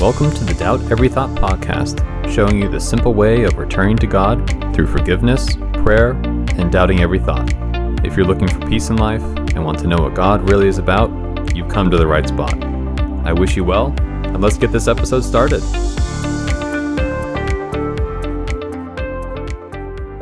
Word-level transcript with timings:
Welcome 0.00 0.30
to 0.30 0.44
the 0.44 0.54
Doubt 0.54 0.92
Every 0.92 1.08
Thought 1.08 1.30
podcast, 1.30 2.04
showing 2.32 2.62
you 2.62 2.68
the 2.68 2.78
simple 2.78 3.14
way 3.14 3.42
of 3.42 3.58
returning 3.58 3.96
to 3.96 4.06
God 4.06 4.48
through 4.72 4.86
forgiveness, 4.86 5.56
prayer, 5.82 6.12
and 6.12 6.70
doubting 6.70 7.00
every 7.00 7.18
thought. 7.18 7.52
If 8.04 8.16
you're 8.16 8.24
looking 8.24 8.46
for 8.46 8.60
peace 8.68 8.90
in 8.90 8.96
life 8.96 9.24
and 9.24 9.64
want 9.64 9.80
to 9.80 9.88
know 9.88 9.96
what 9.96 10.14
God 10.14 10.48
really 10.48 10.68
is 10.68 10.78
about, 10.78 11.10
you've 11.52 11.68
come 11.68 11.90
to 11.90 11.96
the 11.96 12.06
right 12.06 12.28
spot. 12.28 12.62
I 13.26 13.32
wish 13.32 13.56
you 13.56 13.64
well, 13.64 13.92
and 13.98 14.40
let's 14.40 14.56
get 14.56 14.70
this 14.70 14.86
episode 14.86 15.24
started. 15.24 15.64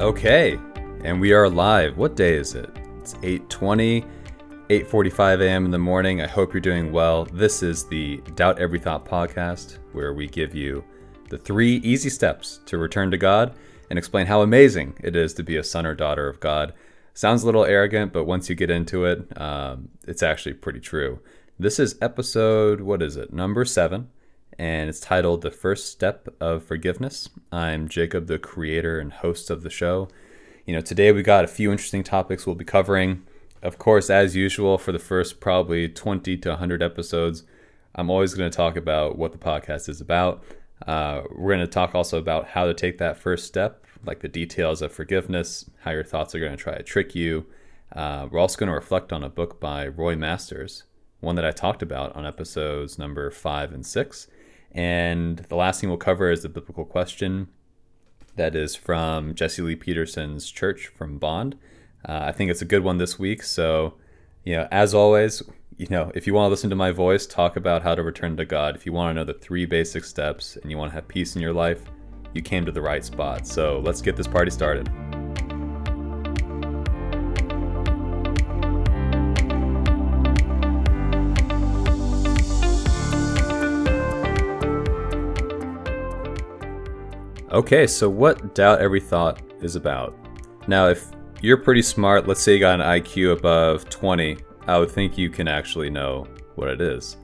Okay, 0.01 0.59
and 1.05 1.21
we 1.21 1.35
are 1.35 1.51
live. 1.51 1.99
What 1.99 2.17
day 2.17 2.37
is 2.37 2.55
it? 2.55 2.71
It's 3.03 3.13
8:20 3.23 4.07
8:45 4.69 5.43
a.m. 5.43 5.65
in 5.65 5.71
the 5.71 5.79
morning. 5.79 6.21
I 6.21 6.27
hope 6.27 6.53
you're 6.53 6.61
doing 6.61 6.91
well. 6.91 7.25
This 7.27 7.63
is 7.63 7.85
the 7.85 8.17
Doubt 8.35 8.59
Every 8.59 8.81
Thought 8.81 9.05
podcast 9.05 9.79
where 9.93 10.13
we 10.13 10.27
give 10.27 10.57
you 10.57 10.83
the 11.31 11.39
3 11.39 11.77
easy 11.77 12.11
steps 12.11 12.59
to 12.67 12.77
return 12.77 13.13
to 13.13 13.17
God 13.17 13.55
and 13.91 13.97
explain 13.97 14.27
how 14.27 14.43
amazing 14.43 14.95
it 15.05 15.15
is 15.15 15.35
to 15.35 15.45
be 15.45 15.57
a 15.57 15.63
son 15.63 15.87
or 15.87 15.95
daughter 15.95 16.29
of 16.29 16.41
God. 16.41 16.75
Sounds 17.15 17.45
a 17.45 17.47
little 17.47 17.65
arrogant, 17.65 18.13
but 18.13 18.25
once 18.25 18.49
you 18.49 18.57
get 18.57 18.69
into 18.69 19.05
it, 19.05 19.41
um, 19.41 19.91
it's 20.05 20.25
actually 20.25 20.55
pretty 20.55 20.81
true. 20.81 21.21
This 21.61 21.79
is 21.79 21.97
episode, 22.03 22.81
what 22.81 23.03
is 23.03 23.17
it, 23.17 23.33
number 23.33 23.65
seven, 23.65 24.09
and 24.59 24.91
it's 24.91 24.99
titled 24.99 25.43
The 25.43 25.53
First 25.53 25.93
Step 25.93 26.27
of 26.41 26.65
Forgiveness. 26.65 27.29
I'm 27.53 27.89
Jacob, 27.89 28.27
the 28.27 28.41
creator 28.41 28.99
and 28.99 29.13
host 29.13 29.49
of 29.49 29.63
the 29.63 29.71
show. 29.71 30.09
You 30.65 30.75
know, 30.75 30.81
today 30.81 31.13
we 31.13 31.23
got 31.23 31.45
a 31.45 31.49
few 31.49 31.71
interesting 31.71 32.03
topics 32.03 32.47
we'll 32.47 32.57
be 32.57 32.65
covering 32.65 33.23
of 33.67 33.79
course, 33.79 34.09
as 34.11 34.37
usual, 34.37 34.79
for 34.79 34.93
the 34.93 34.99
first 34.99 35.41
probably 35.41 35.89
20 35.89 36.37
to 36.37 36.49
100 36.51 36.83
episodes, 36.83 37.43
I'm 37.97 38.11
always 38.11 38.35
going 38.35 38.49
to 38.49 38.57
talk 38.57 38.77
about 38.77 39.19
what 39.19 39.33
the 39.33 39.39
podcast 39.39 39.89
is 39.89 40.01
about. 40.01 40.45
Uh, 40.87 41.23
we're 41.35 41.55
going 41.55 41.67
to 41.67 41.73
talk 41.73 41.95
also 41.95 42.19
about 42.19 42.49
how 42.49 42.67
to 42.67 42.75
take 42.75 42.99
that 42.99 43.19
first 43.19 43.45
step, 43.45 43.85
like 44.05 44.21
the 44.21 44.29
details 44.29 44.83
of 44.83 44.93
forgiveness, 44.93 45.69
how 45.81 45.91
your 45.91 46.05
thoughts 46.05 46.33
are 46.35 46.39
going 46.39 46.57
to 46.57 46.63
try 46.63 46.77
to 46.77 46.83
trick 46.85 47.17
you. 47.17 47.47
Uh, 47.93 48.29
we're 48.31 48.39
also 48.39 48.57
going 48.57 48.69
to 48.69 48.75
reflect 48.75 49.13
on 49.13 49.25
a 49.25 49.29
book 49.29 49.59
by 49.59 49.89
Roy 49.89 50.15
Masters, 50.15 50.85
one 51.19 51.35
that 51.35 51.45
I 51.45 51.51
talked 51.51 51.83
about 51.83 52.15
on 52.15 52.25
episodes 52.25 53.01
number 53.01 53.31
five 53.33 53.73
and 53.73 53.85
six. 53.85 54.29
And 54.71 55.39
the 55.39 55.57
last 55.57 55.81
thing 55.81 55.91
we'll 55.91 55.97
cover 55.99 56.31
is 56.31 56.43
the 56.43 56.49
biblical 56.49 56.85
question 56.85 57.49
that 58.37 58.55
is 58.55 58.77
from 58.77 59.35
Jesse 59.35 59.63
Lee 59.63 59.75
Peterson's 59.75 60.51
Church 60.51 60.87
from 60.87 61.19
Bond. 61.19 61.57
Uh, 62.09 62.27
I 62.27 62.33
think 62.33 62.53
it's 62.53 62.63
a 62.63 62.67
good 62.67 62.85
one 62.85 62.99
this 62.99 63.19
week. 63.19 63.43
So, 63.43 63.95
you 64.45 64.55
know, 64.55 64.69
as 64.71 64.95
always, 64.95 65.43
you 65.77 65.89
know, 65.91 66.13
if 66.15 66.25
you 66.25 66.35
want 66.35 66.47
to 66.47 66.51
listen 66.51 66.71
to 66.71 66.77
my 66.77 66.93
voice 66.93 67.27
talk 67.27 67.57
about 67.57 67.83
how 67.83 67.97
to 67.97 68.03
return 68.03 68.37
to 68.37 68.45
God, 68.45 68.77
if 68.77 68.87
you 68.87 68.93
want 68.93 69.11
to 69.11 69.15
know 69.15 69.25
the 69.25 69.39
three 69.39 69.67
basic 69.67 70.05
steps 70.05 70.57
and 70.57 70.71
you 70.71 70.79
want 70.79 70.93
to 70.93 70.95
have 70.95 71.09
peace 71.09 71.35
in 71.35 71.43
your 71.43 71.53
life, 71.53 71.83
you 72.33 72.43
came 72.43 72.65
to 72.65 72.71
the 72.71 72.81
right 72.81 73.05
spot. 73.05 73.45
So 73.45 73.81
let's 73.81 74.01
get 74.01 74.15
this 74.15 74.29
party 74.29 74.53
started. 74.53 74.89
Okay, 87.51 87.87
so 87.89 88.09
what 88.09 88.55
Doubt 88.55 88.81
Every 88.81 89.01
Thought 89.01 89.41
is 89.61 89.75
about. 89.75 90.15
Now, 90.69 90.89
if 90.89 91.16
you're 91.43 91.57
pretty 91.57 91.83
smart. 91.83 92.27
Let's 92.27 92.43
say 92.43 92.55
you 92.55 92.61
got 92.61 92.81
an 92.81 92.87
IQ 92.87 93.33
above 93.33 93.89
20. 93.91 94.39
I 94.67 94.79
would 94.79 94.91
think 94.91 95.19
you 95.19 95.31
can 95.31 95.49
actually 95.49 95.91
know 95.91 96.27
what 96.55 96.69
it 96.69 96.81
is 96.81 97.17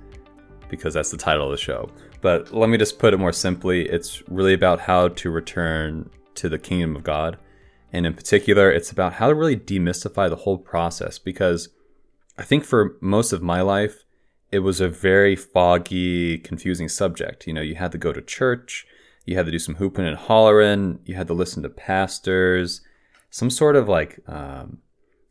because 0.69 0.95
that's 0.95 1.11
the 1.11 1.17
title 1.17 1.47
of 1.47 1.51
the 1.51 1.57
show. 1.57 1.91
But 2.21 2.53
let 2.53 2.69
me 2.69 2.79
just 2.79 2.99
put 2.99 3.15
it 3.15 3.19
more 3.19 3.33
simply 3.33 3.89
it's 3.89 4.23
really 4.29 4.55
about 4.55 4.81
how 4.81 5.09
to 5.09 5.31
return 5.31 6.09
to 6.37 6.49
the 6.49 6.59
kingdom 6.59 6.95
of 6.95 7.03
God. 7.03 7.39
And 7.93 8.07
in 8.07 8.15
particular, 8.15 8.71
it's 8.71 8.91
about 8.91 9.15
how 9.15 9.29
to 9.29 9.35
really 9.35 9.57
demystify 9.57 10.29
the 10.29 10.37
whole 10.37 10.59
process 10.59 11.19
because 11.19 11.69
I 12.39 12.43
think 12.43 12.65
for 12.65 12.97
most 13.01 13.33
of 13.33 13.43
my 13.43 13.61
life, 13.61 14.05
it 14.51 14.61
was 14.61 14.81
a 14.81 14.89
very 14.89 15.35
foggy, 15.35 16.39
confusing 16.39 16.89
subject. 16.89 17.47
You 17.47 17.55
know, 17.55 17.61
you 17.61 17.75
had 17.75 17.93
to 17.93 17.99
go 17.99 18.13
to 18.13 18.23
church, 18.23 18.87
you 19.27 19.37
had 19.37 19.47
to 19.47 19.53
do 19.53 19.59
some 19.59 19.77
hooping 19.77 20.07
and 20.07 20.17
hollering, 20.17 21.01
you 21.05 21.15
had 21.15 21.27
to 21.27 21.35
listen 21.35 21.63
to 21.63 21.69
pastors 21.69 22.83
some 23.33 23.49
sort 23.49 23.75
of 23.77 23.89
like 23.89 24.21
um, 24.29 24.79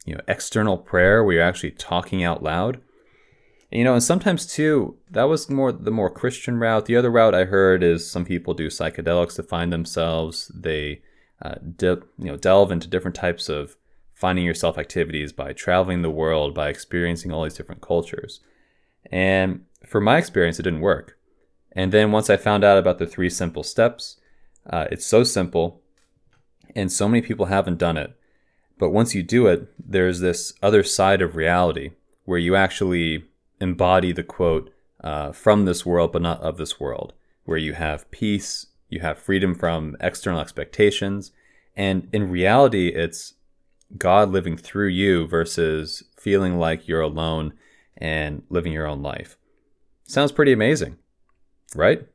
you 0.06 0.14
know 0.14 0.22
external 0.28 0.78
prayer 0.78 1.24
where 1.24 1.36
you're 1.36 1.44
actually 1.44 1.72
talking 1.72 2.24
out 2.24 2.44
loud. 2.44 2.82
And, 3.72 3.78
you 3.78 3.84
know, 3.86 3.94
and 3.94 4.04
sometimes 4.04 4.46
too, 4.46 4.98
that 5.10 5.24
was 5.30 5.50
more 5.50 5.72
the 5.72 5.92
more 5.92 6.10
Christian 6.10 6.58
route. 6.58 6.88
The 6.88 6.98
other 6.98 7.12
route 7.12 7.36
I 7.36 7.46
heard 7.46 7.84
is 7.84 8.10
some 8.10 8.26
people 8.26 8.54
do 8.54 8.68
psychedelics 8.68 9.36
to 9.36 9.44
find 9.44 9.72
themselves. 9.72 10.52
They 10.54 11.04
uh, 11.42 11.56
you 11.80 12.02
know 12.18 12.38
delve 12.38 12.72
into 12.72 12.88
different 12.88 13.16
types 13.16 13.48
of 13.48 13.78
finding 14.16 14.46
yourself 14.46 14.78
activities 14.78 15.32
by 15.32 15.54
traveling 15.54 16.02
the 16.02 16.10
world, 16.10 16.56
by 16.56 16.70
experiencing 16.70 17.32
all 17.32 17.44
these 17.44 17.54
different 17.54 17.82
cultures. 17.82 18.42
And 19.12 19.66
for 19.86 20.02
my 20.02 20.18
experience, 20.18 20.60
it 20.60 20.64
didn't 20.64 20.82
work. 20.82 21.18
And 21.72 21.92
then 21.92 22.12
once 22.12 22.30
I 22.30 22.38
found 22.38 22.64
out 22.64 22.78
about 22.78 22.98
the 22.98 23.08
three 23.08 23.30
simple 23.30 23.64
steps, 23.64 24.18
uh, 24.70 24.88
it's 24.92 25.06
so 25.06 25.24
simple 25.24 25.81
and 26.76 26.92
so 26.92 27.08
many 27.08 27.22
people 27.22 27.46
haven't 27.46 27.78
done 27.78 27.98
it. 27.98 28.16
But 28.78 28.90
once 28.90 29.14
you 29.14 29.24
do 29.24 29.48
it, 29.48 29.72
there's 29.80 30.20
this 30.20 30.54
other 30.62 30.84
side 30.84 31.22
of 31.22 31.36
reality 31.36 31.92
where 32.26 32.40
you 32.40 32.56
actually 32.56 33.26
embody 33.60 34.12
the 34.12 34.24
quote, 34.24 34.72
uh, 35.04 35.32
from 35.32 35.66
this 35.66 35.86
world, 35.86 36.12
but 36.12 36.22
not 36.22 36.42
of 36.42 36.58
this 36.58 36.80
world, 36.80 37.14
where 37.46 37.58
you 37.58 37.74
have 37.74 38.10
peace, 38.12 38.68
you 38.90 39.00
have 39.00 39.18
freedom 39.18 39.56
from 39.56 39.96
external 40.00 40.40
expectations. 40.40 41.32
And 41.76 42.08
in 42.12 42.30
reality, 42.30 42.90
it's 42.90 43.34
God 43.98 44.30
living 44.30 44.58
through 44.58 44.88
you 44.88 45.28
versus 45.28 46.04
feeling 46.18 46.58
like 46.58 46.88
you're 46.88 47.02
alone 47.02 47.54
and 47.98 48.44
living 48.50 48.74
your 48.74 48.88
own 48.88 49.02
life. 49.02 49.38
Sounds 50.06 50.32
pretty 50.32 50.52
amazing, 50.52 50.98
right? 51.76 52.08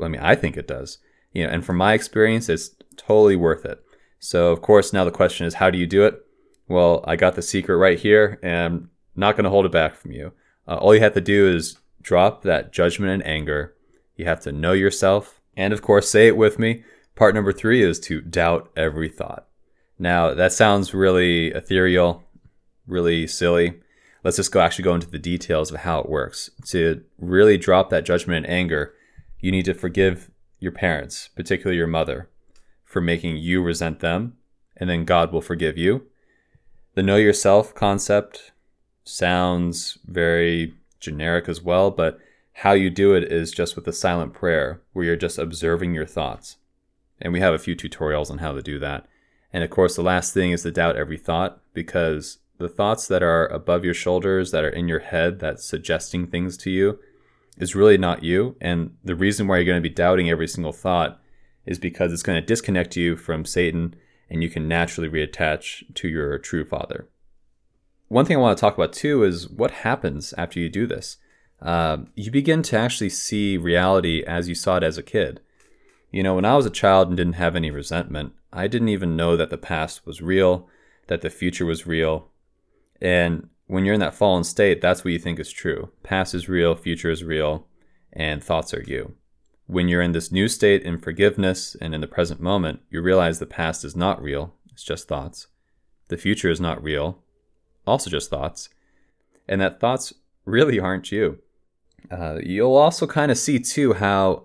I 0.00 0.08
mean, 0.08 0.20
I 0.20 0.34
think 0.34 0.56
it 0.56 0.66
does. 0.66 0.98
You 1.32 1.46
know, 1.46 1.52
and 1.52 1.64
from 1.64 1.76
my 1.76 1.94
experience, 1.94 2.48
it's 2.48 2.70
totally 3.00 3.36
worth 3.36 3.64
it. 3.64 3.82
So, 4.18 4.52
of 4.52 4.60
course, 4.60 4.92
now 4.92 5.04
the 5.04 5.10
question 5.10 5.46
is, 5.46 5.54
how 5.54 5.70
do 5.70 5.78
you 5.78 5.86
do 5.86 6.04
it? 6.04 6.22
Well, 6.68 7.02
I 7.06 7.16
got 7.16 7.34
the 7.34 7.42
secret 7.42 7.76
right 7.76 7.98
here, 7.98 8.38
and 8.42 8.74
I'm 8.74 8.90
not 9.16 9.34
going 9.34 9.44
to 9.44 9.50
hold 9.50 9.66
it 9.66 9.72
back 9.72 9.96
from 9.96 10.12
you. 10.12 10.32
Uh, 10.68 10.76
all 10.76 10.94
you 10.94 11.00
have 11.00 11.14
to 11.14 11.20
do 11.20 11.48
is 11.48 11.78
drop 12.02 12.42
that 12.42 12.72
judgment 12.72 13.12
and 13.12 13.26
anger. 13.26 13.74
You 14.16 14.26
have 14.26 14.40
to 14.42 14.52
know 14.52 14.72
yourself, 14.72 15.40
and 15.56 15.72
of 15.72 15.82
course, 15.82 16.08
say 16.08 16.28
it 16.28 16.36
with 16.36 16.58
me. 16.58 16.84
Part 17.16 17.34
number 17.34 17.52
three 17.52 17.82
is 17.82 17.98
to 18.00 18.20
doubt 18.20 18.70
every 18.76 19.08
thought. 19.08 19.46
Now, 19.98 20.34
that 20.34 20.52
sounds 20.52 20.94
really 20.94 21.48
ethereal, 21.48 22.22
really 22.86 23.26
silly. 23.26 23.80
Let's 24.22 24.36
just 24.36 24.52
go 24.52 24.60
actually 24.60 24.84
go 24.84 24.94
into 24.94 25.10
the 25.10 25.18
details 25.18 25.70
of 25.70 25.80
how 25.80 26.00
it 26.00 26.08
works. 26.08 26.50
To 26.66 27.02
really 27.18 27.56
drop 27.56 27.90
that 27.90 28.04
judgment 28.04 28.44
and 28.44 28.54
anger, 28.54 28.94
you 29.40 29.50
need 29.50 29.64
to 29.64 29.74
forgive 29.74 30.30
your 30.58 30.72
parents, 30.72 31.30
particularly 31.34 31.78
your 31.78 31.86
mother 31.86 32.28
for 32.90 33.00
making 33.00 33.36
you 33.36 33.62
resent 33.62 34.00
them, 34.00 34.36
and 34.76 34.90
then 34.90 35.04
God 35.04 35.32
will 35.32 35.40
forgive 35.40 35.78
you. 35.78 36.06
The 36.94 37.04
know 37.04 37.14
yourself 37.14 37.72
concept 37.72 38.50
sounds 39.04 39.98
very 40.04 40.74
generic 40.98 41.48
as 41.48 41.62
well, 41.62 41.92
but 41.92 42.18
how 42.52 42.72
you 42.72 42.90
do 42.90 43.14
it 43.14 43.30
is 43.30 43.52
just 43.52 43.76
with 43.76 43.86
a 43.86 43.92
silent 43.92 44.34
prayer 44.34 44.80
where 44.92 45.04
you're 45.04 45.14
just 45.14 45.38
observing 45.38 45.94
your 45.94 46.04
thoughts. 46.04 46.56
And 47.20 47.32
we 47.32 47.38
have 47.38 47.54
a 47.54 47.60
few 47.60 47.76
tutorials 47.76 48.28
on 48.28 48.38
how 48.38 48.50
to 48.50 48.60
do 48.60 48.80
that. 48.80 49.06
And 49.52 49.62
of 49.62 49.70
course, 49.70 49.94
the 49.94 50.02
last 50.02 50.34
thing 50.34 50.50
is 50.50 50.62
to 50.62 50.72
doubt 50.72 50.96
every 50.96 51.16
thought 51.16 51.60
because 51.72 52.38
the 52.58 52.68
thoughts 52.68 53.06
that 53.06 53.22
are 53.22 53.46
above 53.46 53.84
your 53.84 53.94
shoulders, 53.94 54.50
that 54.50 54.64
are 54.64 54.68
in 54.68 54.88
your 54.88 54.98
head, 54.98 55.38
that's 55.38 55.64
suggesting 55.64 56.26
things 56.26 56.56
to 56.56 56.70
you, 56.70 56.98
is 57.56 57.76
really 57.76 57.98
not 57.98 58.24
you. 58.24 58.56
And 58.60 58.96
the 59.04 59.14
reason 59.14 59.46
why 59.46 59.58
you're 59.58 59.64
going 59.64 59.80
to 59.80 59.88
be 59.88 59.94
doubting 59.94 60.28
every 60.28 60.48
single 60.48 60.72
thought 60.72 61.20
is 61.66 61.78
because 61.78 62.12
it's 62.12 62.22
going 62.22 62.40
to 62.40 62.46
disconnect 62.46 62.96
you 62.96 63.16
from 63.16 63.44
Satan 63.44 63.94
and 64.28 64.42
you 64.42 64.48
can 64.48 64.68
naturally 64.68 65.08
reattach 65.08 65.94
to 65.94 66.08
your 66.08 66.38
true 66.38 66.64
father. 66.64 67.08
One 68.08 68.24
thing 68.24 68.36
I 68.36 68.40
want 68.40 68.56
to 68.56 68.60
talk 68.60 68.74
about 68.74 68.92
too 68.92 69.22
is 69.22 69.48
what 69.48 69.70
happens 69.70 70.32
after 70.36 70.58
you 70.58 70.68
do 70.68 70.86
this. 70.86 71.18
Uh, 71.60 71.98
you 72.14 72.30
begin 72.30 72.62
to 72.62 72.78
actually 72.78 73.10
see 73.10 73.56
reality 73.56 74.24
as 74.26 74.48
you 74.48 74.54
saw 74.54 74.76
it 74.76 74.82
as 74.82 74.98
a 74.98 75.02
kid. 75.02 75.40
You 76.10 76.22
know, 76.22 76.34
when 76.34 76.44
I 76.44 76.56
was 76.56 76.66
a 76.66 76.70
child 76.70 77.08
and 77.08 77.16
didn't 77.16 77.34
have 77.34 77.54
any 77.54 77.70
resentment, 77.70 78.32
I 78.52 78.66
didn't 78.66 78.88
even 78.88 79.16
know 79.16 79.36
that 79.36 79.50
the 79.50 79.58
past 79.58 80.06
was 80.06 80.22
real, 80.22 80.68
that 81.06 81.20
the 81.20 81.30
future 81.30 81.66
was 81.66 81.86
real. 81.86 82.28
And 83.00 83.48
when 83.66 83.84
you're 83.84 83.94
in 83.94 84.00
that 84.00 84.14
fallen 84.14 84.42
state, 84.42 84.80
that's 84.80 85.04
what 85.04 85.12
you 85.12 85.18
think 85.18 85.38
is 85.38 85.52
true. 85.52 85.90
Past 86.02 86.34
is 86.34 86.48
real, 86.48 86.74
future 86.74 87.10
is 87.10 87.22
real, 87.22 87.66
and 88.12 88.42
thoughts 88.42 88.74
are 88.74 88.82
you. 88.82 89.14
When 89.70 89.86
you're 89.86 90.02
in 90.02 90.10
this 90.10 90.32
new 90.32 90.48
state 90.48 90.82
in 90.82 90.98
forgiveness 90.98 91.76
and 91.80 91.94
in 91.94 92.00
the 92.00 92.08
present 92.08 92.40
moment, 92.40 92.80
you 92.90 93.00
realize 93.00 93.38
the 93.38 93.46
past 93.46 93.84
is 93.84 93.94
not 93.94 94.20
real, 94.20 94.52
it's 94.72 94.82
just 94.82 95.06
thoughts. 95.06 95.46
The 96.08 96.16
future 96.16 96.50
is 96.50 96.60
not 96.60 96.82
real, 96.82 97.22
also 97.86 98.10
just 98.10 98.30
thoughts. 98.30 98.68
And 99.46 99.60
that 99.60 99.78
thoughts 99.78 100.12
really 100.44 100.80
aren't 100.80 101.12
you. 101.12 101.38
Uh, 102.10 102.40
you'll 102.42 102.74
also 102.74 103.06
kind 103.06 103.30
of 103.30 103.38
see 103.38 103.60
too 103.60 103.92
how 103.92 104.42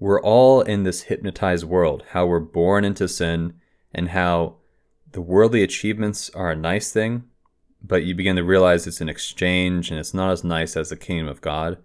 we're 0.00 0.20
all 0.20 0.60
in 0.62 0.82
this 0.82 1.02
hypnotized 1.02 1.62
world, 1.66 2.02
how 2.10 2.26
we're 2.26 2.40
born 2.40 2.84
into 2.84 3.06
sin, 3.06 3.54
and 3.94 4.08
how 4.08 4.56
the 5.12 5.20
worldly 5.20 5.62
achievements 5.62 6.30
are 6.30 6.50
a 6.50 6.56
nice 6.56 6.90
thing, 6.90 7.22
but 7.80 8.02
you 8.02 8.12
begin 8.12 8.34
to 8.34 8.42
realize 8.42 8.88
it's 8.88 9.00
an 9.00 9.08
exchange 9.08 9.92
and 9.92 10.00
it's 10.00 10.14
not 10.14 10.32
as 10.32 10.42
nice 10.42 10.76
as 10.76 10.88
the 10.88 10.96
kingdom 10.96 11.28
of 11.28 11.40
God. 11.40 11.78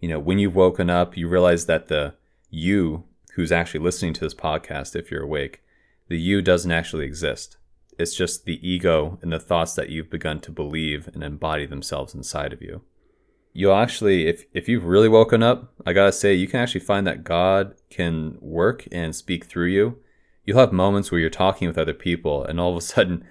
You 0.00 0.08
know, 0.08 0.18
when 0.18 0.40
you've 0.40 0.56
woken 0.56 0.90
up, 0.90 1.16
you 1.16 1.28
realize 1.28 1.66
that 1.66 1.86
the 1.86 2.14
you 2.52 3.04
who's 3.34 3.50
actually 3.50 3.80
listening 3.80 4.12
to 4.12 4.20
this 4.20 4.34
podcast, 4.34 4.94
if 4.94 5.10
you're 5.10 5.22
awake, 5.22 5.62
the 6.08 6.18
you 6.18 6.42
doesn't 6.42 6.70
actually 6.70 7.06
exist. 7.06 7.56
It's 7.98 8.14
just 8.14 8.44
the 8.44 8.66
ego 8.66 9.18
and 9.22 9.32
the 9.32 9.40
thoughts 9.40 9.74
that 9.74 9.88
you've 9.88 10.10
begun 10.10 10.40
to 10.42 10.52
believe 10.52 11.08
and 11.14 11.24
embody 11.24 11.66
themselves 11.66 12.14
inside 12.14 12.52
of 12.52 12.62
you. 12.62 12.82
You'll 13.54 13.74
actually 13.74 14.28
if 14.28 14.44
if 14.52 14.68
you've 14.68 14.84
really 14.84 15.10
woken 15.10 15.42
up 15.42 15.74
i 15.84 15.92
gotta 15.92 16.12
say 16.12 16.32
you 16.32 16.48
can 16.48 16.60
actually 16.60 16.80
find 16.80 17.06
that 17.06 17.22
god 17.22 17.74
can 17.90 18.38
work 18.40 18.86
and 18.90 19.14
speak 19.14 19.44
through 19.44 19.66
you. 19.66 19.98
You'll 20.44 20.58
have 20.58 20.72
moments 20.72 21.10
where 21.10 21.20
you're 21.20 21.30
talking 21.30 21.68
with 21.68 21.78
other 21.78 21.94
people 21.94 22.44
and 22.44 22.60
all 22.60 22.70
of 22.70 22.76
a 22.76 22.80
sudden 22.80 23.24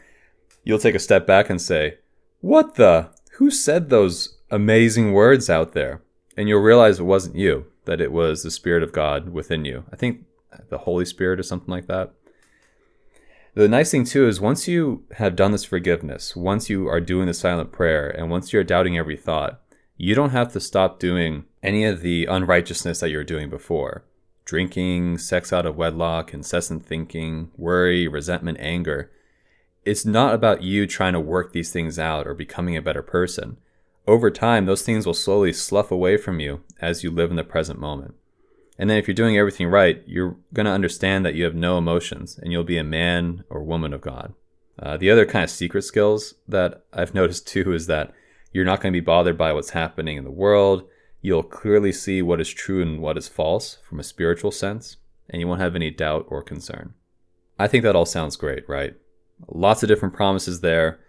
you'll 0.64 0.80
take 0.80 0.96
a 0.96 1.00
step 1.00 1.26
back 1.26 1.50
and 1.50 1.62
say 1.62 1.98
what 2.40 2.76
the? 2.76 3.10
Who 3.34 3.52
said 3.52 3.90
those 3.90 4.38
amazing 4.50 5.14
words 5.14 5.50
out 5.50 5.74
there? 5.74 6.02
And 6.36 6.50
you'll 6.50 6.62
realize 6.62 7.00
it 7.00 7.04
wasn't 7.04 7.36
you 7.36 7.71
that 7.86 8.02
it 8.02 8.12
was 8.12 8.44
the 8.44 8.52
spirit 8.52 8.84
of 8.84 8.94
god 8.94 9.30
within 9.30 9.66
you 9.66 9.84
i 9.92 9.96
think 9.96 10.26
the 10.70 10.80
holy 10.80 11.06
spirit 11.06 11.40
or 11.40 11.44
something 11.44 11.72
like 11.72 11.88
that 11.88 12.12
the 13.54 13.68
nice 13.68 13.92
thing 13.92 14.06
too 14.06 14.28
is 14.28 14.40
once 14.40 14.68
you 14.68 15.04
have 15.14 15.36
done 15.36 15.52
this 15.52 15.66
forgiveness 15.66 16.36
once 16.36 16.70
you 16.70 16.88
are 16.88 17.02
doing 17.02 17.28
the 17.28 17.34
silent 17.34 17.72
prayer 17.72 18.10
and 18.10 18.30
once 18.30 18.52
you're 18.52 18.64
doubting 18.64 18.98
every 18.98 19.18
thought 19.18 19.62
you 19.98 20.16
don't 20.16 20.32
have 20.32 20.52
to 20.52 20.60
stop 20.60 21.00
doing 21.00 21.46
any 21.62 21.86
of 21.86 22.02
the 22.02 22.26
unrighteousness 22.26 23.00
that 23.00 23.10
you 23.10 23.18
were 23.18 23.24
doing 23.24 23.50
before 23.50 24.04
drinking, 24.52 25.18
sex 25.18 25.54
out 25.54 25.66
of 25.66 25.78
wedlock, 25.78 26.34
incessant 26.34 26.86
thinking, 26.86 27.50
worry, 27.56 28.08
resentment, 28.08 28.58
anger. 28.60 29.10
It's 29.86 30.06
not 30.06 30.34
about 30.34 30.62
you 30.62 30.86
trying 30.86 31.14
to 31.14 31.20
work 31.20 31.54
these 31.54 31.72
things 31.72 31.98
out 31.98 32.28
or 32.28 32.34
becoming 32.34 32.76
a 32.76 32.82
better 32.82 33.02
person. 33.02 33.56
Over 34.08 34.32
time, 34.32 34.66
those 34.66 34.82
things 34.82 35.06
will 35.06 35.14
slowly 35.14 35.54
slough 35.54 35.92
away 35.92 36.18
from 36.18 36.40
you 36.40 36.62
as 36.80 37.04
you 37.04 37.12
live 37.12 37.30
in 37.30 37.36
the 37.36 37.44
present 37.44 37.80
moment. 37.80 38.16
And 38.78 38.90
then 38.90 38.98
if 38.98 39.08
you're 39.08 39.14
doing 39.14 39.38
everything 39.38 39.68
right, 39.68 40.02
you're 40.08 40.38
going 40.54 40.66
to 40.66 40.72
understand 40.72 41.26
that 41.26 41.36
you 41.36 41.44
have 41.44 41.54
no 41.54 41.78
emotions 41.78 42.40
and 42.42 42.52
you'll 42.52 42.64
be 42.64 42.78
a 42.78 42.84
man 42.84 43.44
or 43.50 43.64
woman 43.64 43.94
of 43.94 44.02
God. 44.02 44.34
Uh, 44.80 44.98
the 44.98 45.12
other 45.12 45.26
kind 45.26 45.44
of 45.44 45.52
secret 45.52 45.84
skills 45.84 46.34
that 46.48 46.84
I've 46.92 47.14
noticed 47.22 47.48
too 47.48 47.74
is 47.74 47.88
that 47.88 48.14
you're 48.52 48.66
not 48.66 48.82
going 48.82 48.92
to 48.92 49.00
be 49.00 49.06
bothered 49.06 49.38
by 49.38 49.54
what's 49.54 49.70
happening 49.72 50.18
in 50.18 50.24
the 50.24 50.32
world. 50.32 50.88
You'll 51.22 51.44
clearly 51.44 51.92
see 51.92 52.22
what 52.22 52.42
is 52.42 52.50
true 52.50 52.82
and 52.82 53.00
what 53.00 53.18
is 53.18 53.28
false 53.28 53.78
from 53.88 54.00
a 54.00 54.04
spiritual 54.04 54.52
sense, 54.52 54.98
and 55.30 55.40
you 55.40 55.48
won't 55.48 55.62
have 55.62 55.76
any 55.76 55.92
doubt 55.92 56.26
or 56.28 56.42
concern. 56.42 56.96
I 57.60 57.68
think 57.68 57.84
that 57.84 57.96
all 57.96 58.08
sounds 58.08 58.36
great, 58.36 58.68
right? 58.68 58.96
Lots 59.48 59.84
of 59.84 59.90
different 59.90 60.16
promises 60.16 60.62
there. 60.62 61.00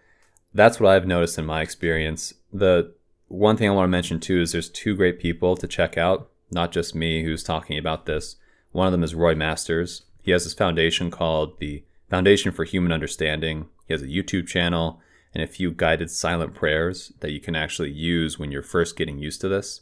That's 0.54 0.78
what 0.78 0.92
I've 0.92 1.06
noticed 1.06 1.38
in 1.38 1.46
my 1.46 1.62
experience. 1.62 2.34
The 2.52 2.92
one 3.28 3.56
thing 3.56 3.68
I 3.68 3.72
want 3.72 3.86
to 3.86 3.90
mention 3.90 4.20
too 4.20 4.40
is 4.42 4.52
there's 4.52 4.68
two 4.68 4.94
great 4.94 5.18
people 5.18 5.56
to 5.56 5.66
check 5.66 5.96
out, 5.96 6.28
not 6.50 6.72
just 6.72 6.94
me 6.94 7.24
who's 7.24 7.42
talking 7.42 7.78
about 7.78 8.04
this. 8.06 8.36
One 8.72 8.86
of 8.86 8.92
them 8.92 9.02
is 9.02 9.14
Roy 9.14 9.34
Masters. 9.34 10.02
He 10.22 10.30
has 10.32 10.44
this 10.44 10.54
foundation 10.54 11.10
called 11.10 11.58
the 11.58 11.84
Foundation 12.10 12.52
for 12.52 12.64
Human 12.64 12.92
Understanding. 12.92 13.68
He 13.86 13.94
has 13.94 14.02
a 14.02 14.06
YouTube 14.06 14.46
channel 14.46 15.00
and 15.34 15.42
a 15.42 15.46
few 15.46 15.72
guided 15.72 16.10
silent 16.10 16.54
prayers 16.54 17.12
that 17.20 17.32
you 17.32 17.40
can 17.40 17.56
actually 17.56 17.90
use 17.90 18.38
when 18.38 18.52
you're 18.52 18.62
first 18.62 18.96
getting 18.96 19.18
used 19.18 19.40
to 19.40 19.48
this. 19.48 19.80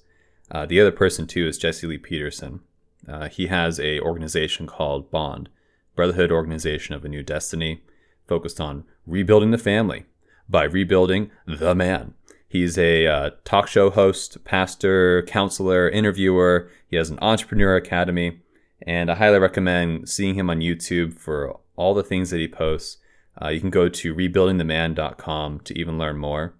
Uh, 0.50 0.66
the 0.66 0.80
other 0.80 0.92
person 0.92 1.26
too 1.26 1.48
is 1.48 1.58
Jesse 1.58 1.86
Lee 1.88 1.98
Peterson. 1.98 2.60
Uh, 3.08 3.28
he 3.28 3.48
has 3.48 3.80
a 3.80 3.98
organization 4.00 4.66
called 4.68 5.10
Bond, 5.10 5.48
Brotherhood 5.96 6.30
Organization 6.30 6.94
of 6.94 7.04
a 7.04 7.08
New 7.08 7.24
Destiny, 7.24 7.82
focused 8.28 8.60
on 8.60 8.84
rebuilding 9.06 9.50
the 9.50 9.58
family 9.58 10.04
by 10.50 10.64
rebuilding 10.64 11.30
the 11.46 11.74
man. 11.74 12.14
He's 12.48 12.76
a 12.76 13.06
uh, 13.06 13.30
talk 13.44 13.68
show 13.68 13.90
host, 13.90 14.44
pastor, 14.44 15.22
counselor, 15.22 15.88
interviewer. 15.88 16.68
He 16.88 16.96
has 16.96 17.08
an 17.08 17.18
entrepreneur 17.22 17.76
academy, 17.76 18.40
and 18.82 19.08
I 19.08 19.14
highly 19.14 19.38
recommend 19.38 20.08
seeing 20.08 20.34
him 20.34 20.50
on 20.50 20.58
YouTube 20.58 21.18
for 21.18 21.60
all 21.76 21.94
the 21.94 22.02
things 22.02 22.30
that 22.30 22.40
he 22.40 22.48
posts. 22.48 22.96
Uh, 23.40 23.48
you 23.48 23.60
can 23.60 23.70
go 23.70 23.88
to 23.88 24.14
rebuildingtheman.com 24.14 25.60
to 25.60 25.78
even 25.78 25.96
learn 25.96 26.18
more. 26.18 26.54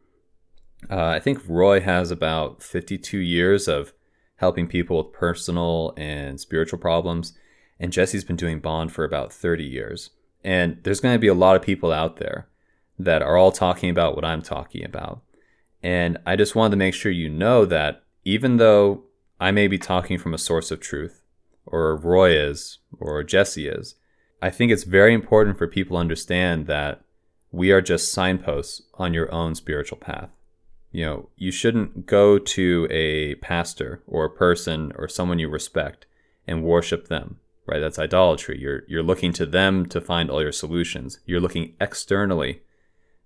Uh, 0.88 1.06
I 1.06 1.18
think 1.18 1.42
Roy 1.46 1.80
has 1.80 2.12
about 2.12 2.62
52 2.62 3.18
years 3.18 3.66
of 3.66 3.92
helping 4.36 4.68
people 4.68 4.96
with 4.96 5.12
personal 5.12 5.92
and 5.96 6.40
spiritual 6.40 6.78
problems, 6.78 7.36
and 7.80 7.92
Jesse's 7.92 8.24
been 8.24 8.36
doing 8.36 8.60
Bond 8.60 8.92
for 8.92 9.04
about 9.04 9.32
30 9.32 9.64
years. 9.64 10.10
And 10.44 10.78
there's 10.84 11.00
going 11.00 11.14
to 11.14 11.18
be 11.18 11.26
a 11.26 11.34
lot 11.34 11.56
of 11.56 11.62
people 11.62 11.92
out 11.92 12.18
there 12.18 12.48
that 13.04 13.22
are 13.22 13.36
all 13.36 13.52
talking 13.52 13.90
about 13.90 14.14
what 14.14 14.24
I'm 14.24 14.42
talking 14.42 14.84
about. 14.84 15.22
And 15.82 16.18
I 16.26 16.36
just 16.36 16.54
wanted 16.54 16.72
to 16.72 16.76
make 16.76 16.94
sure 16.94 17.12
you 17.12 17.28
know 17.28 17.64
that 17.64 18.02
even 18.24 18.58
though 18.58 19.04
I 19.40 19.50
may 19.50 19.66
be 19.66 19.78
talking 19.78 20.18
from 20.18 20.34
a 20.34 20.38
source 20.38 20.70
of 20.70 20.80
truth, 20.80 21.22
or 21.64 21.96
Roy 21.96 22.32
is, 22.32 22.78
or 22.98 23.22
Jesse 23.22 23.68
is, 23.68 23.94
I 24.42 24.50
think 24.50 24.72
it's 24.72 24.84
very 24.84 25.14
important 25.14 25.58
for 25.58 25.66
people 25.66 25.96
to 25.96 26.00
understand 26.00 26.66
that 26.66 27.02
we 27.52 27.72
are 27.72 27.80
just 27.80 28.12
signposts 28.12 28.82
on 28.94 29.14
your 29.14 29.32
own 29.32 29.54
spiritual 29.54 29.98
path. 29.98 30.30
You 30.92 31.06
know, 31.06 31.28
you 31.36 31.52
shouldn't 31.52 32.06
go 32.06 32.38
to 32.38 32.88
a 32.90 33.36
pastor 33.36 34.02
or 34.06 34.24
a 34.24 34.30
person 34.30 34.92
or 34.96 35.08
someone 35.08 35.38
you 35.38 35.48
respect 35.48 36.06
and 36.46 36.64
worship 36.64 37.08
them, 37.08 37.38
right? 37.66 37.78
That's 37.78 37.98
idolatry. 37.98 38.58
You're 38.60 38.82
you're 38.88 39.02
looking 39.02 39.32
to 39.34 39.46
them 39.46 39.86
to 39.86 40.00
find 40.00 40.30
all 40.30 40.42
your 40.42 40.52
solutions. 40.52 41.20
You're 41.26 41.40
looking 41.40 41.74
externally 41.80 42.62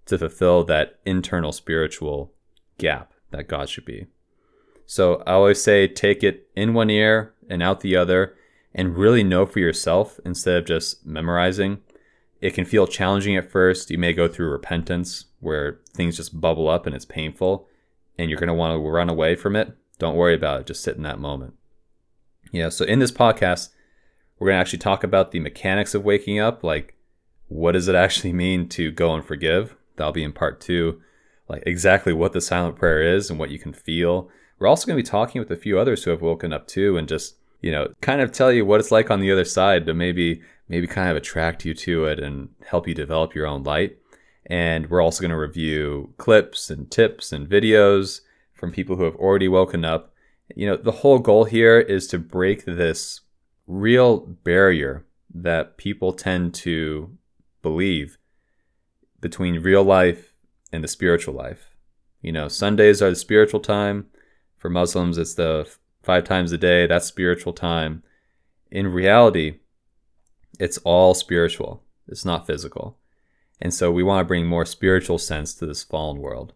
to 0.06 0.18
fulfill 0.18 0.64
that 0.64 0.98
internal 1.04 1.52
spiritual 1.52 2.32
gap 2.78 3.12
that 3.30 3.48
God 3.48 3.68
should 3.68 3.84
be. 3.84 4.06
So 4.86 5.22
I 5.26 5.32
always 5.32 5.62
say 5.62 5.88
take 5.88 6.22
it 6.22 6.48
in 6.54 6.74
one 6.74 6.90
ear 6.90 7.34
and 7.48 7.62
out 7.62 7.80
the 7.80 7.96
other 7.96 8.34
and 8.74 8.96
really 8.96 9.22
know 9.22 9.46
for 9.46 9.60
yourself 9.60 10.20
instead 10.24 10.56
of 10.58 10.66
just 10.66 11.06
memorizing. 11.06 11.78
It 12.40 12.54
can 12.54 12.64
feel 12.64 12.86
challenging 12.86 13.36
at 13.36 13.50
first. 13.50 13.90
You 13.90 13.98
may 13.98 14.12
go 14.12 14.28
through 14.28 14.50
repentance 14.50 15.26
where 15.40 15.80
things 15.94 16.16
just 16.16 16.40
bubble 16.40 16.68
up 16.68 16.86
and 16.86 16.94
it's 16.94 17.04
painful 17.04 17.68
and 18.18 18.28
you're 18.28 18.38
going 18.38 18.48
to 18.48 18.54
want 18.54 18.74
to 18.74 18.90
run 18.90 19.08
away 19.08 19.34
from 19.34 19.56
it. 19.56 19.76
Don't 19.98 20.16
worry 20.16 20.34
about 20.34 20.60
it. 20.60 20.66
Just 20.66 20.82
sit 20.82 20.96
in 20.96 21.02
that 21.04 21.20
moment. 21.20 21.54
Yeah. 22.52 22.68
So 22.68 22.84
in 22.84 22.98
this 22.98 23.12
podcast, 23.12 23.70
we're 24.38 24.48
going 24.48 24.56
to 24.56 24.60
actually 24.60 24.80
talk 24.80 25.04
about 25.04 25.30
the 25.30 25.40
mechanics 25.40 25.94
of 25.94 26.04
waking 26.04 26.38
up. 26.38 26.62
Like, 26.62 26.96
what 27.48 27.72
does 27.72 27.88
it 27.88 27.94
actually 27.94 28.32
mean 28.32 28.68
to 28.70 28.90
go 28.90 29.14
and 29.14 29.24
forgive? 29.24 29.76
That'll 29.96 30.12
be 30.12 30.24
in 30.24 30.32
part 30.32 30.60
two. 30.60 31.00
Like, 31.48 31.62
exactly 31.66 32.12
what 32.12 32.32
the 32.32 32.40
silent 32.40 32.76
prayer 32.76 33.02
is 33.02 33.30
and 33.30 33.38
what 33.38 33.50
you 33.50 33.58
can 33.58 33.72
feel. 33.72 34.30
We're 34.58 34.68
also 34.68 34.86
going 34.86 34.96
to 34.96 35.02
be 35.02 35.08
talking 35.08 35.40
with 35.40 35.50
a 35.50 35.56
few 35.56 35.78
others 35.78 36.04
who 36.04 36.10
have 36.10 36.22
woken 36.22 36.52
up 36.52 36.66
too 36.66 36.96
and 36.96 37.06
just 37.06 37.36
you 37.64 37.70
know, 37.70 37.88
kind 38.02 38.20
of 38.20 38.30
tell 38.30 38.52
you 38.52 38.66
what 38.66 38.78
it's 38.78 38.90
like 38.90 39.10
on 39.10 39.20
the 39.20 39.32
other 39.32 39.46
side 39.46 39.86
to 39.86 39.94
maybe 39.94 40.42
maybe 40.68 40.86
kind 40.86 41.08
of 41.08 41.16
attract 41.16 41.64
you 41.64 41.72
to 41.72 42.04
it 42.04 42.20
and 42.20 42.50
help 42.66 42.86
you 42.86 42.94
develop 42.94 43.34
your 43.34 43.46
own 43.46 43.62
light. 43.62 43.96
And 44.44 44.90
we're 44.90 45.00
also 45.00 45.22
going 45.22 45.30
to 45.30 45.38
review 45.38 46.12
clips 46.18 46.68
and 46.68 46.90
tips 46.90 47.32
and 47.32 47.48
videos 47.48 48.20
from 48.52 48.70
people 48.70 48.96
who 48.96 49.04
have 49.04 49.16
already 49.16 49.48
woken 49.48 49.82
up. 49.82 50.12
You 50.54 50.66
know, 50.66 50.76
the 50.76 50.92
whole 50.92 51.18
goal 51.18 51.44
here 51.44 51.80
is 51.80 52.06
to 52.08 52.18
break 52.18 52.66
this 52.66 53.22
real 53.66 54.18
barrier 54.18 55.06
that 55.34 55.78
people 55.78 56.12
tend 56.12 56.52
to 56.56 57.16
believe 57.62 58.18
between 59.24 59.62
real 59.62 59.82
life 59.82 60.34
and 60.70 60.84
the 60.84 60.88
spiritual 60.88 61.32
life. 61.32 61.70
You 62.20 62.30
know, 62.30 62.46
Sundays 62.46 63.00
are 63.00 63.08
the 63.08 63.16
spiritual 63.16 63.60
time. 63.60 64.08
For 64.58 64.68
Muslims, 64.68 65.16
it's 65.16 65.32
the 65.32 65.66
five 66.02 66.24
times 66.24 66.52
a 66.52 66.58
day, 66.58 66.86
that's 66.86 67.06
spiritual 67.06 67.54
time. 67.54 68.02
In 68.70 68.86
reality, 68.86 69.60
it's 70.60 70.76
all 70.84 71.14
spiritual, 71.14 71.82
it's 72.06 72.26
not 72.26 72.46
physical. 72.46 72.98
And 73.62 73.72
so 73.72 73.90
we 73.90 74.02
want 74.02 74.20
to 74.20 74.28
bring 74.28 74.44
more 74.44 74.66
spiritual 74.66 75.16
sense 75.16 75.54
to 75.54 75.64
this 75.64 75.82
fallen 75.82 76.20
world. 76.20 76.52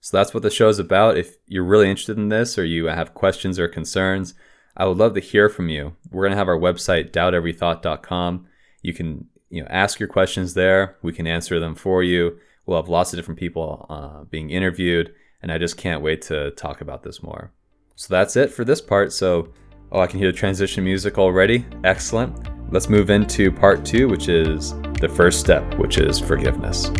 So 0.00 0.16
that's 0.16 0.32
what 0.32 0.44
the 0.44 0.50
show's 0.50 0.78
about. 0.78 1.16
If 1.16 1.38
you're 1.48 1.64
really 1.64 1.90
interested 1.90 2.16
in 2.16 2.28
this 2.28 2.56
or 2.56 2.64
you 2.64 2.84
have 2.84 3.12
questions 3.14 3.58
or 3.58 3.66
concerns, 3.66 4.34
I 4.76 4.84
would 4.84 4.98
love 4.98 5.14
to 5.14 5.20
hear 5.20 5.48
from 5.48 5.68
you. 5.68 5.96
We're 6.12 6.22
going 6.22 6.32
to 6.32 6.38
have 6.38 6.48
our 6.48 6.58
website, 6.58 7.10
doubteverythought.com. 7.10 8.46
You 8.82 8.94
can 8.94 9.28
you 9.54 9.62
know, 9.62 9.68
ask 9.70 10.00
your 10.00 10.08
questions 10.08 10.54
there. 10.54 10.96
We 11.00 11.12
can 11.12 11.28
answer 11.28 11.60
them 11.60 11.76
for 11.76 12.02
you. 12.02 12.40
We'll 12.66 12.76
have 12.76 12.88
lots 12.88 13.12
of 13.12 13.18
different 13.18 13.38
people 13.38 13.86
uh, 13.88 14.24
being 14.24 14.50
interviewed, 14.50 15.14
and 15.40 15.52
I 15.52 15.58
just 15.58 15.76
can't 15.76 16.02
wait 16.02 16.22
to 16.22 16.50
talk 16.52 16.80
about 16.80 17.04
this 17.04 17.22
more. 17.22 17.52
So 17.94 18.12
that's 18.12 18.34
it 18.34 18.50
for 18.50 18.64
this 18.64 18.80
part. 18.80 19.12
So, 19.12 19.52
oh, 19.92 20.00
I 20.00 20.08
can 20.08 20.18
hear 20.18 20.32
the 20.32 20.36
transition 20.36 20.82
music 20.82 21.18
already. 21.18 21.64
Excellent. 21.84 22.36
Let's 22.72 22.88
move 22.88 23.10
into 23.10 23.52
part 23.52 23.84
two, 23.84 24.08
which 24.08 24.28
is 24.28 24.74
the 25.00 25.08
first 25.08 25.38
step, 25.38 25.74
which 25.74 25.98
is 25.98 26.18
forgiveness. 26.18 26.90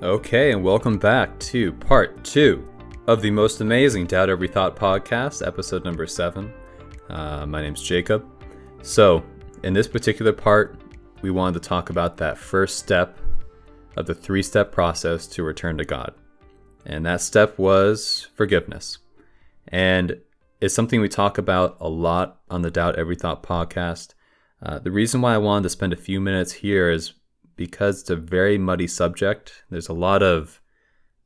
Okay, 0.00 0.52
and 0.52 0.62
welcome 0.62 0.98
back 0.98 1.36
to 1.40 1.72
part 1.72 2.22
two 2.22 2.69
of 3.10 3.22
the 3.22 3.30
most 3.32 3.60
amazing 3.60 4.06
Doubt 4.06 4.30
Every 4.30 4.46
Thought 4.46 4.76
podcast, 4.76 5.44
episode 5.44 5.84
number 5.84 6.06
seven. 6.06 6.54
Uh, 7.08 7.44
my 7.44 7.60
name's 7.60 7.82
Jacob. 7.82 8.24
So, 8.82 9.24
in 9.64 9.72
this 9.72 9.88
particular 9.88 10.32
part, 10.32 10.80
we 11.20 11.32
wanted 11.32 11.60
to 11.60 11.68
talk 11.68 11.90
about 11.90 12.16
that 12.18 12.38
first 12.38 12.78
step 12.78 13.18
of 13.96 14.06
the 14.06 14.14
three 14.14 14.44
step 14.44 14.70
process 14.70 15.26
to 15.26 15.42
return 15.42 15.76
to 15.78 15.84
God. 15.84 16.14
And 16.86 17.04
that 17.04 17.20
step 17.20 17.58
was 17.58 18.28
forgiveness. 18.36 18.98
And 19.66 20.20
it's 20.60 20.72
something 20.72 21.00
we 21.00 21.08
talk 21.08 21.36
about 21.36 21.78
a 21.80 21.88
lot 21.88 22.38
on 22.48 22.62
the 22.62 22.70
Doubt 22.70 22.94
Every 22.94 23.16
Thought 23.16 23.42
podcast. 23.42 24.14
Uh, 24.62 24.78
the 24.78 24.92
reason 24.92 25.20
why 25.20 25.34
I 25.34 25.38
wanted 25.38 25.64
to 25.64 25.70
spend 25.70 25.92
a 25.92 25.96
few 25.96 26.20
minutes 26.20 26.52
here 26.52 26.88
is 26.88 27.14
because 27.56 28.02
it's 28.02 28.10
a 28.10 28.14
very 28.14 28.56
muddy 28.56 28.86
subject. 28.86 29.64
There's 29.68 29.88
a 29.88 29.94
lot 29.94 30.22
of, 30.22 30.59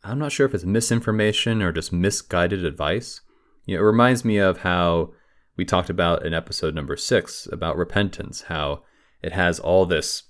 I'm 0.04 0.18
not 0.18 0.32
sure 0.32 0.46
if 0.46 0.54
it's 0.54 0.64
misinformation 0.64 1.62
or 1.62 1.72
just 1.72 1.92
misguided 1.92 2.64
advice. 2.64 3.22
You 3.64 3.76
know, 3.76 3.82
it 3.82 3.86
reminds 3.86 4.24
me 4.24 4.36
of 4.36 4.58
how 4.58 5.12
we 5.56 5.64
talked 5.64 5.88
about 5.88 6.26
in 6.26 6.34
episode 6.34 6.74
number 6.74 6.96
six 6.96 7.48
about 7.50 7.78
repentance, 7.78 8.42
how 8.42 8.82
it 9.22 9.32
has 9.32 9.58
all 9.58 9.86
this, 9.86 10.24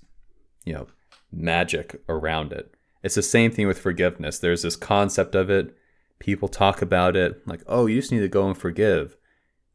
you 0.63 0.73
know, 0.73 0.87
magic 1.31 2.01
around 2.07 2.53
it. 2.53 2.73
It's 3.03 3.15
the 3.15 3.21
same 3.21 3.51
thing 3.51 3.67
with 3.67 3.77
forgiveness. 3.77 4.39
There's 4.39 4.61
this 4.61 4.77
concept 4.77 5.35
of 5.35 5.49
it. 5.49 5.75
People 6.19 6.47
talk 6.47 6.81
about 6.81 7.17
it 7.17 7.45
like, 7.45 7.61
oh, 7.67 7.85
you 7.85 7.99
just 7.99 8.11
need 8.11 8.21
to 8.21 8.29
go 8.29 8.47
and 8.47 8.57
forgive. 8.57 9.17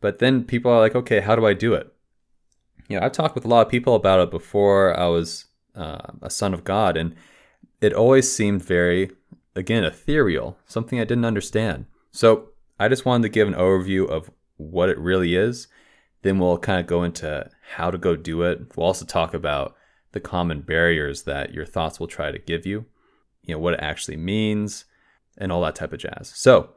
But 0.01 0.19
then 0.19 0.45
people 0.45 0.73
are 0.73 0.81
like, 0.81 0.95
okay, 0.95 1.21
how 1.21 1.37
do 1.37 1.47
I 1.47 1.53
do 1.53 1.75
it? 1.75 1.93
You 2.89 2.99
know, 2.99 3.05
I've 3.05 3.13
talked 3.13 3.35
with 3.35 3.45
a 3.45 3.49
lot 3.49 3.67
of 3.67 3.71
people 3.71 3.95
about 3.95 4.21
it 4.21 4.31
before 4.31 4.99
I 4.99 5.07
was 5.09 5.45
uh, 5.77 6.13
a 6.23 6.31
son 6.31 6.55
of 6.55 6.65
God, 6.65 6.97
and 6.97 7.15
it 7.81 7.93
always 7.93 8.33
seemed 8.33 8.65
very, 8.65 9.11
again, 9.55 9.85
ethereal, 9.85 10.59
something 10.67 11.01
I 11.01 11.05
didn't 11.05 11.25
understand. 11.25 11.87
So 12.13 12.51
I 12.79 12.89
just 12.89 13.05
wanted 13.05 13.25
to 13.25 13.29
give 13.33 13.49
an 13.49 13.55
overview 13.55 14.09
of 14.09 14.31
what 14.57 14.89
it 14.89 14.99
really 14.99 15.35
is. 15.35 15.69
Then 16.23 16.39
we'll 16.39 16.59
kind 16.59 16.81
of 16.81 16.87
go 16.87 17.03
into 17.03 17.49
how 17.75 17.91
to 17.91 17.99
go 17.99 18.15
do 18.15 18.43
it. 18.43 18.77
We'll 18.77 18.87
also 18.87 19.05
talk 19.05 19.33
about 19.33 19.75
the 20.13 20.21
common 20.21 20.61
barriers 20.61 21.23
that 21.23 21.55
your 21.55 21.65
thoughts 21.65 21.99
will 21.99 22.09
try 22.09 22.31
to 22.31 22.39
give 22.39 22.67
you, 22.67 22.87
you 23.43 23.55
know, 23.55 23.59
what 23.59 23.75
it 23.75 23.81
actually 23.81 24.17
means, 24.17 24.85
and 25.39 25.51
all 25.51 25.63
that 25.63 25.77
type 25.77 25.93
of 25.93 26.01
jazz. 26.01 26.33
So, 26.35 26.71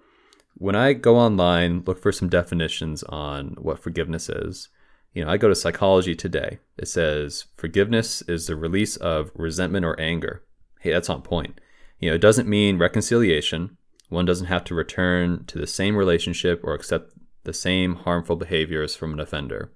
when 0.55 0.75
I 0.75 0.93
go 0.93 1.17
online, 1.17 1.83
look 1.85 2.01
for 2.01 2.11
some 2.11 2.29
definitions 2.29 3.01
on 3.03 3.55
what 3.59 3.79
forgiveness 3.79 4.29
is. 4.29 4.69
You 5.13 5.25
know, 5.25 5.31
I 5.31 5.37
go 5.37 5.49
to 5.49 5.55
Psychology 5.55 6.15
Today. 6.15 6.59
It 6.77 6.87
says 6.87 7.45
forgiveness 7.57 8.21
is 8.23 8.47
the 8.47 8.55
release 8.55 8.95
of 8.97 9.31
resentment 9.35 9.85
or 9.85 9.99
anger. 9.99 10.43
Hey, 10.79 10.91
that's 10.91 11.09
on 11.09 11.21
point. 11.21 11.59
You 12.03 12.09
know, 12.09 12.15
it 12.15 12.21
doesn't 12.21 12.49
mean 12.49 12.79
reconciliation. 12.79 13.77
One 14.09 14.25
doesn't 14.25 14.47
have 14.47 14.65
to 14.65 14.75
return 14.75 15.45
to 15.45 15.57
the 15.57 15.65
same 15.65 15.95
relationship 15.95 16.59
or 16.61 16.73
accept 16.73 17.13
the 17.45 17.53
same 17.53 17.95
harmful 17.95 18.35
behaviors 18.35 18.93
from 18.93 19.13
an 19.13 19.21
offender. 19.21 19.71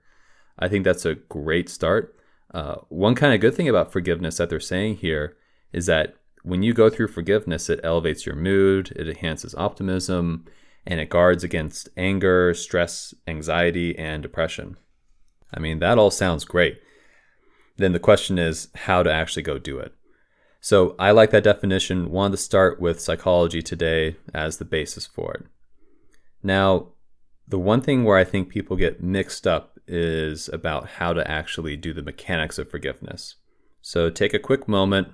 I 0.60 0.68
think 0.68 0.84
that's 0.84 1.06
a 1.06 1.16
great 1.16 1.70
start. 1.70 2.20
Uh, 2.54 2.80
one 2.90 3.16
kind 3.16 3.34
of 3.34 3.40
good 3.40 3.56
thing 3.56 3.70
about 3.70 3.94
forgiveness 3.94 4.36
that 4.36 4.50
they're 4.50 4.60
saying 4.60 4.98
here 4.98 5.38
is 5.72 5.86
that 5.86 6.16
when 6.44 6.64
you 6.64 6.74
go 6.74 6.90
through 6.90 7.08
forgiveness, 7.08 7.70
it 7.70 7.80
elevates 7.82 8.26
your 8.26 8.36
mood, 8.36 8.92
it 8.98 9.08
enhances 9.08 9.56
optimism, 9.56 10.44
and 10.86 11.00
it 11.00 11.10
guards 11.10 11.46
against 11.46 11.88
anger, 11.96 12.54
stress, 12.54 13.14
anxiety, 13.26 13.98
and 13.98 14.22
depression. 14.22 14.76
I 15.54 15.62
mean, 15.62 15.80
that 15.80 15.98
all 15.98 16.12
sounds 16.12 16.44
great. 16.44 16.82
Then 17.78 17.94
the 17.94 18.00
question 18.00 18.38
is 18.38 18.68
how 18.76 19.02
to 19.02 19.14
actually 19.14 19.44
go 19.44 19.58
do 19.58 19.80
it. 19.80 19.94
So 20.68 20.98
I 21.00 21.12
like 21.12 21.32
that 21.32 21.46
definition. 21.46 22.12
Wanted 22.12 22.32
to 22.32 22.44
start 22.44 22.82
with 22.82 23.00
psychology 23.00 23.62
today 23.62 24.18
as 24.34 24.58
the 24.58 24.66
basis 24.66 25.06
for 25.06 25.34
it. 25.34 25.46
Now, 26.44 26.90
the 27.48 27.58
one 27.58 27.80
thing 27.80 28.04
where 28.04 28.18
I 28.18 28.26
think 28.26 28.50
people 28.50 28.76
get 28.76 29.02
mixed 29.02 29.48
up 29.48 29.80
is 29.88 30.50
about 30.50 30.90
how 30.90 31.14
to 31.14 31.26
actually 31.26 31.78
do 31.78 31.94
the 31.94 32.02
mechanics 32.02 32.58
of 32.58 32.70
forgiveness. 32.70 33.36
So 33.82 34.10
take 34.10 34.34
a 34.34 34.40
quick 34.40 34.68
moment, 34.68 35.08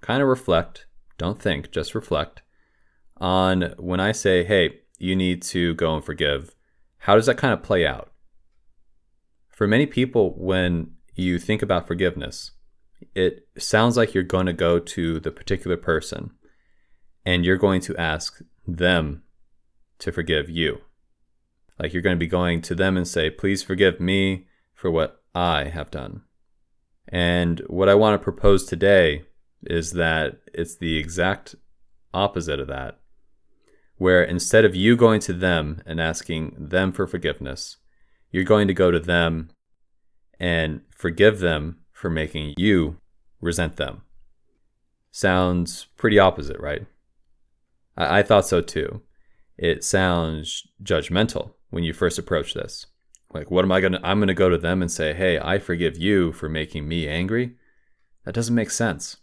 kind 0.00 0.22
of 0.22 0.28
reflect, 0.28 0.86
don't 1.18 1.38
think, 1.38 1.70
just 1.70 1.94
reflect 1.94 2.40
on 3.18 3.74
when 3.76 4.00
I 4.00 4.12
say, 4.12 4.42
hey, 4.42 4.80
you 4.98 5.14
need 5.14 5.42
to 5.42 5.74
go 5.74 5.94
and 5.94 6.02
forgive, 6.02 6.54
how 7.00 7.14
does 7.14 7.26
that 7.26 7.36
kind 7.36 7.52
of 7.52 7.62
play 7.62 7.86
out? 7.86 8.10
For 9.50 9.66
many 9.66 9.84
people, 9.84 10.34
when 10.38 10.92
you 11.14 11.38
think 11.38 11.60
about 11.60 11.86
forgiveness, 11.86 12.52
it 13.14 13.48
sounds 13.58 13.96
like 13.96 14.14
you're 14.14 14.22
going 14.22 14.46
to 14.46 14.52
go 14.52 14.78
to 14.78 15.20
the 15.20 15.30
particular 15.30 15.76
person 15.76 16.30
and 17.24 17.44
you're 17.44 17.56
going 17.56 17.80
to 17.82 17.96
ask 17.96 18.40
them 18.66 19.22
to 19.98 20.12
forgive 20.12 20.48
you. 20.50 20.80
Like 21.78 21.92
you're 21.92 22.02
going 22.02 22.16
to 22.16 22.20
be 22.20 22.26
going 22.26 22.62
to 22.62 22.74
them 22.74 22.96
and 22.96 23.06
say, 23.06 23.30
please 23.30 23.62
forgive 23.62 24.00
me 24.00 24.46
for 24.74 24.90
what 24.90 25.22
I 25.34 25.64
have 25.64 25.90
done. 25.90 26.22
And 27.08 27.60
what 27.66 27.88
I 27.88 27.94
want 27.94 28.14
to 28.14 28.24
propose 28.24 28.64
today 28.64 29.24
is 29.62 29.92
that 29.92 30.40
it's 30.52 30.76
the 30.76 30.98
exact 30.98 31.54
opposite 32.12 32.60
of 32.60 32.68
that, 32.68 32.98
where 33.96 34.22
instead 34.22 34.64
of 34.64 34.76
you 34.76 34.96
going 34.96 35.20
to 35.20 35.32
them 35.32 35.82
and 35.86 36.00
asking 36.00 36.54
them 36.58 36.92
for 36.92 37.06
forgiveness, 37.06 37.76
you're 38.30 38.44
going 38.44 38.68
to 38.68 38.74
go 38.74 38.90
to 38.90 39.00
them 39.00 39.50
and 40.38 40.80
forgive 40.90 41.40
them 41.40 41.78
for 41.94 42.10
making 42.10 42.52
you 42.58 42.98
resent 43.40 43.76
them. 43.76 44.02
Sounds 45.10 45.86
pretty 45.96 46.18
opposite, 46.18 46.60
right? 46.60 46.84
I, 47.96 48.18
I 48.18 48.22
thought 48.22 48.46
so 48.46 48.60
too. 48.60 49.00
It 49.56 49.82
sounds 49.82 50.66
judgmental 50.82 51.54
when 51.70 51.84
you 51.84 51.92
first 51.92 52.18
approach 52.18 52.52
this? 52.54 52.86
Like, 53.32 53.50
what 53.50 53.64
am 53.64 53.72
I 53.72 53.80
to, 53.80 54.00
I'm 54.04 54.24
to 54.26 54.34
go 54.34 54.48
to 54.48 54.58
them 54.58 54.82
and 54.82 54.90
say, 54.90 55.12
hey, 55.14 55.38
I 55.40 55.58
forgive 55.58 55.96
you 55.96 56.32
for 56.32 56.48
making 56.48 56.86
me 56.86 57.08
angry? 57.08 57.56
That 58.24 58.34
doesn't 58.34 58.54
make 58.54 58.70
sense. 58.70 59.16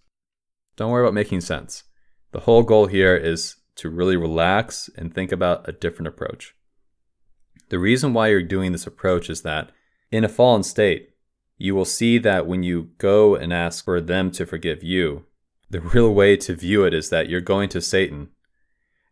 Don't 0.75 0.91
worry 0.91 1.03
about 1.03 1.13
making 1.13 1.41
sense. 1.41 1.83
The 2.31 2.41
whole 2.41 2.63
goal 2.63 2.87
here 2.87 3.15
is 3.15 3.55
to 3.75 3.89
really 3.89 4.17
relax 4.17 4.89
and 4.97 5.13
think 5.13 5.31
about 5.31 5.67
a 5.67 5.71
different 5.71 6.07
approach. 6.07 6.55
The 7.69 7.79
reason 7.79 8.13
why 8.13 8.27
you're 8.27 8.43
doing 8.43 8.73
this 8.73 8.87
approach 8.87 9.29
is 9.29 9.43
that 9.43 9.71
in 10.11 10.25
a 10.25 10.29
fallen 10.29 10.63
state, 10.63 11.10
you 11.61 11.75
will 11.75 11.85
see 11.85 12.17
that 12.17 12.47
when 12.47 12.63
you 12.63 12.89
go 12.97 13.35
and 13.35 13.53
ask 13.53 13.85
for 13.85 14.01
them 14.01 14.31
to 14.31 14.45
forgive 14.45 14.83
you, 14.83 15.25
the 15.69 15.79
real 15.79 16.11
way 16.11 16.35
to 16.37 16.55
view 16.55 16.83
it 16.83 16.93
is 16.93 17.09
that 17.09 17.29
you're 17.29 17.39
going 17.39 17.69
to 17.69 17.81
Satan 17.81 18.29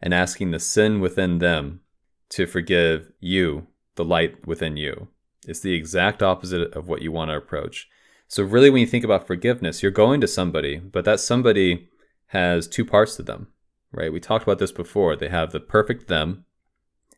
and 0.01 0.13
asking 0.13 0.51
the 0.51 0.59
sin 0.59 0.99
within 0.99 1.37
them 1.37 1.81
to 2.29 2.47
forgive 2.47 3.11
you, 3.19 3.67
the 3.95 4.03
light 4.03 4.47
within 4.47 4.77
you. 4.77 5.09
It's 5.47 5.59
the 5.59 5.73
exact 5.73 6.23
opposite 6.23 6.73
of 6.73 6.87
what 6.87 7.01
you 7.01 7.11
want 7.11 7.29
to 7.29 7.37
approach. 7.37 7.87
So, 8.27 8.43
really, 8.43 8.69
when 8.69 8.81
you 8.81 8.87
think 8.87 9.03
about 9.03 9.27
forgiveness, 9.27 9.81
you're 9.81 9.91
going 9.91 10.21
to 10.21 10.27
somebody, 10.27 10.77
but 10.77 11.05
that 11.05 11.19
somebody 11.19 11.87
has 12.27 12.67
two 12.67 12.85
parts 12.85 13.15
to 13.15 13.23
them, 13.23 13.47
right? 13.91 14.13
We 14.13 14.19
talked 14.19 14.43
about 14.43 14.59
this 14.59 14.71
before. 14.71 15.15
They 15.15 15.29
have 15.29 15.51
the 15.51 15.59
perfect 15.59 16.07
them, 16.07 16.45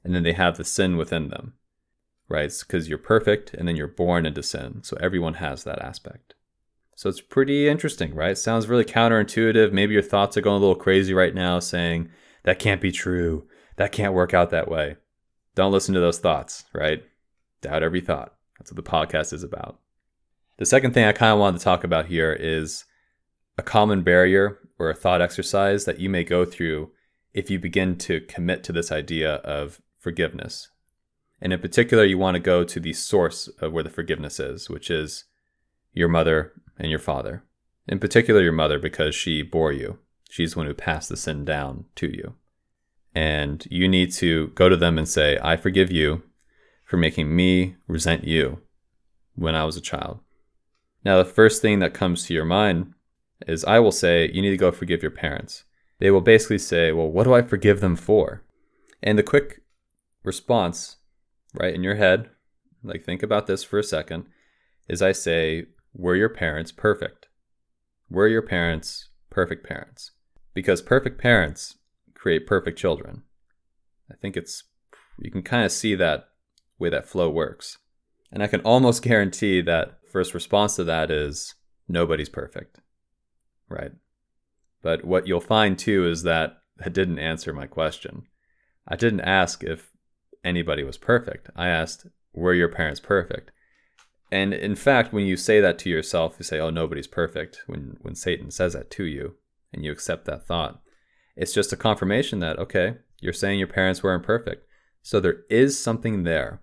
and 0.03 0.15
then 0.15 0.23
they 0.23 0.33
have 0.33 0.57
the 0.57 0.63
sin 0.63 0.97
within 0.97 1.29
them, 1.29 1.53
right? 2.31 2.51
Because 2.59 2.89
you're 2.89 2.97
perfect, 2.97 3.53
and 3.53 3.67
then 3.67 3.75
you're 3.75 3.87
born 3.87 4.25
into 4.25 4.41
sin. 4.41 4.79
So, 4.83 4.97
everyone 4.99 5.35
has 5.35 5.63
that 5.65 5.81
aspect. 5.81 6.33
So, 6.95 7.09
it's 7.09 7.21
pretty 7.21 7.67
interesting, 7.67 8.15
right? 8.15 8.37
Sounds 8.37 8.67
really 8.67 8.85
counterintuitive. 8.85 9.71
Maybe 9.71 9.93
your 9.93 10.01
thoughts 10.01 10.37
are 10.37 10.41
going 10.41 10.57
a 10.57 10.59
little 10.59 10.75
crazy 10.75 11.13
right 11.13 11.35
now, 11.35 11.59
saying, 11.59 12.09
that 12.43 12.59
can't 12.59 12.81
be 12.81 12.91
true. 12.91 13.47
That 13.75 13.91
can't 13.91 14.13
work 14.13 14.33
out 14.33 14.49
that 14.49 14.69
way. 14.69 14.97
Don't 15.55 15.71
listen 15.71 15.93
to 15.93 15.99
those 15.99 16.19
thoughts, 16.19 16.65
right? 16.73 17.03
Doubt 17.61 17.83
every 17.83 18.01
thought. 18.01 18.33
That's 18.57 18.71
what 18.71 18.83
the 18.83 18.89
podcast 18.89 19.33
is 19.33 19.43
about. 19.43 19.79
The 20.57 20.65
second 20.65 20.93
thing 20.93 21.05
I 21.05 21.11
kind 21.11 21.33
of 21.33 21.39
wanted 21.39 21.59
to 21.59 21.63
talk 21.63 21.83
about 21.83 22.05
here 22.05 22.33
is 22.33 22.85
a 23.57 23.63
common 23.63 24.03
barrier 24.03 24.59
or 24.79 24.89
a 24.89 24.95
thought 24.95 25.21
exercise 25.21 25.85
that 25.85 25.99
you 25.99 26.09
may 26.09 26.23
go 26.23 26.45
through 26.45 26.91
if 27.33 27.49
you 27.49 27.59
begin 27.59 27.97
to 27.97 28.21
commit 28.21 28.63
to 28.63 28.71
this 28.71 28.91
idea 28.91 29.35
of 29.35 29.81
forgiveness. 29.97 30.69
And 31.41 31.51
in 31.51 31.59
particular, 31.59 32.05
you 32.05 32.17
want 32.17 32.35
to 32.35 32.39
go 32.39 32.63
to 32.63 32.79
the 32.79 32.93
source 32.93 33.47
of 33.59 33.73
where 33.73 33.83
the 33.83 33.89
forgiveness 33.89 34.39
is, 34.39 34.69
which 34.69 34.91
is 34.91 35.25
your 35.93 36.07
mother 36.07 36.53
and 36.77 36.89
your 36.89 36.99
father. 36.99 37.43
In 37.87 37.99
particular, 37.99 38.41
your 38.41 38.51
mother, 38.51 38.77
because 38.77 39.15
she 39.15 39.41
bore 39.41 39.71
you. 39.71 39.97
She's 40.29 40.53
the 40.53 40.59
one 40.59 40.67
who 40.67 40.73
passed 40.73 41.09
the 41.09 41.17
sin 41.17 41.43
down 41.43 41.85
to 41.95 42.07
you. 42.07 42.35
And 43.13 43.67
you 43.69 43.87
need 43.87 44.13
to 44.13 44.47
go 44.49 44.69
to 44.69 44.77
them 44.77 44.97
and 44.97 45.07
say, 45.09 45.37
I 45.41 45.57
forgive 45.57 45.91
you 45.91 46.23
for 46.85 46.97
making 46.97 47.35
me 47.35 47.75
resent 47.87 48.23
you 48.23 48.59
when 49.35 49.55
I 49.55 49.65
was 49.65 49.75
a 49.75 49.81
child. 49.81 50.19
Now, 51.03 51.17
the 51.17 51.25
first 51.25 51.61
thing 51.61 51.79
that 51.79 51.93
comes 51.93 52.25
to 52.25 52.33
your 52.33 52.45
mind 52.45 52.93
is 53.47 53.65
I 53.65 53.79
will 53.79 53.91
say, 53.91 54.29
you 54.31 54.41
need 54.41 54.51
to 54.51 54.57
go 54.57 54.71
forgive 54.71 55.01
your 55.01 55.11
parents. 55.11 55.65
They 55.99 56.11
will 56.11 56.21
basically 56.21 56.57
say, 56.57 56.91
Well, 56.91 57.07
what 57.07 57.25
do 57.25 57.33
I 57.33 57.41
forgive 57.41 57.79
them 57.79 57.95
for? 57.95 58.43
And 59.03 59.17
the 59.17 59.23
quick 59.23 59.61
response, 60.23 60.97
right 61.53 61.73
in 61.73 61.83
your 61.83 61.95
head, 61.95 62.29
like 62.83 63.03
think 63.03 63.23
about 63.23 63.47
this 63.47 63.63
for 63.63 63.79
a 63.79 63.83
second, 63.83 64.25
is 64.87 65.01
I 65.01 65.11
say, 65.11 65.65
Were 65.93 66.15
your 66.15 66.29
parents 66.29 66.71
perfect? 66.71 67.27
Were 68.09 68.27
your 68.27 68.41
parents 68.41 69.09
perfect 69.29 69.65
parents? 69.67 70.11
because 70.53 70.81
perfect 70.81 71.19
parents 71.19 71.77
create 72.13 72.47
perfect 72.47 72.77
children. 72.77 73.23
I 74.11 74.15
think 74.15 74.35
it's, 74.35 74.63
you 75.19 75.31
can 75.31 75.43
kind 75.43 75.65
of 75.65 75.71
see 75.71 75.95
that 75.95 76.29
way 76.77 76.89
that 76.89 77.07
flow 77.07 77.29
works. 77.29 77.77
And 78.31 78.43
I 78.43 78.47
can 78.47 78.61
almost 78.61 79.01
guarantee 79.03 79.61
that 79.61 79.99
first 80.11 80.33
response 80.33 80.75
to 80.75 80.83
that 80.85 81.09
is 81.09 81.55
nobody's 81.87 82.29
perfect. 82.29 82.79
Right. 83.69 83.91
But 84.81 85.05
what 85.05 85.27
you'll 85.27 85.39
find 85.41 85.77
too 85.77 86.07
is 86.07 86.23
that 86.23 86.57
that 86.77 86.93
didn't 86.93 87.19
answer 87.19 87.53
my 87.53 87.67
question. 87.67 88.23
I 88.87 88.95
didn't 88.95 89.21
ask 89.21 89.63
if 89.63 89.90
anybody 90.43 90.83
was 90.83 90.97
perfect. 90.97 91.49
I 91.55 91.67
asked, 91.67 92.07
were 92.33 92.53
your 92.53 92.69
parents 92.69 92.99
perfect? 92.99 93.51
And 94.31 94.53
in 94.53 94.75
fact, 94.75 95.11
when 95.11 95.25
you 95.25 95.35
say 95.35 95.59
that 95.59 95.77
to 95.79 95.89
yourself, 95.89 96.35
you 96.39 96.43
say, 96.43 96.59
"Oh, 96.59 96.69
nobody's 96.69 97.07
perfect." 97.07 97.63
When 97.67 97.97
when 98.01 98.15
Satan 98.15 98.49
says 98.49 98.73
that 98.73 98.89
to 98.91 99.03
you, 99.03 99.35
and 99.73 99.83
you 99.83 99.91
accept 99.91 100.25
that 100.25 100.47
thought, 100.47 100.81
it's 101.35 101.53
just 101.53 101.73
a 101.73 101.77
confirmation 101.77 102.39
that 102.39 102.57
okay, 102.57 102.95
you're 103.19 103.33
saying 103.33 103.59
your 103.59 103.67
parents 103.67 104.01
weren't 104.01 104.23
perfect, 104.23 104.65
so 105.01 105.19
there 105.19 105.41
is 105.49 105.77
something 105.77 106.23
there 106.23 106.61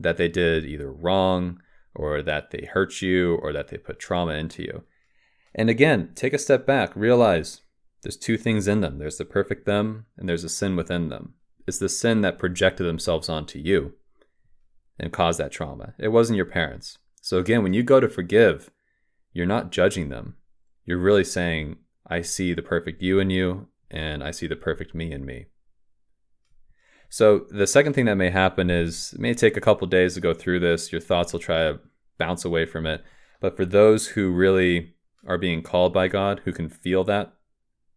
that 0.00 0.16
they 0.16 0.28
did 0.28 0.64
either 0.64 0.90
wrong, 0.90 1.60
or 1.94 2.22
that 2.22 2.50
they 2.50 2.66
hurt 2.72 3.02
you, 3.02 3.34
or 3.42 3.52
that 3.52 3.68
they 3.68 3.76
put 3.76 3.98
trauma 3.98 4.32
into 4.32 4.62
you. 4.62 4.84
And 5.54 5.68
again, 5.68 6.12
take 6.14 6.32
a 6.32 6.38
step 6.38 6.66
back, 6.66 6.94
realize 6.94 7.62
there's 8.02 8.16
two 8.16 8.38
things 8.38 8.68
in 8.68 8.80
them. 8.80 8.98
There's 8.98 9.18
the 9.18 9.24
perfect 9.24 9.66
them, 9.66 10.06
and 10.16 10.28
there's 10.28 10.44
a 10.44 10.48
sin 10.48 10.76
within 10.76 11.08
them. 11.08 11.34
It's 11.68 11.78
the 11.78 11.90
sin 11.90 12.22
that 12.22 12.38
projected 12.38 12.86
themselves 12.86 13.28
onto 13.28 13.58
you 13.58 13.92
and 14.98 15.12
caused 15.12 15.38
that 15.38 15.52
trauma. 15.52 15.92
It 15.98 16.08
wasn't 16.08 16.38
your 16.38 16.46
parents. 16.46 16.96
So 17.20 17.36
again, 17.36 17.62
when 17.62 17.74
you 17.74 17.82
go 17.82 18.00
to 18.00 18.08
forgive, 18.08 18.70
you're 19.34 19.44
not 19.44 19.70
judging 19.70 20.08
them. 20.08 20.36
You're 20.86 20.96
really 20.96 21.24
saying, 21.24 21.76
I 22.06 22.22
see 22.22 22.54
the 22.54 22.62
perfect 22.62 23.02
you 23.02 23.20
in 23.20 23.28
you, 23.28 23.68
and 23.90 24.24
I 24.24 24.30
see 24.30 24.46
the 24.46 24.56
perfect 24.56 24.94
me 24.94 25.12
in 25.12 25.26
me. 25.26 25.46
So 27.10 27.44
the 27.50 27.66
second 27.66 27.92
thing 27.92 28.06
that 28.06 28.14
may 28.14 28.30
happen 28.30 28.70
is 28.70 29.12
it 29.12 29.20
may 29.20 29.34
take 29.34 29.58
a 29.58 29.60
couple 29.60 29.86
days 29.86 30.14
to 30.14 30.22
go 30.22 30.32
through 30.32 30.60
this. 30.60 30.90
Your 30.90 31.02
thoughts 31.02 31.34
will 31.34 31.40
try 31.40 31.58
to 31.58 31.80
bounce 32.16 32.46
away 32.46 32.64
from 32.64 32.86
it. 32.86 33.04
But 33.40 33.58
for 33.58 33.66
those 33.66 34.08
who 34.08 34.32
really 34.32 34.94
are 35.26 35.36
being 35.36 35.62
called 35.62 35.92
by 35.92 36.08
God, 36.08 36.40
who 36.46 36.52
can 36.52 36.70
feel 36.70 37.04
that, 37.04 37.34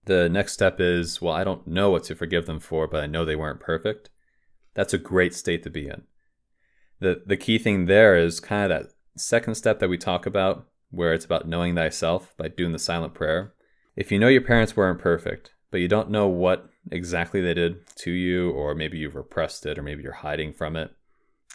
the 0.05 0.29
next 0.29 0.53
step 0.53 0.79
is, 0.79 1.21
well, 1.21 1.33
I 1.33 1.43
don't 1.43 1.67
know 1.67 1.91
what 1.91 2.03
to 2.05 2.15
forgive 2.15 2.45
them 2.45 2.59
for, 2.59 2.87
but 2.87 3.03
I 3.03 3.07
know 3.07 3.23
they 3.23 3.35
weren't 3.35 3.59
perfect. 3.59 4.09
That's 4.73 4.93
a 4.93 4.97
great 4.97 5.33
state 5.33 5.63
to 5.63 5.69
be 5.69 5.87
in. 5.87 6.03
The 6.99 7.23
the 7.25 7.37
key 7.37 7.57
thing 7.57 7.85
there 7.85 8.15
is 8.15 8.39
kind 8.39 8.63
of 8.63 8.69
that 8.69 8.93
second 9.17 9.55
step 9.55 9.79
that 9.79 9.89
we 9.89 9.97
talk 9.97 10.25
about 10.25 10.67
where 10.91 11.13
it's 11.13 11.25
about 11.25 11.47
knowing 11.47 11.75
thyself 11.75 12.35
by 12.37 12.47
doing 12.47 12.71
the 12.71 12.79
silent 12.79 13.13
prayer. 13.13 13.53
If 13.95 14.11
you 14.11 14.19
know 14.19 14.27
your 14.27 14.41
parents 14.41 14.75
weren't 14.75 14.99
perfect 14.99 15.51
but 15.71 15.79
you 15.79 15.87
don't 15.87 16.11
know 16.11 16.27
what 16.27 16.69
exactly 16.91 17.41
they 17.41 17.53
did 17.53 17.87
to 17.95 18.11
you 18.11 18.51
or 18.51 18.75
maybe 18.75 18.97
you've 18.97 19.15
repressed 19.15 19.65
it 19.65 19.79
or 19.79 19.81
maybe 19.81 20.03
you're 20.03 20.11
hiding 20.11 20.53
from 20.53 20.75
it 20.75 20.91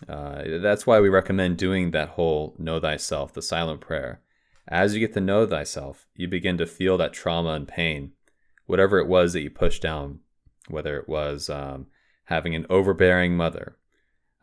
uh, 0.09 0.43
that's 0.61 0.87
why 0.87 1.00
we 1.00 1.09
recommend 1.09 1.57
doing 1.57 1.91
that 1.91 2.11
whole 2.11 2.55
know 2.59 2.81
thyself 2.81 3.33
the 3.33 3.41
silent 3.41 3.81
prayer. 3.81 4.21
As 4.69 4.95
you 4.95 5.00
get 5.00 5.15
to 5.15 5.21
know 5.21 5.47
thyself 5.47 6.07
you 6.15 6.26
begin 6.26 6.59
to 6.59 6.67
feel 6.67 6.99
that 6.99 7.12
trauma 7.12 7.50
and 7.50 7.69
pain 7.69 8.12
whatever 8.67 8.99
it 8.99 9.09
was 9.09 9.33
that 9.33 9.43
you 9.43 9.51
pushed 9.51 9.83
down 9.83 10.21
whether 10.69 10.97
it 10.97 11.09
was 11.09 11.49
um, 11.49 11.87
having 12.25 12.55
an 12.55 12.67
overbearing 12.69 13.37
mother 13.37 13.77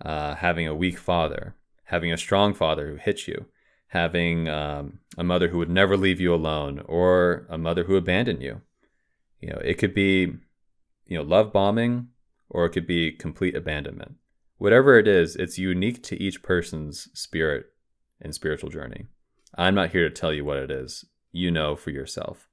uh, 0.04 0.36
having 0.36 0.68
a 0.68 0.76
weak 0.76 0.98
father, 0.98 1.56
having 1.86 2.12
a 2.12 2.18
strong 2.18 2.54
father 2.54 2.90
who 2.90 2.96
hits 2.96 3.28
you, 3.28 3.46
having 3.88 4.50
um, 4.50 5.00
a 5.18 5.24
mother 5.24 5.50
who 5.50 5.58
would 5.58 5.70
never 5.70 5.96
leave 5.96 6.20
you 6.20 6.34
alone, 6.34 6.82
or 6.86 7.46
a 7.50 7.58
mother 7.58 7.86
who 7.86 7.96
abandoned 7.96 8.42
you. 8.42 8.62
You 9.40 9.50
know, 9.50 9.62
it 9.64 9.76
could 9.76 9.94
be, 9.94 10.34
you 11.06 11.18
know, 11.18 11.22
love 11.22 11.54
bombing, 11.54 12.10
or 12.50 12.66
it 12.66 12.72
could 12.72 12.88
be 12.88 13.12
complete 13.12 13.56
abandonment. 13.56 14.16
Whatever 14.58 14.98
it 14.98 15.08
is, 15.08 15.36
it's 15.36 15.58
unique 15.58 16.04
to 16.04 16.22
each 16.22 16.44
person's 16.44 17.10
spirit 17.14 17.68
and 18.22 18.34
spiritual 18.34 18.70
journey. 18.70 19.08
I'm 19.58 19.76
not 19.76 19.92
here 19.92 20.08
to 20.08 20.14
tell 20.14 20.34
you 20.34 20.46
what 20.46 20.58
it 20.58 20.72
is. 20.72 21.06
You 21.32 21.52
know 21.52 21.76
for 21.76 21.90
yourself. 21.90 22.48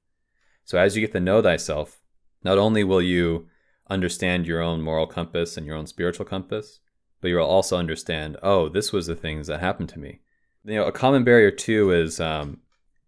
So 0.65 0.77
as 0.77 0.95
you 0.95 1.01
get 1.01 1.11
to 1.13 1.19
know 1.19 1.41
thyself, 1.41 2.01
not 2.43 2.57
only 2.57 2.83
will 2.83 3.01
you 3.01 3.47
understand 3.89 4.47
your 4.47 4.61
own 4.61 4.81
moral 4.81 5.07
compass 5.07 5.57
and 5.57 5.65
your 5.65 5.75
own 5.75 5.87
spiritual 5.87 6.25
compass, 6.25 6.79
but 7.19 7.27
you'll 7.27 7.45
also 7.45 7.77
understand, 7.77 8.37
oh, 8.41 8.69
this 8.69 8.91
was 8.91 9.07
the 9.07 9.15
things 9.15 9.47
that 9.47 9.59
happened 9.59 9.89
to 9.89 9.99
me. 9.99 10.19
You 10.63 10.75
know, 10.75 10.85
a 10.85 10.91
common 10.91 11.23
barrier 11.23 11.51
too 11.51 11.91
is, 11.91 12.19
um, 12.19 12.61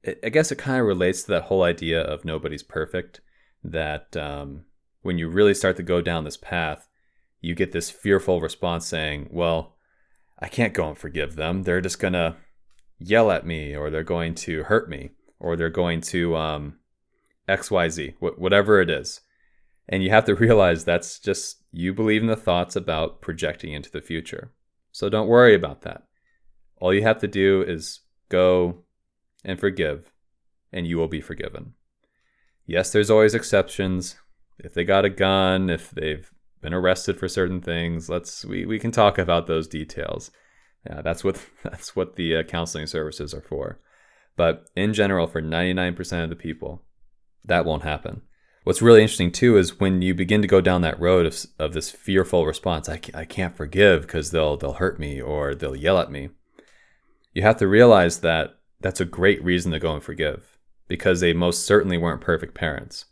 it, 0.03 0.19
I 0.23 0.29
guess 0.29 0.51
it 0.51 0.57
kind 0.57 0.79
of 0.79 0.87
relates 0.87 1.23
to 1.23 1.31
that 1.31 1.43
whole 1.43 1.63
idea 1.63 2.01
of 2.01 2.25
nobody's 2.25 2.63
perfect. 2.63 3.21
That 3.63 4.17
um, 4.17 4.65
when 5.01 5.17
you 5.17 5.29
really 5.29 5.53
start 5.53 5.77
to 5.77 5.83
go 5.83 6.01
down 6.01 6.25
this 6.25 6.37
path, 6.37 6.89
you 7.39 7.55
get 7.55 7.71
this 7.71 7.89
fearful 7.89 8.41
response 8.41 8.85
saying, 8.85 9.29
well, 9.31 9.75
I 10.39 10.47
can't 10.47 10.73
go 10.73 10.89
and 10.89 10.97
forgive 10.97 11.35
them. 11.35 11.63
They're 11.63 11.79
just 11.79 11.99
going 11.99 12.13
to 12.13 12.35
yell 12.99 13.31
at 13.31 13.45
me, 13.45 13.75
or 13.75 13.89
they're 13.89 14.03
going 14.03 14.35
to 14.35 14.63
hurt 14.63 14.89
me, 14.89 15.11
or 15.39 15.55
they're 15.55 15.69
going 15.69 16.01
to 16.01 16.35
um, 16.35 16.79
XYZ, 17.47 18.15
wh- 18.19 18.39
whatever 18.39 18.82
it 18.82 18.89
is. 18.89 19.21
And 19.88 20.03
you 20.03 20.10
have 20.10 20.25
to 20.25 20.36
realize 20.45 20.84
that's 20.84 21.19
just 21.19 21.63
you 21.71 21.93
believe 21.93 22.21
in 22.21 22.27
the 22.27 22.36
thoughts 22.36 22.75
about 22.75 23.21
projecting 23.21 23.73
into 23.73 23.91
the 23.91 24.01
future. 24.01 24.51
So 24.91 25.10
don't 25.10 25.27
worry 25.27 25.56
about 25.56 25.82
that. 25.82 26.03
All 26.79 26.93
you 26.93 27.03
have 27.03 27.19
to 27.19 27.27
do 27.27 27.63
is 27.63 28.01
go 28.29 28.84
and 29.43 29.60
forgive, 29.60 30.12
and 30.71 30.86
you 30.86 30.97
will 30.97 31.08
be 31.08 31.21
forgiven. 31.21 31.73
Yes, 32.65 32.91
there's 32.91 33.10
always 33.10 33.34
exceptions. 33.34 34.15
If 34.60 34.73
they 34.73 34.84
got 34.84 35.06
a 35.06 35.10
gun, 35.10 35.69
if 35.69 35.91
they've 35.91 36.32
been 36.62 36.73
arrested 36.73 37.17
for 37.19 37.27
certain 37.27 37.62
things, 37.62 38.10
let's 38.10 38.45
we, 38.45 38.65
we 38.65 38.79
can 38.79 38.91
talk 38.91 39.17
about 39.17 39.47
those 39.47 39.67
details. 39.67 40.32
Yeah, 40.88 41.01
that's 41.01 41.23
what 41.23 41.43
that's 41.63 41.95
what 41.95 42.15
the 42.15 42.38
uh, 42.38 42.43
counseling 42.43 42.88
services 42.88 43.34
are 43.34 43.41
for. 43.41 43.79
But 44.36 44.69
in 44.75 44.93
general, 44.93 45.27
for 45.27 45.41
99% 45.43 46.23
of 46.23 46.29
the 46.29 46.36
people, 46.36 46.82
that 47.45 47.65
won't 47.65 47.84
happen. 47.84 48.21
What's 48.63 48.82
really 48.82 49.01
interesting 49.01 49.32
too 49.32 49.58
is 49.58 49.79
when 49.79 50.01
you 50.01 50.13
begin 50.13 50.41
to 50.41 50.47
go 50.47 50.62
down 50.62 50.82
that 50.82 50.99
road 50.99 51.25
of, 51.25 51.45
of 51.60 51.73
this 51.73 51.91
fearful 51.91 52.45
response, 52.45 52.88
I, 52.88 52.99
I 53.13 53.25
can't 53.25 53.56
forgive 53.56 54.03
because 54.03 54.32
they'll 54.32 54.56
they'll 54.56 54.73
hurt 54.73 54.99
me 54.99 55.21
or 55.21 55.53
they'll 55.53 55.75
yell 55.75 55.99
at 55.99 56.12
me. 56.12 56.29
You 57.34 57.41
have 57.41 57.58
to 57.58 57.67
realize 57.67 58.19
that 58.19 58.60
that's 58.79 59.01
a 59.01 59.06
great 59.06 59.43
reason 59.43 59.71
to 59.73 59.79
go 59.79 59.93
and 59.93 60.03
forgive 60.03 60.58
because 60.88 61.19
they 61.19 61.34
most 61.34 61.65
certainly 61.65 61.97
weren't 61.97 62.21
perfect 62.21 62.53
parents. 62.53 63.06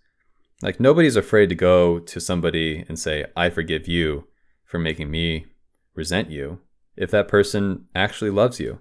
Like 0.62 0.80
nobody's 0.80 1.18
afraid 1.18 1.50
to 1.50 1.56
go 1.56 2.00
to 2.00 2.20
somebody 2.22 2.86
and 2.88 2.98
say, 2.98 3.26
"I 3.36 3.50
forgive 3.50 3.88
you 3.88 4.28
for 4.64 4.80
making 4.80 5.12
me 5.12 5.48
resent 5.96 6.30
you." 6.30 6.60
If 6.96 7.12
that 7.12 7.28
person 7.28 7.88
actually 7.94 8.30
loves 8.30 8.60
you, 8.60 8.80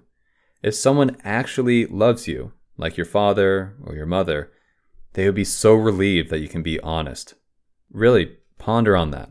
if 0.63 0.75
someone 0.75 1.17
actually 1.23 1.85
loves 1.85 2.27
you, 2.27 2.53
like 2.77 2.95
your 2.95 3.05
father 3.05 3.75
or 3.83 3.95
your 3.95 4.05
mother, 4.05 4.51
they 5.13 5.25
would 5.25 5.35
be 5.35 5.43
so 5.43 5.73
relieved 5.73 6.29
that 6.29 6.39
you 6.39 6.47
can 6.47 6.63
be 6.63 6.79
honest. 6.81 7.35
Really, 7.91 8.37
ponder 8.57 8.95
on 8.95 9.11
that. 9.11 9.29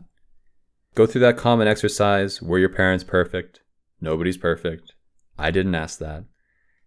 Go 0.93 1.05
through 1.05 1.21
that 1.21 1.37
common 1.37 1.67
exercise. 1.67 2.41
Were 2.41 2.59
your 2.59 2.69
parents 2.69 3.03
perfect? 3.03 3.61
Nobody's 3.99 4.37
perfect. 4.37 4.93
I 5.37 5.51
didn't 5.51 5.75
ask 5.75 5.99
that. 5.99 6.25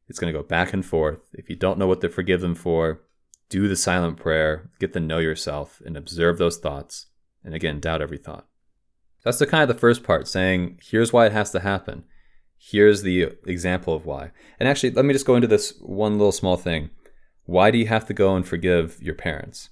It's 0.08 0.18
going 0.18 0.32
to 0.32 0.38
go 0.38 0.44
back 0.46 0.72
and 0.72 0.84
forth. 0.84 1.20
If 1.32 1.48
you 1.48 1.56
don't 1.56 1.78
know 1.78 1.86
what 1.86 2.00
to 2.02 2.08
forgive 2.08 2.40
them 2.40 2.54
for, 2.54 3.00
do 3.48 3.68
the 3.68 3.76
silent 3.76 4.18
prayer, 4.18 4.70
get 4.78 4.92
to 4.92 5.00
know 5.00 5.18
yourself, 5.18 5.80
and 5.84 5.96
observe 5.96 6.38
those 6.38 6.58
thoughts. 6.58 7.06
And 7.42 7.54
again, 7.54 7.80
doubt 7.80 8.02
every 8.02 8.18
thought. 8.18 8.46
That's 9.24 9.38
the 9.38 9.46
kind 9.46 9.62
of 9.62 9.68
the 9.74 9.80
first 9.80 10.02
part, 10.02 10.28
saying, 10.28 10.80
here's 10.82 11.12
why 11.12 11.26
it 11.26 11.32
has 11.32 11.50
to 11.52 11.60
happen. 11.60 12.04
Here's 12.58 13.02
the 13.02 13.32
example 13.46 13.94
of 13.94 14.04
why. 14.04 14.32
And 14.60 14.68
actually, 14.68 14.90
let 14.90 15.04
me 15.04 15.14
just 15.14 15.26
go 15.26 15.34
into 15.34 15.46
this 15.46 15.74
one 15.80 16.18
little 16.18 16.32
small 16.32 16.56
thing. 16.56 16.90
Why 17.46 17.70
do 17.70 17.78
you 17.78 17.86
have 17.86 18.06
to 18.06 18.14
go 18.14 18.34
and 18.34 18.46
forgive 18.46 19.02
your 19.02 19.14
parents? 19.14 19.70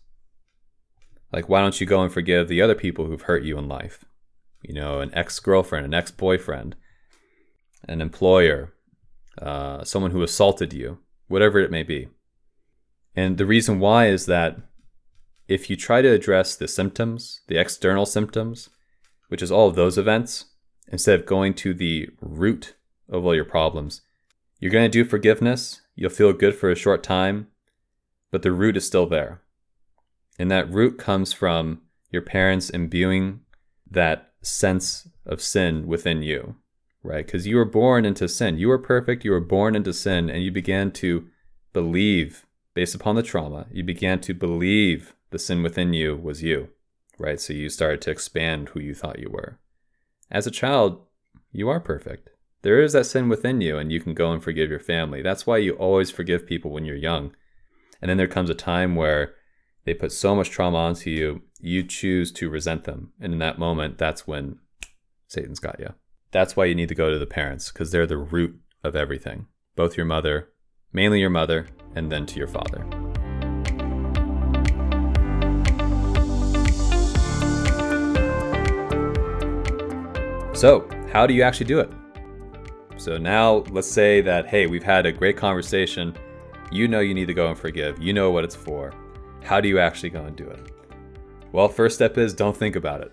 Like, 1.32 1.48
why 1.48 1.60
don't 1.60 1.80
you 1.80 1.86
go 1.86 2.02
and 2.02 2.12
forgive 2.12 2.48
the 2.48 2.60
other 2.60 2.74
people 2.74 3.06
who've 3.06 3.22
hurt 3.22 3.42
you 3.42 3.56
in 3.56 3.68
life? 3.68 4.04
You 4.62 4.74
know, 4.74 5.00
an 5.00 5.10
ex 5.14 5.40
girlfriend, 5.40 5.86
an 5.86 5.94
ex 5.94 6.10
boyfriend, 6.10 6.76
an 7.88 8.00
employer, 8.00 8.74
uh, 9.40 9.84
someone 9.84 10.10
who 10.10 10.22
assaulted 10.22 10.72
you, 10.72 10.98
whatever 11.28 11.58
it 11.58 11.70
may 11.70 11.82
be. 11.82 12.08
And 13.16 13.38
the 13.38 13.46
reason 13.46 13.80
why 13.80 14.06
is 14.06 14.26
that 14.26 14.58
if 15.48 15.68
you 15.68 15.76
try 15.76 16.02
to 16.02 16.08
address 16.12 16.54
the 16.54 16.68
symptoms, 16.68 17.40
the 17.48 17.58
external 17.58 18.06
symptoms, 18.06 18.70
which 19.28 19.42
is 19.42 19.50
all 19.50 19.68
of 19.68 19.74
those 19.74 19.98
events, 19.98 20.46
instead 20.88 21.18
of 21.18 21.26
going 21.26 21.54
to 21.54 21.72
the 21.72 22.10
root 22.20 22.74
of 23.08 23.24
all 23.24 23.34
your 23.34 23.44
problems, 23.44 24.02
you're 24.60 24.70
going 24.70 24.90
to 24.90 25.02
do 25.02 25.08
forgiveness. 25.08 25.80
You'll 25.94 26.10
feel 26.10 26.32
good 26.32 26.54
for 26.54 26.70
a 26.70 26.76
short 26.76 27.02
time, 27.02 27.48
but 28.32 28.42
the 28.42 28.50
root 28.50 28.76
is 28.76 28.84
still 28.84 29.06
there. 29.06 29.42
And 30.38 30.50
that 30.50 30.72
root 30.72 30.98
comes 30.98 31.32
from 31.32 31.82
your 32.10 32.22
parents 32.22 32.70
imbuing 32.70 33.40
that 33.88 34.32
sense 34.40 35.06
of 35.24 35.40
sin 35.40 35.86
within 35.86 36.22
you, 36.22 36.56
right? 37.04 37.24
Because 37.24 37.46
you 37.46 37.56
were 37.56 37.64
born 37.64 38.04
into 38.04 38.28
sin. 38.28 38.58
You 38.58 38.68
were 38.68 38.78
perfect. 38.78 39.24
You 39.24 39.30
were 39.30 39.40
born 39.40 39.76
into 39.76 39.92
sin, 39.92 40.28
and 40.28 40.42
you 40.42 40.50
began 40.50 40.90
to 40.92 41.28
believe 41.72 42.46
based 42.74 42.94
upon 42.94 43.14
the 43.14 43.22
trauma. 43.22 43.66
You 43.70 43.84
began 43.84 44.20
to 44.22 44.34
believe 44.34 45.14
the 45.30 45.38
sin 45.38 45.62
within 45.62 45.92
you 45.92 46.16
was 46.16 46.42
you, 46.42 46.70
right? 47.18 47.40
So 47.40 47.52
you 47.52 47.68
started 47.68 48.00
to 48.02 48.10
expand 48.10 48.70
who 48.70 48.80
you 48.80 48.94
thought 48.94 49.18
you 49.18 49.30
were. 49.30 49.58
As 50.30 50.46
a 50.46 50.50
child, 50.50 51.02
you 51.52 51.68
are 51.68 51.80
perfect. 51.80 52.30
There 52.62 52.80
is 52.80 52.94
that 52.94 53.06
sin 53.06 53.28
within 53.28 53.60
you, 53.60 53.76
and 53.76 53.92
you 53.92 54.00
can 54.00 54.14
go 54.14 54.32
and 54.32 54.42
forgive 54.42 54.70
your 54.70 54.80
family. 54.80 55.20
That's 55.20 55.46
why 55.46 55.58
you 55.58 55.72
always 55.74 56.10
forgive 56.10 56.46
people 56.46 56.70
when 56.70 56.84
you're 56.84 56.96
young. 56.96 57.34
And 58.02 58.08
then 58.08 58.16
there 58.16 58.26
comes 58.26 58.50
a 58.50 58.54
time 58.54 58.96
where 58.96 59.34
they 59.84 59.94
put 59.94 60.10
so 60.10 60.34
much 60.34 60.50
trauma 60.50 60.76
onto 60.76 61.08
you, 61.08 61.42
you 61.60 61.84
choose 61.84 62.32
to 62.32 62.50
resent 62.50 62.82
them. 62.82 63.12
And 63.20 63.32
in 63.32 63.38
that 63.38 63.60
moment, 63.60 63.96
that's 63.96 64.26
when 64.26 64.58
Satan's 65.28 65.60
got 65.60 65.78
you. 65.78 65.94
That's 66.32 66.56
why 66.56 66.64
you 66.64 66.74
need 66.74 66.88
to 66.88 66.96
go 66.96 67.10
to 67.10 67.18
the 67.18 67.26
parents, 67.26 67.70
because 67.70 67.92
they're 67.92 68.06
the 68.06 68.18
root 68.18 68.58
of 68.82 68.96
everything. 68.96 69.46
Both 69.76 69.96
your 69.96 70.04
mother, 70.04 70.48
mainly 70.92 71.20
your 71.20 71.30
mother, 71.30 71.68
and 71.94 72.10
then 72.10 72.26
to 72.26 72.38
your 72.38 72.48
father. 72.48 72.84
So, 80.54 80.88
how 81.12 81.26
do 81.26 81.34
you 81.34 81.42
actually 81.42 81.66
do 81.66 81.78
it? 81.78 81.90
So 82.96 83.16
now 83.16 83.64
let's 83.70 83.90
say 83.90 84.20
that, 84.22 84.46
hey, 84.46 84.66
we've 84.66 84.82
had 84.82 85.06
a 85.06 85.12
great 85.12 85.36
conversation. 85.36 86.16
You 86.72 86.88
know 86.88 87.00
you 87.00 87.12
need 87.12 87.26
to 87.26 87.34
go 87.34 87.48
and 87.48 87.58
forgive. 87.58 88.02
You 88.02 88.14
know 88.14 88.30
what 88.30 88.44
it's 88.44 88.56
for. 88.56 88.94
How 89.42 89.60
do 89.60 89.68
you 89.68 89.78
actually 89.78 90.08
go 90.08 90.24
and 90.24 90.34
do 90.34 90.48
it? 90.48 90.72
Well, 91.52 91.68
first 91.68 91.96
step 91.96 92.16
is 92.16 92.32
don't 92.32 92.56
think 92.56 92.76
about 92.76 93.02
it, 93.02 93.12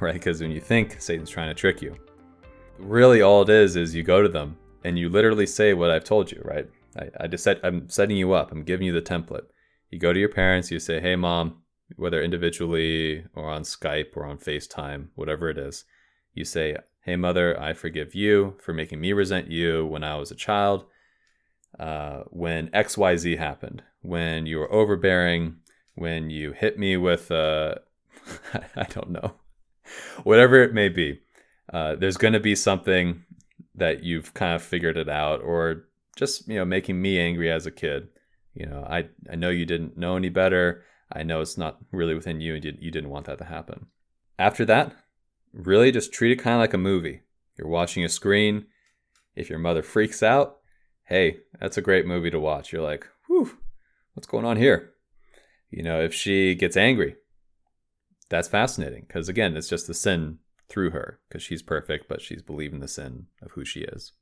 right? 0.00 0.12
Because 0.12 0.42
when 0.42 0.50
you 0.50 0.60
think, 0.60 1.00
Satan's 1.00 1.30
trying 1.30 1.48
to 1.48 1.54
trick 1.54 1.80
you. 1.80 1.96
Really, 2.78 3.22
all 3.22 3.40
it 3.40 3.48
is 3.48 3.74
is 3.74 3.94
you 3.94 4.02
go 4.02 4.20
to 4.20 4.28
them 4.28 4.58
and 4.84 4.98
you 4.98 5.08
literally 5.08 5.46
say 5.46 5.72
what 5.72 5.90
I've 5.90 6.04
told 6.04 6.30
you, 6.30 6.42
right? 6.44 6.68
I, 6.98 7.08
I 7.20 7.26
just 7.26 7.42
said 7.42 7.58
I'm 7.64 7.88
setting 7.88 8.18
you 8.18 8.34
up. 8.34 8.52
I'm 8.52 8.64
giving 8.64 8.86
you 8.86 8.92
the 8.92 9.00
template. 9.00 9.46
You 9.88 9.98
go 9.98 10.12
to 10.12 10.20
your 10.20 10.28
parents. 10.28 10.70
You 10.70 10.78
say, 10.78 11.00
"Hey, 11.00 11.16
mom," 11.16 11.62
whether 11.96 12.22
individually 12.22 13.24
or 13.34 13.48
on 13.48 13.62
Skype 13.62 14.14
or 14.14 14.26
on 14.26 14.36
FaceTime, 14.36 15.08
whatever 15.14 15.48
it 15.48 15.58
is. 15.58 15.84
You 16.34 16.44
say, 16.44 16.76
Hey, 17.02 17.16
mother, 17.16 17.58
I 17.60 17.72
forgive 17.72 18.14
you 18.14 18.56
for 18.60 18.74
making 18.74 19.00
me 19.00 19.12
resent 19.12 19.50
you 19.50 19.86
when 19.86 20.04
I 20.04 20.16
was 20.16 20.30
a 20.30 20.34
child, 20.36 20.84
uh, 21.80 22.24
when 22.28 22.68
XYZ 22.68 23.38
happened, 23.38 23.82
when 24.02 24.44
you 24.44 24.58
were 24.58 24.70
overbearing, 24.70 25.56
when 25.94 26.28
you 26.28 26.52
hit 26.52 26.78
me 26.78 26.98
with, 26.98 27.30
uh, 27.30 27.76
I 28.76 28.84
don't 28.90 29.10
know, 29.10 29.32
whatever 30.22 30.62
it 30.62 30.74
may 30.74 30.90
be. 30.90 31.22
Uh, 31.72 31.94
there's 31.94 32.18
going 32.18 32.34
to 32.34 32.40
be 32.40 32.54
something 32.54 33.24
that 33.74 34.04
you've 34.04 34.34
kind 34.34 34.54
of 34.54 34.62
figured 34.62 34.98
it 34.98 35.08
out, 35.08 35.40
or 35.40 35.86
just 36.16 36.46
you 36.48 36.56
know 36.56 36.64
making 36.66 37.00
me 37.00 37.18
angry 37.18 37.50
as 37.50 37.64
a 37.64 37.70
kid. 37.70 38.08
You 38.52 38.66
know, 38.66 38.84
I 38.88 39.08
I 39.30 39.36
know 39.36 39.48
you 39.48 39.64
didn't 39.64 39.96
know 39.96 40.16
any 40.16 40.28
better. 40.28 40.84
I 41.10 41.22
know 41.22 41.40
it's 41.40 41.56
not 41.56 41.78
really 41.92 42.14
within 42.14 42.40
you, 42.40 42.56
and 42.56 42.64
you, 42.64 42.76
you 42.78 42.90
didn't 42.90 43.10
want 43.10 43.26
that 43.26 43.38
to 43.38 43.44
happen. 43.44 43.86
After 44.38 44.66
that, 44.66 44.92
really 45.54 45.92
just 45.92 46.12
treat 46.12 46.32
it 46.32 46.42
kind 46.42 46.54
of 46.56 46.60
like 46.60 46.74
a 46.74 46.78
movie. 46.78 47.22
You're 47.56 47.68
watching 47.68 48.04
a 48.04 48.08
screen. 48.08 48.66
If 49.34 49.48
your 49.48 49.58
mother 49.58 49.82
freaks 49.82 50.22
out, 50.22 50.59
hey, 51.10 51.40
that's 51.60 51.76
a 51.76 51.82
great 51.82 52.06
movie 52.06 52.30
to 52.30 52.40
watch. 52.40 52.72
You're 52.72 52.82
like, 52.82 53.06
whew, 53.26 53.58
what's 54.14 54.26
going 54.26 54.46
on 54.46 54.56
here? 54.56 54.94
You 55.70 55.82
know, 55.82 56.00
if 56.00 56.14
she 56.14 56.54
gets 56.54 56.76
angry, 56.76 57.16
that's 58.30 58.48
fascinating 58.48 59.04
because, 59.06 59.28
again, 59.28 59.56
it's 59.56 59.68
just 59.68 59.86
the 59.86 59.94
sin 59.94 60.38
through 60.70 60.90
her 60.90 61.20
because 61.28 61.42
she's 61.42 61.62
perfect, 61.62 62.08
but 62.08 62.22
she's 62.22 62.42
believing 62.42 62.80
the 62.80 62.88
sin 62.88 63.26
of 63.42 63.50
who 63.52 63.64
she 63.64 63.80
is. 63.80 64.12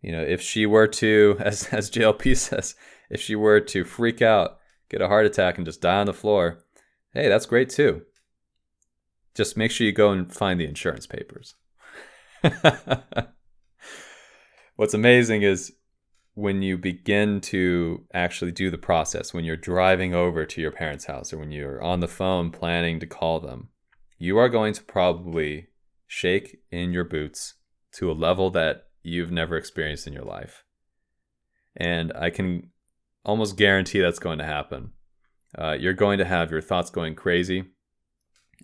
You 0.00 0.12
know, 0.12 0.22
if 0.22 0.40
she 0.40 0.66
were 0.66 0.86
to, 0.86 1.36
as, 1.40 1.66
as 1.72 1.90
JLP 1.90 2.36
says, 2.36 2.76
if 3.10 3.20
she 3.20 3.34
were 3.34 3.60
to 3.60 3.84
freak 3.84 4.22
out, 4.22 4.58
get 4.88 5.02
a 5.02 5.08
heart 5.08 5.26
attack, 5.26 5.56
and 5.56 5.66
just 5.66 5.80
die 5.80 6.00
on 6.00 6.06
the 6.06 6.12
floor, 6.12 6.64
hey, 7.12 7.28
that's 7.28 7.46
great 7.46 7.68
too 7.70 8.02
just 9.34 9.56
make 9.56 9.70
sure 9.70 9.86
you 9.86 9.92
go 9.92 10.10
and 10.10 10.32
find 10.32 10.60
the 10.60 10.66
insurance 10.66 11.06
papers. 11.06 11.54
What's 14.76 14.94
amazing 14.94 15.42
is 15.42 15.72
when 16.34 16.62
you 16.62 16.78
begin 16.78 17.40
to 17.42 18.04
actually 18.14 18.52
do 18.52 18.70
the 18.70 18.78
process, 18.78 19.34
when 19.34 19.44
you're 19.44 19.56
driving 19.56 20.14
over 20.14 20.46
to 20.46 20.60
your 20.60 20.70
parents' 20.70 21.04
house 21.04 21.32
or 21.32 21.38
when 21.38 21.52
you're 21.52 21.82
on 21.82 22.00
the 22.00 22.08
phone 22.08 22.50
planning 22.50 22.98
to 23.00 23.06
call 23.06 23.40
them, 23.40 23.68
you 24.18 24.38
are 24.38 24.48
going 24.48 24.72
to 24.72 24.82
probably 24.82 25.68
shake 26.06 26.58
in 26.70 26.92
your 26.92 27.04
boots 27.04 27.54
to 27.92 28.10
a 28.10 28.14
level 28.14 28.50
that 28.50 28.88
you've 29.02 29.30
never 29.30 29.56
experienced 29.56 30.06
in 30.06 30.12
your 30.12 30.24
life. 30.24 30.64
And 31.76 32.12
I 32.14 32.30
can 32.30 32.70
almost 33.24 33.56
guarantee 33.56 34.00
that's 34.00 34.18
going 34.18 34.38
to 34.38 34.44
happen. 34.44 34.92
Uh, 35.56 35.76
you're 35.78 35.92
going 35.92 36.18
to 36.18 36.24
have 36.24 36.50
your 36.50 36.62
thoughts 36.62 36.90
going 36.90 37.14
crazy 37.14 37.64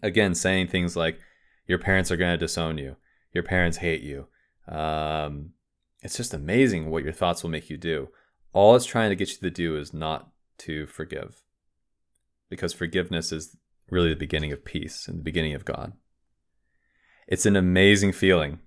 again 0.02 0.34
saying 0.34 0.68
things 0.68 0.96
like 0.96 1.18
your 1.66 1.78
parents 1.78 2.10
are 2.10 2.16
going 2.16 2.32
to 2.32 2.36
disown 2.36 2.78
you 2.78 2.96
your 3.32 3.42
parents 3.42 3.78
hate 3.78 4.02
you 4.02 4.26
um, 4.68 5.50
it's 6.02 6.16
just 6.16 6.34
amazing 6.34 6.90
what 6.90 7.02
your 7.02 7.12
thoughts 7.12 7.42
will 7.42 7.50
make 7.50 7.70
you 7.70 7.76
do 7.76 8.08
all 8.52 8.74
it's 8.74 8.86
trying 8.86 9.10
to 9.10 9.16
get 9.16 9.30
you 9.30 9.38
to 9.38 9.50
do 9.50 9.76
is 9.76 9.92
not 9.92 10.30
to 10.58 10.86
forgive 10.86 11.42
because 12.48 12.72
forgiveness 12.72 13.32
is 13.32 13.56
really 13.90 14.10
the 14.10 14.16
beginning 14.16 14.52
of 14.52 14.64
peace 14.64 15.08
and 15.08 15.18
the 15.18 15.24
beginning 15.24 15.54
of 15.54 15.64
god 15.64 15.92
it's 17.26 17.46
an 17.46 17.56
amazing 17.56 18.12
feeling 18.12 18.58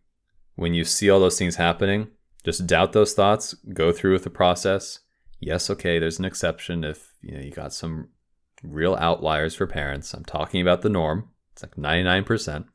when 0.55 0.73
you 0.73 0.83
see 0.83 1.09
all 1.09 1.19
those 1.19 1.37
things 1.37 1.55
happening 1.55 2.07
just 2.43 2.67
doubt 2.67 2.93
those 2.93 3.13
thoughts 3.13 3.53
go 3.73 3.91
through 3.91 4.13
with 4.13 4.23
the 4.23 4.29
process 4.29 4.99
yes 5.39 5.69
okay 5.69 5.99
there's 5.99 6.19
an 6.19 6.25
exception 6.25 6.83
if 6.83 7.13
you 7.21 7.33
know 7.33 7.41
you 7.41 7.51
got 7.51 7.73
some 7.73 8.07
real 8.63 8.95
outliers 8.95 9.55
for 9.55 9.67
parents. 9.67 10.13
I'm 10.13 10.25
talking 10.25 10.61
about 10.61 10.81
the 10.81 10.89
norm. 10.89 11.29
It's 11.53 11.63
like 11.63 11.75
99%. 11.75 12.65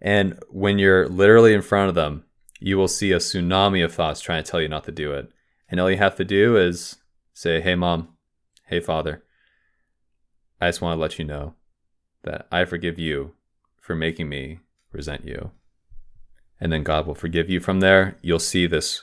And 0.00 0.38
when 0.50 0.78
you're 0.78 1.08
literally 1.08 1.54
in 1.54 1.62
front 1.62 1.88
of 1.88 1.94
them, 1.94 2.24
you 2.62 2.78
will 2.78 2.88
see 2.88 3.12
a 3.12 3.18
tsunami 3.18 3.84
of 3.84 3.94
thoughts 3.94 4.20
trying 4.20 4.42
to 4.42 4.50
tell 4.50 4.60
you 4.60 4.68
not 4.68 4.84
to 4.84 4.92
do 4.92 5.12
it. 5.12 5.30
And 5.68 5.80
all 5.80 5.90
you 5.90 5.96
have 5.96 6.16
to 6.16 6.24
do 6.24 6.56
is 6.56 6.96
say, 7.34 7.60
Hey, 7.60 7.74
mom, 7.74 8.08
hey, 8.66 8.80
father, 8.80 9.22
I 10.60 10.68
just 10.68 10.80
want 10.80 10.96
to 10.96 11.00
let 11.00 11.18
you 11.18 11.24
know 11.24 11.54
that 12.22 12.46
I 12.52 12.64
forgive 12.64 12.98
you 12.98 13.32
for 13.80 13.94
making 13.94 14.28
me 14.28 14.60
resent 14.92 15.24
you. 15.24 15.50
And 16.60 16.72
then 16.72 16.84
God 16.84 17.06
will 17.06 17.14
forgive 17.14 17.50
you. 17.50 17.58
From 17.58 17.80
there, 17.80 18.16
you'll 18.22 18.38
see 18.38 18.66
this 18.66 19.02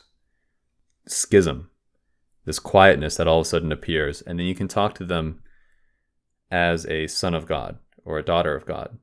schism, 1.06 1.69
this 2.45 2.60
quietness 2.60 3.17
that 3.17 3.28
all 3.28 3.39
of 3.39 3.45
a 3.45 3.50
sudden 3.50 3.72
appears. 3.72 4.22
And 4.22 4.39
then 4.39 4.45
you 4.45 4.56
can 4.56 4.69
talk 4.69 4.95
to 4.95 5.06
them 5.06 5.41
as 6.50 6.86
a 6.86 7.08
son 7.08 7.34
of 7.34 7.45
God 7.45 7.78
or 8.06 8.17
a 8.17 8.24
daughter 8.24 8.56
of 8.56 8.65
God, 8.65 8.98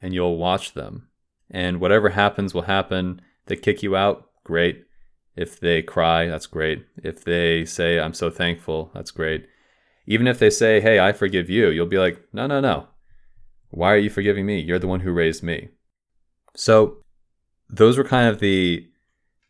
and 0.00 0.12
you'll 0.12 0.36
watch 0.36 0.74
them. 0.74 1.08
And 1.50 1.80
whatever 1.80 2.10
happens 2.10 2.54
will 2.54 2.62
happen. 2.62 3.20
They 3.46 3.56
kick 3.56 3.82
you 3.82 3.96
out, 3.96 4.28
great. 4.44 4.84
If 5.36 5.58
they 5.58 5.82
cry, 5.82 6.26
that's 6.26 6.46
great. 6.46 6.84
If 7.02 7.24
they 7.24 7.64
say, 7.64 7.98
I'm 7.98 8.14
so 8.14 8.30
thankful, 8.30 8.90
that's 8.94 9.10
great. 9.10 9.46
Even 10.06 10.26
if 10.26 10.38
they 10.38 10.50
say, 10.50 10.80
Hey, 10.80 11.00
I 11.00 11.12
forgive 11.12 11.48
you, 11.48 11.68
you'll 11.68 11.86
be 11.86 11.98
like, 11.98 12.22
No, 12.32 12.46
no, 12.46 12.60
no. 12.60 12.88
Why 13.70 13.92
are 13.92 13.98
you 13.98 14.10
forgiving 14.10 14.44
me? 14.44 14.60
You're 14.60 14.78
the 14.78 14.86
one 14.86 15.00
who 15.00 15.12
raised 15.12 15.42
me. 15.42 15.70
So, 16.54 16.98
those 17.70 17.96
were 17.96 18.04
kind 18.04 18.28
of 18.28 18.38
the 18.38 18.86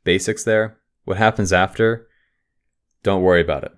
basics 0.05 0.44
there. 0.44 0.78
What 1.05 1.16
happens 1.16 1.52
after, 1.52 2.07
don't 3.02 3.22
worry 3.22 3.40
about 3.40 3.64
it. 3.64 3.72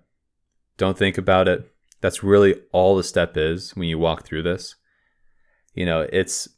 Don't 0.77 0.98
think 0.98 1.16
about 1.16 1.48
it. 1.48 1.72
That's 2.03 2.22
really 2.22 2.57
all 2.72 2.96
the 2.96 3.03
step 3.03 3.38
is 3.38 3.74
when 3.74 3.88
you 3.88 3.98
walk 3.98 4.27
through 4.27 4.42
this. 4.42 4.74
You 5.72 5.87
know, 5.87 6.07
it's 6.12 6.48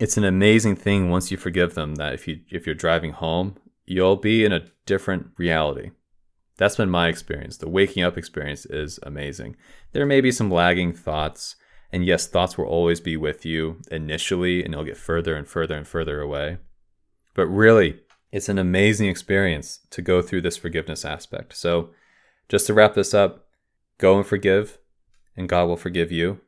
it's 0.00 0.16
an 0.16 0.24
amazing 0.24 0.76
thing 0.76 1.10
once 1.10 1.30
you 1.30 1.36
forgive 1.36 1.74
them 1.74 1.96
that 1.96 2.14
if 2.14 2.26
you 2.26 2.40
if 2.50 2.66
you're 2.66 2.74
driving 2.74 3.12
home, 3.12 3.56
you'll 3.84 4.16
be 4.16 4.44
in 4.44 4.52
a 4.52 4.66
different 4.86 5.28
reality. 5.36 5.90
That's 6.56 6.76
been 6.76 6.90
my 6.90 7.08
experience. 7.08 7.58
The 7.58 7.68
waking 7.68 8.02
up 8.02 8.18
experience 8.18 8.66
is 8.66 8.98
amazing. 9.02 9.56
There 9.92 10.06
may 10.06 10.20
be 10.20 10.32
some 10.32 10.50
lagging 10.50 10.94
thoughts, 10.94 11.56
and 11.92 12.04
yes, 12.04 12.26
thoughts 12.26 12.56
will 12.56 12.64
always 12.64 13.00
be 13.00 13.16
with 13.16 13.44
you 13.44 13.80
initially, 13.90 14.64
and 14.64 14.72
they'll 14.72 14.84
get 14.84 14.96
further 14.96 15.36
and 15.36 15.46
further 15.46 15.76
and 15.76 15.86
further 15.86 16.20
away. 16.20 16.58
But 17.34 17.46
really, 17.46 18.00
it's 18.32 18.48
an 18.48 18.58
amazing 18.58 19.08
experience 19.08 19.80
to 19.90 20.02
go 20.02 20.22
through 20.22 20.42
this 20.42 20.56
forgiveness 20.56 21.04
aspect. 21.04 21.56
So, 21.56 21.90
just 22.48 22.66
to 22.66 22.74
wrap 22.74 22.94
this 22.94 23.14
up, 23.14 23.46
go 23.98 24.16
and 24.16 24.26
forgive 24.26 24.78
and 25.36 25.48
God 25.48 25.66
will 25.66 25.76
forgive 25.76 26.12
you. 26.12 26.40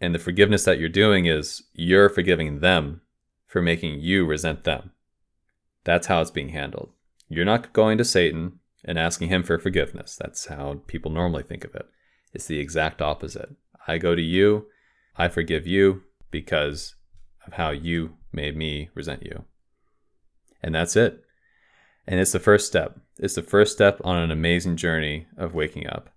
And 0.00 0.14
the 0.14 0.18
forgiveness 0.18 0.64
that 0.64 0.78
you're 0.78 0.88
doing 0.88 1.26
is 1.26 1.62
you're 1.72 2.08
forgiving 2.08 2.60
them 2.60 3.00
for 3.46 3.60
making 3.60 4.00
you 4.00 4.26
resent 4.26 4.64
them. 4.64 4.92
That's 5.84 6.06
how 6.06 6.20
it's 6.20 6.30
being 6.30 6.50
handled. 6.50 6.90
You're 7.28 7.44
not 7.44 7.72
going 7.72 7.98
to 7.98 8.04
Satan 8.04 8.60
and 8.84 8.98
asking 8.98 9.28
him 9.28 9.42
for 9.42 9.58
forgiveness. 9.58 10.16
That's 10.16 10.46
how 10.46 10.82
people 10.86 11.10
normally 11.10 11.42
think 11.42 11.64
of 11.64 11.74
it. 11.74 11.86
It's 12.32 12.46
the 12.46 12.60
exact 12.60 13.02
opposite. 13.02 13.50
I 13.86 13.98
go 13.98 14.14
to 14.14 14.22
you, 14.22 14.66
I 15.16 15.28
forgive 15.28 15.66
you 15.66 16.02
because 16.30 16.94
of 17.46 17.54
how 17.54 17.70
you 17.70 18.16
made 18.32 18.56
me 18.56 18.90
resent 18.94 19.22
you. 19.24 19.44
And 20.62 20.74
that's 20.74 20.94
it. 20.96 21.22
And 22.06 22.20
it's 22.20 22.32
the 22.32 22.38
first 22.38 22.66
step. 22.66 22.98
It's 23.18 23.34
the 23.34 23.42
first 23.42 23.72
step 23.72 24.00
on 24.04 24.16
an 24.16 24.30
amazing 24.30 24.76
journey 24.76 25.26
of 25.36 25.54
waking 25.54 25.86
up. 25.88 26.10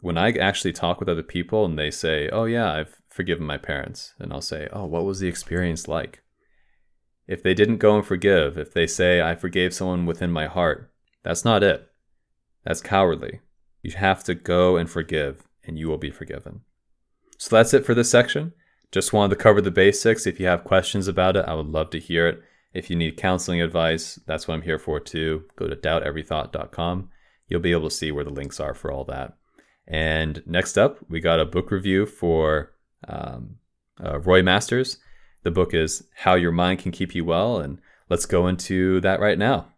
when 0.00 0.16
I 0.16 0.30
actually 0.30 0.72
talk 0.72 1.00
with 1.00 1.08
other 1.08 1.24
people 1.24 1.64
and 1.64 1.76
they 1.76 1.90
say, 1.90 2.28
"Oh 2.28 2.44
yeah, 2.44 2.72
I've 2.72 2.97
forgiven 3.18 3.44
my 3.44 3.58
parents," 3.58 4.14
and 4.20 4.32
I'll 4.32 4.40
say, 4.40 4.68
"Oh, 4.72 4.84
what 4.86 5.04
was 5.04 5.18
the 5.18 5.26
experience 5.26 5.88
like?" 5.88 6.22
If 7.26 7.42
they 7.42 7.52
didn't 7.52 7.78
go 7.78 7.96
and 7.96 8.06
forgive, 8.06 8.56
if 8.56 8.72
they 8.72 8.86
say, 8.86 9.20
"I 9.20 9.34
forgave 9.34 9.74
someone 9.74 10.06
within 10.06 10.30
my 10.30 10.46
heart," 10.46 10.92
that's 11.24 11.44
not 11.44 11.64
it. 11.64 11.90
That's 12.64 12.80
cowardly. 12.80 13.40
You 13.82 13.90
have 13.96 14.22
to 14.22 14.36
go 14.36 14.76
and 14.76 14.88
forgive, 14.88 15.48
and 15.64 15.76
you 15.76 15.88
will 15.88 15.98
be 15.98 16.12
forgiven. 16.12 16.60
So 17.38 17.56
that's 17.56 17.74
it 17.74 17.84
for 17.84 17.92
this 17.92 18.08
section. 18.08 18.52
Just 18.92 19.12
wanted 19.12 19.34
to 19.34 19.42
cover 19.42 19.60
the 19.60 19.72
basics. 19.72 20.24
If 20.24 20.38
you 20.38 20.46
have 20.46 20.62
questions 20.62 21.08
about 21.08 21.36
it, 21.36 21.44
I 21.48 21.54
would 21.54 21.66
love 21.66 21.90
to 21.90 21.98
hear 21.98 22.28
it. 22.28 22.40
If 22.72 22.88
you 22.88 22.94
need 22.94 23.16
counseling 23.16 23.60
advice, 23.60 24.20
that's 24.26 24.46
what 24.46 24.54
I'm 24.54 24.62
here 24.62 24.78
for 24.78 25.00
too. 25.00 25.44
Go 25.56 25.66
to 25.66 25.74
doubteverythought.com. 25.74 27.10
You'll 27.48 27.60
be 27.60 27.72
able 27.72 27.90
to 27.90 27.96
see 27.96 28.12
where 28.12 28.24
the 28.24 28.38
links 28.40 28.60
are 28.60 28.74
for 28.74 28.92
all 28.92 29.04
that. 29.06 29.36
And 29.88 30.42
next 30.46 30.76
up, 30.76 30.98
we 31.08 31.18
got 31.18 31.40
a 31.40 31.46
book 31.46 31.70
review 31.70 32.06
for 32.06 32.74
um, 33.06 33.56
uh, 34.02 34.18
Roy 34.20 34.42
Masters. 34.42 34.98
The 35.44 35.50
book 35.50 35.74
is 35.74 36.04
How 36.14 36.34
Your 36.34 36.52
Mind 36.52 36.80
Can 36.80 36.92
Keep 36.92 37.14
You 37.14 37.24
Well, 37.24 37.58
and 37.58 37.80
let's 38.08 38.26
go 38.26 38.46
into 38.48 39.00
that 39.00 39.20
right 39.20 39.38
now. 39.38 39.68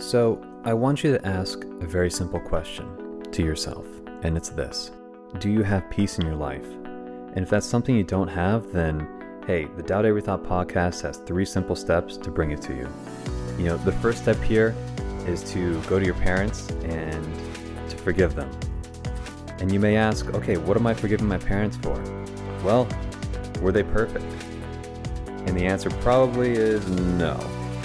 So, 0.00 0.44
I 0.64 0.74
want 0.74 1.02
you 1.02 1.16
to 1.16 1.26
ask 1.26 1.64
a 1.64 1.86
very 1.86 2.10
simple 2.10 2.40
question 2.40 3.22
to 3.30 3.42
yourself, 3.42 3.86
and 4.22 4.36
it's 4.36 4.48
this 4.48 4.90
Do 5.38 5.50
you 5.50 5.62
have 5.62 5.90
peace 5.90 6.18
in 6.18 6.26
your 6.26 6.36
life? 6.36 6.66
And 7.34 7.38
if 7.38 7.50
that's 7.50 7.66
something 7.66 7.94
you 7.94 8.04
don't 8.04 8.28
have, 8.28 8.72
then 8.72 9.06
hey, 9.46 9.66
the 9.76 9.82
Doubt 9.82 10.04
Every 10.04 10.20
Thought 10.20 10.44
podcast 10.44 11.00
has 11.02 11.18
three 11.18 11.46
simple 11.46 11.74
steps 11.74 12.16
to 12.18 12.30
bring 12.30 12.50
it 12.50 12.60
to 12.62 12.74
you. 12.74 12.88
You 13.56 13.64
know, 13.64 13.76
the 13.78 13.92
first 13.92 14.22
step 14.22 14.40
here 14.42 14.74
is 15.26 15.42
to 15.52 15.80
go 15.82 15.98
to 15.98 16.04
your 16.04 16.14
parents 16.16 16.68
and 16.84 17.24
to 17.88 17.96
forgive 17.96 18.34
them. 18.34 18.50
And 19.60 19.72
you 19.72 19.80
may 19.80 19.96
ask, 19.96 20.26
okay, 20.34 20.56
what 20.56 20.76
am 20.76 20.86
I 20.86 20.94
forgiving 20.94 21.26
my 21.26 21.38
parents 21.38 21.76
for? 21.78 22.00
Well, 22.62 22.88
were 23.60 23.72
they 23.72 23.82
perfect? 23.82 24.24
And 25.46 25.56
the 25.56 25.66
answer 25.66 25.90
probably 25.90 26.52
is 26.52 26.86
no. 26.88 27.38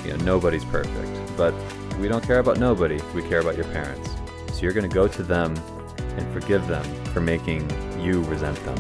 You 0.06 0.18
know, 0.18 0.24
nobody's 0.24 0.66
perfect. 0.66 1.38
But 1.38 1.54
we 2.00 2.08
don't 2.08 2.24
care 2.24 2.40
about 2.40 2.60
nobody, 2.60 3.00
we 3.16 3.22
care 3.24 3.40
about 3.40 3.56
your 3.56 3.68
parents. 3.68 4.10
So 4.52 4.62
you're 4.62 4.74
going 4.74 4.90
to 4.90 4.94
go 4.94 5.08
to 5.08 5.24
them 5.24 5.56
and 6.18 6.34
forgive 6.34 6.68
them 6.68 6.84
for 7.06 7.22
making 7.22 7.70
you 8.00 8.22
resent 8.24 8.64
them. 8.66 8.78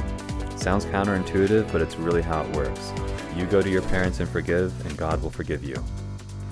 sounds 0.58 0.86
counterintuitive, 0.86 1.72
but 1.72 1.82
it's 1.82 1.96
really 1.96 2.22
how 2.22 2.42
it 2.42 2.56
works. 2.56 2.94
You 3.36 3.46
go 3.46 3.62
to 3.62 3.70
your 3.70 3.82
parents 3.84 4.20
and 4.20 4.30
forgive, 4.30 4.86
and 4.86 4.96
God 4.98 5.22
will 5.22 5.32
forgive 5.32 5.64
you. 5.64 5.76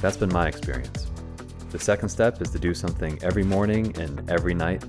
That's 0.01 0.17
been 0.17 0.33
my 0.33 0.47
experience. 0.47 1.07
The 1.69 1.79
second 1.79 2.09
step 2.09 2.41
is 2.41 2.49
to 2.51 2.59
do 2.59 2.73
something 2.73 3.19
every 3.23 3.43
morning 3.43 3.95
and 3.97 4.29
every 4.29 4.53
night, 4.53 4.83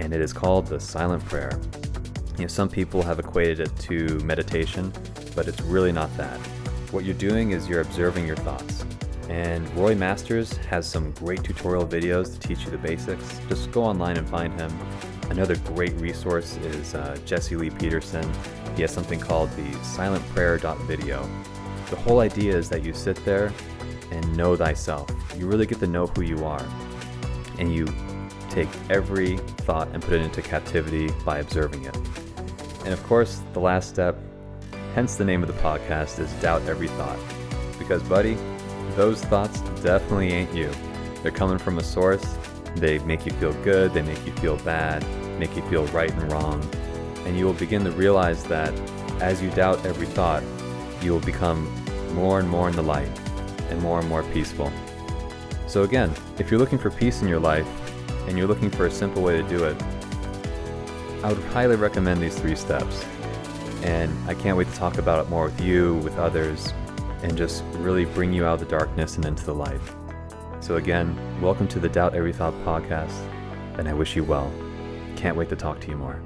and 0.00 0.12
it 0.12 0.20
is 0.20 0.32
called 0.32 0.66
the 0.66 0.80
silent 0.80 1.24
prayer. 1.24 1.58
You 2.36 2.42
know, 2.42 2.48
some 2.48 2.68
people 2.68 3.02
have 3.02 3.18
equated 3.18 3.60
it 3.60 3.76
to 3.80 4.18
meditation, 4.20 4.92
but 5.34 5.48
it's 5.48 5.60
really 5.62 5.92
not 5.92 6.14
that. 6.16 6.38
What 6.90 7.04
you're 7.04 7.14
doing 7.14 7.52
is 7.52 7.68
you're 7.68 7.80
observing 7.80 8.26
your 8.26 8.36
thoughts. 8.36 8.84
And 9.28 9.68
Roy 9.76 9.94
Masters 9.94 10.56
has 10.68 10.86
some 10.86 11.10
great 11.12 11.42
tutorial 11.42 11.86
videos 11.86 12.32
to 12.32 12.48
teach 12.48 12.64
you 12.64 12.70
the 12.70 12.78
basics. 12.78 13.40
Just 13.48 13.72
go 13.72 13.82
online 13.82 14.16
and 14.16 14.28
find 14.28 14.58
him. 14.60 14.72
Another 15.30 15.56
great 15.56 15.92
resource 15.94 16.56
is 16.58 16.94
uh, 16.94 17.18
Jesse 17.24 17.56
Lee 17.56 17.70
Peterson. 17.70 18.30
He 18.76 18.82
has 18.82 18.92
something 18.92 19.18
called 19.18 19.50
the 19.52 19.70
silentprayer.video. 19.78 21.28
The 21.90 21.96
whole 21.96 22.20
idea 22.20 22.56
is 22.56 22.68
that 22.68 22.84
you 22.84 22.92
sit 22.92 23.16
there 23.24 23.52
and 24.10 24.36
know 24.36 24.54
thyself. 24.56 25.10
You 25.36 25.46
really 25.46 25.66
get 25.66 25.80
to 25.80 25.86
know 25.86 26.06
who 26.06 26.22
you 26.22 26.44
are. 26.44 26.64
And 27.58 27.74
you 27.74 27.86
take 28.56 28.68
every 28.88 29.36
thought 29.66 29.86
and 29.92 30.02
put 30.02 30.14
it 30.14 30.22
into 30.22 30.40
captivity 30.40 31.10
by 31.26 31.40
observing 31.40 31.84
it. 31.84 31.94
And 32.86 32.94
of 32.94 33.02
course, 33.02 33.42
the 33.52 33.60
last 33.60 33.90
step, 33.90 34.16
hence 34.94 35.16
the 35.16 35.26
name 35.26 35.42
of 35.42 35.48
the 35.48 35.62
podcast, 35.62 36.18
is 36.18 36.32
Doubt 36.40 36.62
Every 36.62 36.88
Thought. 36.88 37.18
Because, 37.78 38.02
buddy, 38.04 38.38
those 38.94 39.22
thoughts 39.24 39.60
definitely 39.82 40.32
ain't 40.32 40.54
you. 40.54 40.70
They're 41.22 41.32
coming 41.32 41.58
from 41.58 41.76
a 41.76 41.84
source. 41.84 42.24
They 42.76 42.98
make 43.00 43.26
you 43.26 43.32
feel 43.32 43.52
good, 43.62 43.92
they 43.92 44.00
make 44.00 44.24
you 44.24 44.32
feel 44.36 44.56
bad, 44.58 45.04
make 45.38 45.54
you 45.54 45.62
feel 45.68 45.84
right 45.88 46.10
and 46.10 46.32
wrong. 46.32 46.66
And 47.26 47.36
you 47.36 47.44
will 47.44 47.52
begin 47.52 47.84
to 47.84 47.90
realize 47.90 48.42
that 48.44 48.72
as 49.20 49.42
you 49.42 49.50
doubt 49.50 49.84
every 49.84 50.06
thought, 50.06 50.42
you 51.02 51.12
will 51.12 51.20
become 51.20 51.70
more 52.14 52.40
and 52.40 52.48
more 52.48 52.70
in 52.70 52.76
the 52.76 52.82
light 52.82 53.10
and 53.68 53.82
more 53.82 53.98
and 54.00 54.08
more 54.08 54.22
peaceful. 54.32 54.72
So, 55.66 55.82
again, 55.82 56.10
if 56.38 56.50
you're 56.50 56.60
looking 56.60 56.78
for 56.78 56.90
peace 56.90 57.20
in 57.20 57.28
your 57.28 57.40
life 57.40 57.66
and 58.26 58.36
you're 58.36 58.46
looking 58.46 58.70
for 58.70 58.86
a 58.86 58.90
simple 58.90 59.22
way 59.22 59.40
to 59.40 59.48
do 59.48 59.64
it, 59.64 59.80
I 61.22 61.32
would 61.32 61.42
highly 61.46 61.76
recommend 61.76 62.20
these 62.20 62.38
three 62.38 62.56
steps. 62.56 63.04
And 63.82 64.12
I 64.28 64.34
can't 64.34 64.56
wait 64.56 64.68
to 64.68 64.74
talk 64.74 64.98
about 64.98 65.24
it 65.24 65.30
more 65.30 65.44
with 65.44 65.60
you, 65.60 65.96
with 65.96 66.16
others, 66.18 66.72
and 67.22 67.36
just 67.36 67.62
really 67.74 68.04
bring 68.04 68.32
you 68.32 68.44
out 68.44 68.54
of 68.54 68.60
the 68.60 68.66
darkness 68.66 69.16
and 69.16 69.24
into 69.24 69.44
the 69.44 69.54
light. 69.54 69.80
So, 70.60 70.76
again, 70.76 71.16
welcome 71.40 71.68
to 71.68 71.78
the 71.78 71.88
Doubt 71.88 72.14
Every 72.14 72.32
Thought 72.32 72.54
podcast, 72.64 73.14
and 73.78 73.88
I 73.88 73.92
wish 73.92 74.16
you 74.16 74.24
well. 74.24 74.52
Can't 75.14 75.36
wait 75.36 75.48
to 75.50 75.56
talk 75.56 75.80
to 75.82 75.88
you 75.88 75.96
more. 75.96 76.20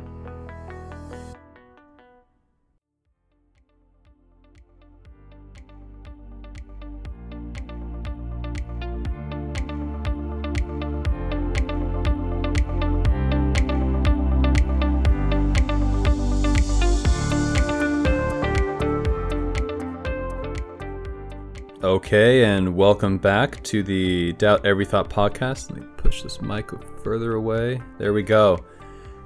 Okay, 21.91 22.45
and 22.45 22.77
welcome 22.77 23.19
back 23.19 23.61
to 23.65 23.83
the 23.83 24.33
Doubt 24.35 24.65
Every 24.65 24.85
Thought 24.85 25.11
podcast. 25.11 25.71
Let 25.71 25.81
me 25.81 25.87
push 25.97 26.23
this 26.23 26.41
mic 26.41 26.71
further 27.03 27.33
away. 27.33 27.83
There 27.99 28.13
we 28.13 28.23
go. 28.23 28.65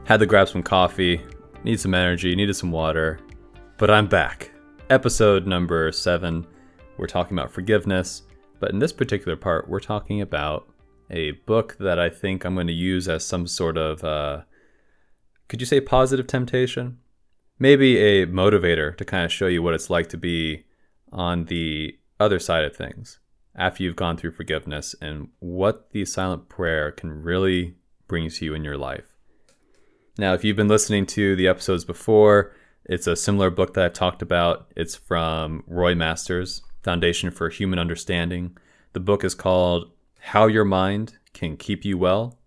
Had 0.05 0.20
to 0.20 0.24
grab 0.24 0.48
some 0.48 0.62
coffee, 0.62 1.20
need 1.62 1.79
some 1.79 1.92
energy, 1.92 2.35
needed 2.35 2.55
some 2.55 2.72
water, 2.72 3.20
but 3.77 3.90
I'm 3.90 4.07
back. 4.07 4.50
Episode 4.88 5.46
number 5.46 5.92
seven. 5.92 6.46
We're 6.96 7.07
talking 7.07 7.37
about 7.37 7.53
forgiveness, 7.53 8.22
but 8.61 8.70
in 8.70 8.79
this 8.79 8.94
particular 8.94 9.37
part, 9.37 9.68
we're 9.68 9.79
talking 9.79 10.22
about 10.22 10.66
a 11.11 11.33
book 11.33 11.77
that 11.81 11.98
I 11.98 12.09
think 12.09 12.46
I'm 12.46 12.55
going 12.55 12.68
to 12.68 12.72
use 12.72 13.09
as 13.09 13.27
some 13.27 13.46
sort 13.46 13.77
of, 13.77 14.03
uh, 14.03 14.40
could 15.48 15.61
you 15.61 15.66
say 15.66 15.83
positive 15.83 16.27
temptation? 16.27 16.96
Maybe 17.59 17.98
a 17.98 18.27
motivator 18.27 18.96
to 18.96 19.05
kind 19.05 19.27
of 19.27 19.31
show 19.31 19.48
you 19.48 19.62
what 19.62 19.74
it's 19.74 19.90
like 19.90 20.09
to 20.09 20.16
be 20.16 20.64
on 21.12 21.44
the 21.44 21.98
other 22.20 22.38
side 22.38 22.64
of 22.64 22.77
things 22.77 23.18
after 23.57 23.83
you've 23.83 23.96
gone 23.96 24.16
through 24.16 24.33
forgiveness 24.33 24.94
and 25.00 25.29
what 25.38 25.90
the 25.92 26.05
silent 26.05 26.48
prayer 26.48 26.90
can 26.90 27.22
really 27.22 27.74
bring 28.09 28.29
to 28.29 28.44
you 28.44 28.55
in 28.55 28.64
your 28.64 28.77
life. 28.77 29.14
Now, 30.18 30.35
if 30.35 30.44
you've 30.44 30.57
been 30.57 30.68
listening 30.68 31.07
to 31.07 31.35
the 31.37 31.48
episodes 31.48 31.85
before, 31.85 32.55
it's 32.85 33.07
a 33.07 33.16
similar 33.16 33.50
book 33.50 33.74
that 33.74 33.85
I've 33.85 33.92
talked 33.92 34.22
about. 34.22 34.70
It's 34.77 34.94
from 34.94 35.64
Roy 35.66 35.94
Masters, 35.94 36.62
Foundation 36.83 37.31
for 37.31 37.48
Human 37.48 37.79
Understanding. 37.79 38.57
The 38.92 39.00
book 39.00 39.24
is 39.24 39.35
called 39.35 39.90
How 40.20 40.46
Your 40.46 40.64
Mind 40.64 41.18
Can 41.33 41.57
Keep 41.57 41.85
You 41.85 41.98
Well. 41.98 42.38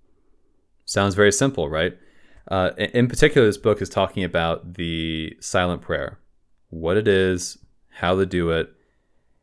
Sounds 0.86 1.16
very 1.16 1.32
simple, 1.32 1.68
right? 1.68 1.98
Uh, 2.50 2.72
in 2.78 3.08
particular, 3.08 3.46
this 3.46 3.58
book 3.58 3.82
is 3.82 3.90
talking 3.90 4.24
about 4.24 4.76
the 4.76 5.36
silent 5.42 5.82
prayer, 5.82 6.20
what 6.70 6.96
it 6.96 7.08
is, 7.08 7.58
how 7.90 8.16
to 8.16 8.26
do 8.26 8.52
it, 8.52 8.74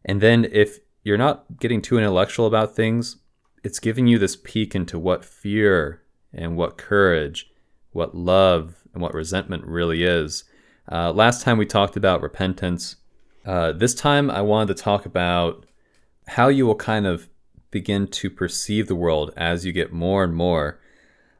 and 0.04 0.20
then 0.20 0.46
if 0.52 0.78
you're 1.02 1.18
not 1.18 1.44
getting 1.58 1.82
too 1.82 1.98
intellectual 1.98 2.46
about 2.46 2.74
things, 2.74 3.16
it's 3.62 3.78
giving 3.78 4.06
you 4.06 4.18
this 4.18 4.36
peek 4.36 4.74
into 4.74 4.98
what 4.98 5.24
fear 5.24 6.02
and 6.32 6.56
what 6.56 6.76
courage, 6.76 7.50
what 7.92 8.14
love 8.14 8.82
and 8.92 9.02
what 9.02 9.14
resentment 9.14 9.64
really 9.64 10.02
is. 10.02 10.44
Uh, 10.90 11.12
last 11.12 11.42
time 11.42 11.58
we 11.58 11.66
talked 11.66 11.96
about 11.96 12.22
repentance. 12.22 12.96
Uh, 13.46 13.72
this 13.72 13.94
time 13.94 14.30
I 14.30 14.42
wanted 14.42 14.76
to 14.76 14.82
talk 14.82 15.06
about 15.06 15.66
how 16.28 16.48
you 16.48 16.66
will 16.66 16.74
kind 16.74 17.06
of 17.06 17.28
begin 17.70 18.06
to 18.06 18.30
perceive 18.30 18.86
the 18.86 18.94
world 18.94 19.32
as 19.36 19.64
you 19.64 19.72
get 19.72 19.92
more 19.92 20.24
and 20.24 20.34
more 20.34 20.80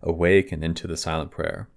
awake 0.03 0.53
and 0.53 0.65
into 0.65 0.87
the 0.87 0.97
silent 0.97 1.31
prayer. 1.31 1.69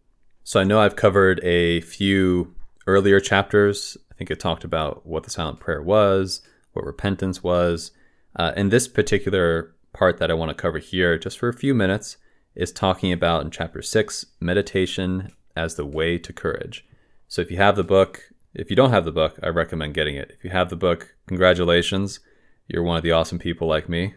So 0.44 0.60
I 0.60 0.64
know 0.64 0.80
I've 0.80 0.96
covered 0.96 1.40
a 1.44 1.82
few 1.82 2.56
earlier 2.86 3.20
chapters. 3.20 3.98
I 4.12 4.16
think 4.16 4.32
it 4.32 4.40
talked 4.40 4.64
about 4.64 5.06
what 5.06 5.24
the 5.24 5.30
silent 5.30 5.60
prayer 5.60 5.82
was, 5.82 6.42
what 6.78 6.86
repentance 6.86 7.44
was. 7.44 7.92
Uh, 8.36 8.54
in 8.56 8.70
this 8.70 8.88
particular 8.88 9.76
part 9.94 10.18
that 10.20 10.30
I 10.30 10.36
want 10.36 10.50
to 10.50 10.56
cover 10.56 10.78
here, 10.78 11.18
just 11.18 11.40
for 11.40 11.50
a 11.50 11.54
few 11.54 11.74
minutes, 11.74 12.18
is 12.56 12.72
talking 12.72 13.12
about 13.12 13.44
in 13.44 13.52
chapter 13.52 13.82
six 13.82 14.28
meditation 14.40 15.32
as 15.56 15.76
the 15.76 15.86
way 15.86 16.18
to 16.20 16.32
courage. 16.32 16.86
So 17.28 17.42
if 17.42 17.52
you 17.52 17.58
have 17.58 17.76
the 17.76 17.84
book, 17.84 18.32
if 18.54 18.70
you 18.70 18.76
don't 18.76 18.92
have 18.92 19.06
the 19.06 19.12
book, 19.12 19.40
I 19.42 19.50
recommend 19.50 19.96
getting 19.96 20.16
it. 20.16 20.32
If 20.38 20.44
you 20.44 20.52
have 20.52 20.70
the 20.70 20.76
book, 20.76 21.16
congratulations. 21.28 22.20
You're 22.68 22.84
one 22.84 22.98
of 22.98 23.04
the 23.04 23.12
awesome 23.12 23.40
people 23.40 23.68
like 23.68 23.90
me. 23.90 24.14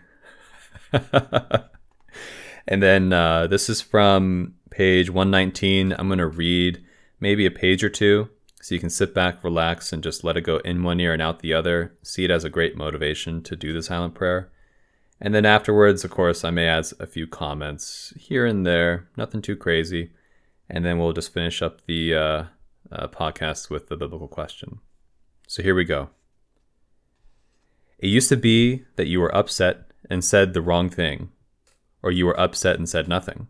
and 0.93 2.83
then 2.83 3.13
uh, 3.13 3.47
this 3.47 3.71
is 3.71 3.81
from 3.81 4.55
page 4.71 5.09
119. 5.09 5.95
I'm 5.99 6.09
going 6.09 6.19
to 6.19 6.27
read 6.27 6.85
maybe 7.21 7.47
a 7.47 7.51
page 7.51 7.83
or 7.83 7.91
two 7.91 8.29
so 8.61 8.75
you 8.75 8.81
can 8.81 8.91
sit 8.91 9.15
back, 9.15 9.43
relax, 9.43 9.93
and 9.93 10.03
just 10.03 10.23
let 10.23 10.37
it 10.37 10.43
go 10.43 10.59
in 10.59 10.83
one 10.83 11.01
ear 11.01 11.15
and 11.15 11.23
out 11.23 11.41
the 11.41 11.55
other. 11.55 11.95
See 12.03 12.25
it 12.25 12.31
as 12.31 12.45
a 12.45 12.51
great 12.51 12.77
motivation 12.77 13.43
to 13.45 13.57
do 13.57 13.73
the 13.73 13.83
silent 13.83 14.15
prayer. 14.15 14.51
And 15.19 15.35
then 15.35 15.47
afterwards, 15.47 16.05
of 16.05 16.11
course, 16.11 16.45
I 16.45 16.51
may 16.51 16.67
add 16.67 16.87
a 16.99 17.07
few 17.07 17.27
comments 17.27 18.13
here 18.19 18.45
and 18.45 18.67
there, 18.67 19.09
nothing 19.17 19.41
too 19.41 19.57
crazy. 19.57 20.13
And 20.69 20.85
then 20.85 20.99
we'll 20.99 21.13
just 21.15 21.33
finish 21.33 21.63
up 21.63 21.87
the 21.87 22.15
uh, 22.15 22.45
uh, 22.93 23.09
podcast 23.09 23.71
with 23.71 23.89
the 23.89 23.97
biblical 23.97 24.29
question. 24.29 24.81
So 25.47 25.63
here 25.63 25.75
we 25.75 25.85
go. 25.85 26.11
It 27.99 28.09
used 28.09 28.29
to 28.29 28.37
be 28.37 28.85
that 28.97 29.09
you 29.09 29.21
were 29.21 29.35
upset 29.35 29.91
and 30.09 30.25
said 30.25 30.53
the 30.53 30.63
wrong 30.63 30.91
thing, 30.91 31.31
or 32.03 32.11
you 32.11 32.27
were 32.27 32.39
upset 32.39 32.77
and 32.77 32.89
said 32.89 33.09
nothing. 33.09 33.49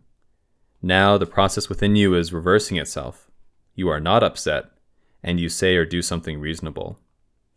Now 0.81 1.17
the 1.17 1.25
process 1.25 1.69
within 1.69 1.95
you 1.95 2.15
is 2.15 2.33
reversing 2.33 2.77
itself. 2.77 3.29
You 3.75 3.89
are 3.89 3.99
not 3.99 4.23
upset 4.23 4.71
and 5.23 5.39
you 5.39 5.49
say 5.49 5.75
or 5.75 5.85
do 5.85 6.01
something 6.01 6.39
reasonable. 6.39 6.99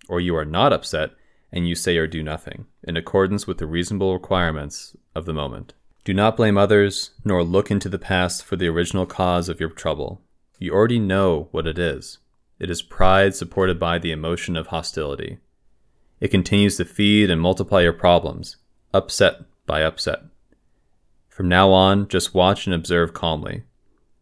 Or 0.09 0.21
you 0.21 0.37
are 0.37 0.45
not 0.45 0.73
upset 0.73 1.11
and 1.53 1.69
you 1.69 1.75
say 1.75 1.97
or 1.97 2.07
do 2.07 2.23
nothing, 2.23 2.67
in 2.83 2.97
accordance 2.97 3.47
with 3.47 3.59
the 3.59 3.67
reasonable 3.67 4.13
requirements 4.13 4.97
of 5.15 5.25
the 5.25 5.33
moment. 5.33 5.73
Do 6.05 6.13
not 6.13 6.37
blame 6.37 6.59
others, 6.59 7.13
nor 7.25 7.45
look 7.45 7.71
into 7.71 7.89
the 7.89 7.99
past 7.99 8.45
for 8.45 8.57
the 8.57 8.67
original 8.67 9.07
cause 9.07 9.49
of 9.49 9.61
your 9.61 9.71
trouble. 9.71 10.21
You 10.59 10.73
already 10.73 10.99
know 10.99 11.49
what 11.53 11.67
it 11.67 11.79
is. 11.79 12.19
It 12.59 12.71
is 12.71 12.83
pride 12.83 13.35
supported 13.35 13.79
by 13.79 13.99
the 13.99 14.13
emotion 14.13 14.57
of 14.57 14.67
hostility. 14.69 15.39
It 16.21 16.29
continues 16.29 16.77
to 16.77 16.85
feed 16.85 17.31
and 17.31 17.41
multiply 17.41 17.83
your 17.83 17.93
problems, 17.93 18.57
upset 18.93 19.43
by 19.67 19.83
upset. 19.83 20.21
From 21.29 21.49
now 21.49 21.71
on, 21.71 22.09
just 22.09 22.35
watch 22.35 22.67
and 22.67 22.75
observe 22.75 23.15
calmly. 23.15 23.63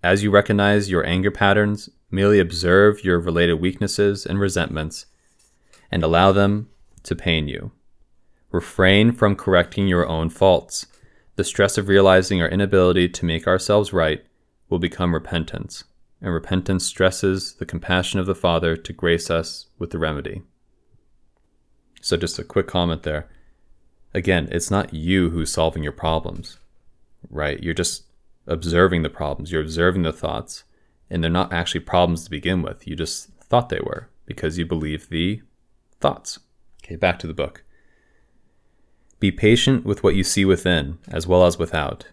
As 0.02 0.22
you 0.22 0.30
recognize 0.30 0.90
your 0.90 1.06
anger 1.06 1.30
patterns 1.30 1.88
Merely 2.14 2.38
observe 2.38 3.02
your 3.02 3.18
related 3.18 3.54
weaknesses 3.54 4.26
and 4.26 4.38
resentments 4.38 5.06
and 5.90 6.04
allow 6.04 6.30
them 6.30 6.68
to 7.04 7.16
pain 7.16 7.48
you. 7.48 7.72
Refrain 8.50 9.12
from 9.12 9.34
correcting 9.34 9.88
your 9.88 10.06
own 10.06 10.28
faults. 10.28 10.86
The 11.36 11.44
stress 11.44 11.78
of 11.78 11.88
realizing 11.88 12.42
our 12.42 12.48
inability 12.48 13.08
to 13.08 13.24
make 13.24 13.46
ourselves 13.46 13.94
right 13.94 14.22
will 14.68 14.78
become 14.78 15.14
repentance, 15.14 15.84
and 16.20 16.34
repentance 16.34 16.84
stresses 16.84 17.54
the 17.54 17.64
compassion 17.64 18.20
of 18.20 18.26
the 18.26 18.34
Father 18.34 18.76
to 18.76 18.92
grace 18.92 19.30
us 19.30 19.68
with 19.78 19.90
the 19.90 19.98
remedy. 19.98 20.42
So, 22.02 22.18
just 22.18 22.38
a 22.38 22.44
quick 22.44 22.66
comment 22.66 23.04
there. 23.04 23.30
Again, 24.12 24.48
it's 24.50 24.70
not 24.70 24.92
you 24.92 25.30
who's 25.30 25.50
solving 25.50 25.82
your 25.82 25.92
problems, 25.92 26.58
right? 27.30 27.62
You're 27.62 27.72
just 27.72 28.04
observing 28.46 29.02
the 29.02 29.08
problems, 29.08 29.50
you're 29.50 29.62
observing 29.62 30.02
the 30.02 30.12
thoughts, 30.12 30.64
and 31.12 31.22
they're 31.22 31.30
not 31.30 31.52
actually 31.52 31.80
problems 31.80 32.24
to 32.24 32.30
begin 32.30 32.62
with. 32.62 32.88
You 32.88 32.96
just 32.96 33.28
thought 33.42 33.68
they 33.68 33.80
were 33.80 34.08
because 34.24 34.56
you 34.56 34.64
believe 34.64 35.10
the 35.10 35.42
thoughts. 36.00 36.38
Okay, 36.82 36.96
back 36.96 37.18
to 37.18 37.26
the 37.26 37.34
book. 37.34 37.64
Be 39.20 39.30
patient 39.30 39.84
with 39.84 40.02
what 40.02 40.14
you 40.14 40.24
see 40.24 40.46
within 40.46 40.98
as 41.06 41.26
well 41.26 41.44
as 41.44 41.58
without. 41.58 42.06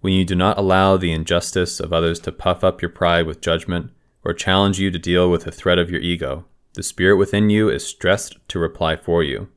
When 0.00 0.14
you 0.14 0.24
do 0.24 0.34
not 0.34 0.58
allow 0.58 0.96
the 0.96 1.12
injustice 1.12 1.78
of 1.78 1.92
others 1.92 2.18
to 2.20 2.32
puff 2.32 2.64
up 2.64 2.80
your 2.80 2.88
pride 2.88 3.26
with 3.26 3.42
judgment 3.42 3.90
or 4.24 4.32
challenge 4.32 4.80
you 4.80 4.90
to 4.90 4.98
deal 4.98 5.30
with 5.30 5.44
the 5.44 5.52
threat 5.52 5.78
of 5.78 5.90
your 5.90 6.00
ego, 6.00 6.46
the 6.72 6.82
spirit 6.82 7.18
within 7.18 7.50
you 7.50 7.68
is 7.68 7.86
stressed 7.86 8.36
to 8.48 8.58
reply 8.58 8.96
for 8.96 9.22
you. 9.22 9.48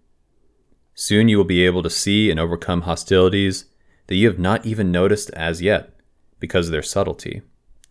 Soon 0.93 1.29
you 1.29 1.37
will 1.37 1.45
be 1.45 1.65
able 1.65 1.83
to 1.83 1.89
see 1.89 2.29
and 2.29 2.39
overcome 2.39 2.81
hostilities 2.81 3.65
that 4.07 4.15
you 4.15 4.27
have 4.27 4.37
not 4.37 4.65
even 4.65 4.91
noticed 4.91 5.29
as 5.31 5.61
yet 5.61 5.93
because 6.39 6.67
of 6.67 6.73
their 6.73 6.83
subtlety 6.83 7.41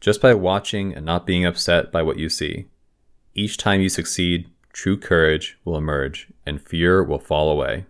just 0.03 0.21
by 0.21 0.35
watching 0.35 0.93
and 0.93 1.07
not 1.07 1.25
being 1.25 1.47
upset 1.47 1.93
by 1.93 2.03
what 2.03 2.19
you 2.19 2.29
see. 2.29 2.67
Each 3.35 3.57
time 3.57 3.81
you 3.81 3.89
succeed, 3.89 4.51
true 4.73 4.97
courage 4.97 5.57
will 5.65 5.77
emerge 5.77 6.27
and 6.45 6.61
fear 6.61 7.05
will 7.05 7.21
fall 7.21 7.49
away. 7.49 7.87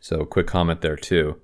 So, 0.00 0.26
quick 0.26 0.46
comment 0.46 0.82
there, 0.82 0.96
too. 0.96 1.40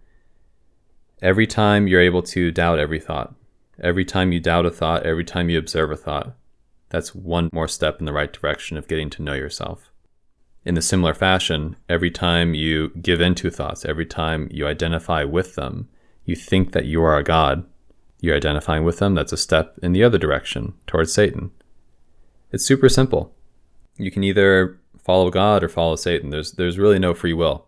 Every 1.23 1.47
time 1.47 1.87
you're 1.87 2.03
able 2.03 2.23
to 2.25 2.51
doubt 2.51 2.79
every 2.79 3.01
thought, 3.01 3.35
every 3.83 4.05
time 4.05 4.33
you 4.33 4.39
doubt 4.39 4.67
a 4.67 4.71
thought, 4.71 5.07
every 5.07 5.25
time 5.25 5.49
you 5.49 5.59
observe 5.59 5.91
a 5.91 5.97
thought, 5.97 6.37
that's 6.91 7.15
one 7.15 7.49
more 7.55 7.69
step 7.69 8.01
in 8.01 8.05
the 8.05 8.13
right 8.13 8.31
direction 8.31 8.77
of 8.77 8.87
getting 8.87 9.09
to 9.11 9.23
know 9.23 9.33
yourself. 9.33 9.91
In 10.67 10.75
the 10.75 10.83
similar 10.83 11.15
fashion, 11.15 11.77
every 11.89 12.11
time 12.11 12.53
you 12.53 12.91
give 13.01 13.23
in 13.23 13.35
to 13.37 13.51
thoughts, 13.51 13.87
every 13.87 14.05
time 14.05 14.49
you 14.51 14.67
identify 14.67 15.25
with 15.25 15.55
them, 15.55 15.89
you 16.27 16.37
think 16.37 16.73
that 16.73 16.85
you 16.85 17.03
are 17.03 17.17
a 17.17 17.25
God, 17.25 17.65
you're 18.23 18.37
identifying 18.37 18.85
with 18.85 18.99
them, 18.99 19.15
that's 19.15 19.33
a 19.33 19.37
step 19.37 19.77
in 19.83 19.93
the 19.93 20.03
other 20.03 20.17
direction 20.17 20.75
towards 20.87 21.13
Satan. 21.13 21.51
It's 22.53 22.65
super 22.65 22.89
simple. 22.89 23.35
You 23.99 24.11
can 24.11 24.23
either 24.23 24.79
follow 25.05 25.29
God 25.29 25.65
or 25.65 25.69
follow 25.69 25.97
Satan. 25.97 26.31
There's 26.31 26.53
there's 26.53 26.79
really 26.79 26.99
no 26.99 27.15
free 27.15 27.33
will. 27.33 27.67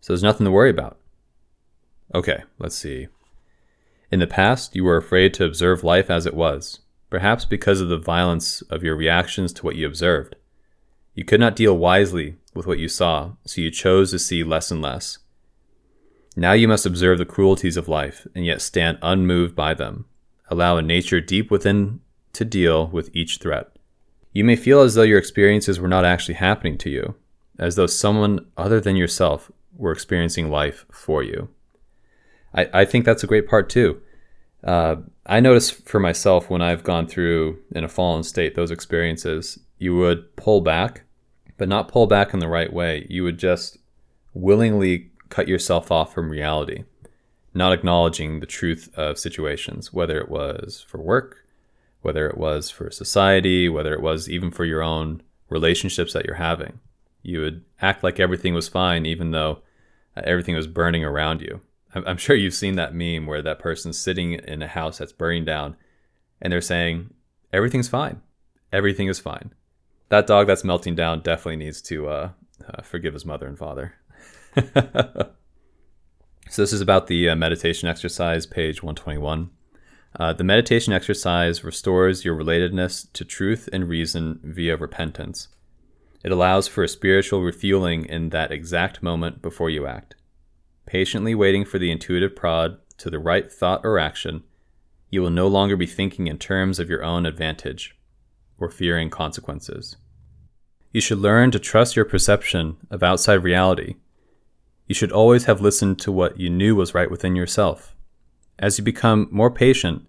So 0.00 0.12
there's 0.12 0.22
nothing 0.22 0.44
to 0.44 0.50
worry 0.50 0.70
about. 0.70 0.98
Okay, 2.14 2.42
let's 2.58 2.76
see. 2.76 3.06
In 4.10 4.18
the 4.18 4.26
past, 4.26 4.74
you 4.74 4.84
were 4.84 4.96
afraid 4.96 5.32
to 5.34 5.44
observe 5.44 5.84
life 5.84 6.10
as 6.10 6.26
it 6.26 6.34
was, 6.34 6.80
perhaps 7.08 7.44
because 7.44 7.80
of 7.80 7.88
the 7.88 7.96
violence 7.96 8.62
of 8.62 8.82
your 8.82 8.96
reactions 8.96 9.52
to 9.54 9.62
what 9.64 9.76
you 9.76 9.86
observed. 9.86 10.34
You 11.14 11.24
could 11.24 11.40
not 11.40 11.56
deal 11.56 11.78
wisely 11.78 12.36
with 12.52 12.66
what 12.66 12.78
you 12.78 12.88
saw, 12.88 13.32
so 13.46 13.60
you 13.60 13.70
chose 13.70 14.10
to 14.10 14.18
see 14.18 14.42
less 14.42 14.70
and 14.70 14.82
less. 14.82 15.18
Now 16.36 16.52
you 16.52 16.66
must 16.66 16.86
observe 16.86 17.18
the 17.18 17.24
cruelties 17.26 17.76
of 17.76 17.88
life, 17.88 18.26
and 18.34 18.46
yet 18.46 18.62
stand 18.62 18.98
unmoved 19.02 19.54
by 19.54 19.74
them. 19.74 20.06
Allow 20.48 20.76
a 20.76 20.82
nature 20.82 21.20
deep 21.20 21.50
within 21.50 22.00
to 22.32 22.44
deal 22.44 22.86
with 22.88 23.14
each 23.14 23.38
threat. 23.38 23.68
You 24.32 24.44
may 24.44 24.56
feel 24.56 24.80
as 24.80 24.94
though 24.94 25.02
your 25.02 25.18
experiences 25.18 25.78
were 25.78 25.88
not 25.88 26.04
actually 26.04 26.34
happening 26.34 26.78
to 26.78 26.90
you, 26.90 27.14
as 27.58 27.76
though 27.76 27.86
someone 27.86 28.46
other 28.56 28.80
than 28.80 28.96
yourself 28.96 29.50
were 29.76 29.92
experiencing 29.92 30.50
life 30.50 30.86
for 30.90 31.22
you. 31.22 31.48
I, 32.54 32.68
I 32.72 32.84
think 32.84 33.04
that's 33.04 33.24
a 33.24 33.26
great 33.26 33.46
part 33.48 33.68
too. 33.68 34.00
Uh, 34.64 34.96
I 35.26 35.40
notice 35.40 35.70
for 35.70 36.00
myself 36.00 36.48
when 36.48 36.62
I've 36.62 36.84
gone 36.84 37.06
through 37.06 37.58
in 37.74 37.84
a 37.84 37.88
fallen 37.88 38.22
state 38.22 38.54
those 38.54 38.70
experiences, 38.70 39.58
you 39.78 39.96
would 39.96 40.34
pull 40.36 40.60
back, 40.60 41.02
but 41.58 41.68
not 41.68 41.88
pull 41.88 42.06
back 42.06 42.32
in 42.32 42.40
the 42.40 42.48
right 42.48 42.72
way. 42.72 43.06
You 43.10 43.24
would 43.24 43.38
just 43.38 43.78
willingly 44.34 45.10
cut 45.32 45.48
yourself 45.48 45.90
off 45.90 46.12
from 46.12 46.28
reality, 46.28 46.84
not 47.54 47.72
acknowledging 47.72 48.40
the 48.40 48.46
truth 48.46 48.90
of 48.94 49.18
situations, 49.18 49.90
whether 49.90 50.20
it 50.20 50.28
was 50.28 50.84
for 50.86 50.98
work, 50.98 51.46
whether 52.02 52.28
it 52.28 52.36
was 52.36 52.68
for 52.68 52.90
society, 52.90 53.66
whether 53.66 53.94
it 53.94 54.02
was 54.02 54.28
even 54.28 54.50
for 54.50 54.66
your 54.66 54.82
own 54.82 55.22
relationships 55.48 56.12
that 56.12 56.26
you're 56.26 56.34
having. 56.34 56.80
You 57.22 57.40
would 57.40 57.64
act 57.80 58.04
like 58.04 58.20
everything 58.20 58.52
was 58.52 58.68
fine, 58.68 59.06
even 59.06 59.30
though 59.30 59.62
uh, 60.14 60.20
everything 60.24 60.54
was 60.54 60.66
burning 60.66 61.02
around 61.02 61.40
you. 61.40 61.62
I'm 61.94 62.16
sure 62.18 62.36
you've 62.36 62.52
seen 62.52 62.76
that 62.76 62.94
meme 62.94 63.26
where 63.26 63.40
that 63.40 63.58
person's 63.58 63.98
sitting 63.98 64.34
in 64.34 64.60
a 64.60 64.68
house 64.68 64.98
that's 64.98 65.12
burning 65.12 65.46
down 65.46 65.76
and 66.42 66.52
they're 66.52 66.60
saying, 66.60 67.14
Everything's 67.54 67.88
fine. 67.88 68.20
Everything 68.70 69.08
is 69.08 69.18
fine. 69.18 69.54
That 70.10 70.26
dog 70.26 70.46
that's 70.46 70.64
melting 70.64 70.94
down 70.94 71.20
definitely 71.20 71.56
needs 71.56 71.80
to 71.82 72.08
uh, 72.08 72.30
uh, 72.68 72.82
forgive 72.82 73.14
his 73.14 73.24
mother 73.24 73.46
and 73.46 73.58
father. 73.58 73.94
so 74.54 75.32
this 76.50 76.72
is 76.72 76.82
about 76.82 77.06
the 77.06 77.30
uh, 77.30 77.34
meditation 77.34 77.88
exercise, 77.88 78.44
page 78.44 78.82
121. 78.82 79.50
Uh, 80.18 80.32
the 80.34 80.44
meditation 80.44 80.92
exercise 80.92 81.64
restores 81.64 82.24
your 82.24 82.36
relatedness 82.36 83.10
to 83.14 83.24
truth 83.24 83.68
and 83.72 83.88
reason 83.88 84.38
via 84.42 84.76
repentance. 84.76 85.48
It 86.22 86.32
allows 86.32 86.68
for 86.68 86.84
a 86.84 86.88
spiritual 86.88 87.40
refueling 87.40 88.04
in 88.04 88.28
that 88.28 88.52
exact 88.52 89.02
moment 89.02 89.40
before 89.40 89.70
you 89.70 89.86
act. 89.86 90.16
Patiently 90.84 91.34
waiting 91.34 91.64
for 91.64 91.78
the 91.78 91.90
intuitive 91.90 92.36
prod 92.36 92.76
to 92.98 93.08
the 93.08 93.18
right 93.18 93.50
thought 93.50 93.80
or 93.84 93.98
action, 93.98 94.44
you 95.08 95.22
will 95.22 95.30
no 95.30 95.48
longer 95.48 95.76
be 95.76 95.86
thinking 95.86 96.26
in 96.26 96.36
terms 96.36 96.78
of 96.78 96.90
your 96.90 97.02
own 97.02 97.24
advantage 97.24 97.96
or 98.58 98.70
fearing 98.70 99.08
consequences. 99.08 99.96
You 100.92 101.00
should 101.00 101.18
learn 101.18 101.50
to 101.52 101.58
trust 101.58 101.96
your 101.96 102.04
perception 102.04 102.76
of 102.90 103.02
outside 103.02 103.42
reality 103.42 103.94
you 104.92 104.94
should 104.94 105.10
always 105.10 105.46
have 105.46 105.62
listened 105.62 105.98
to 105.98 106.12
what 106.12 106.38
you 106.38 106.50
knew 106.50 106.76
was 106.76 106.92
right 106.92 107.10
within 107.10 107.34
yourself. 107.34 107.96
As 108.58 108.76
you 108.76 108.84
become 108.84 109.26
more 109.30 109.50
patient, 109.50 110.06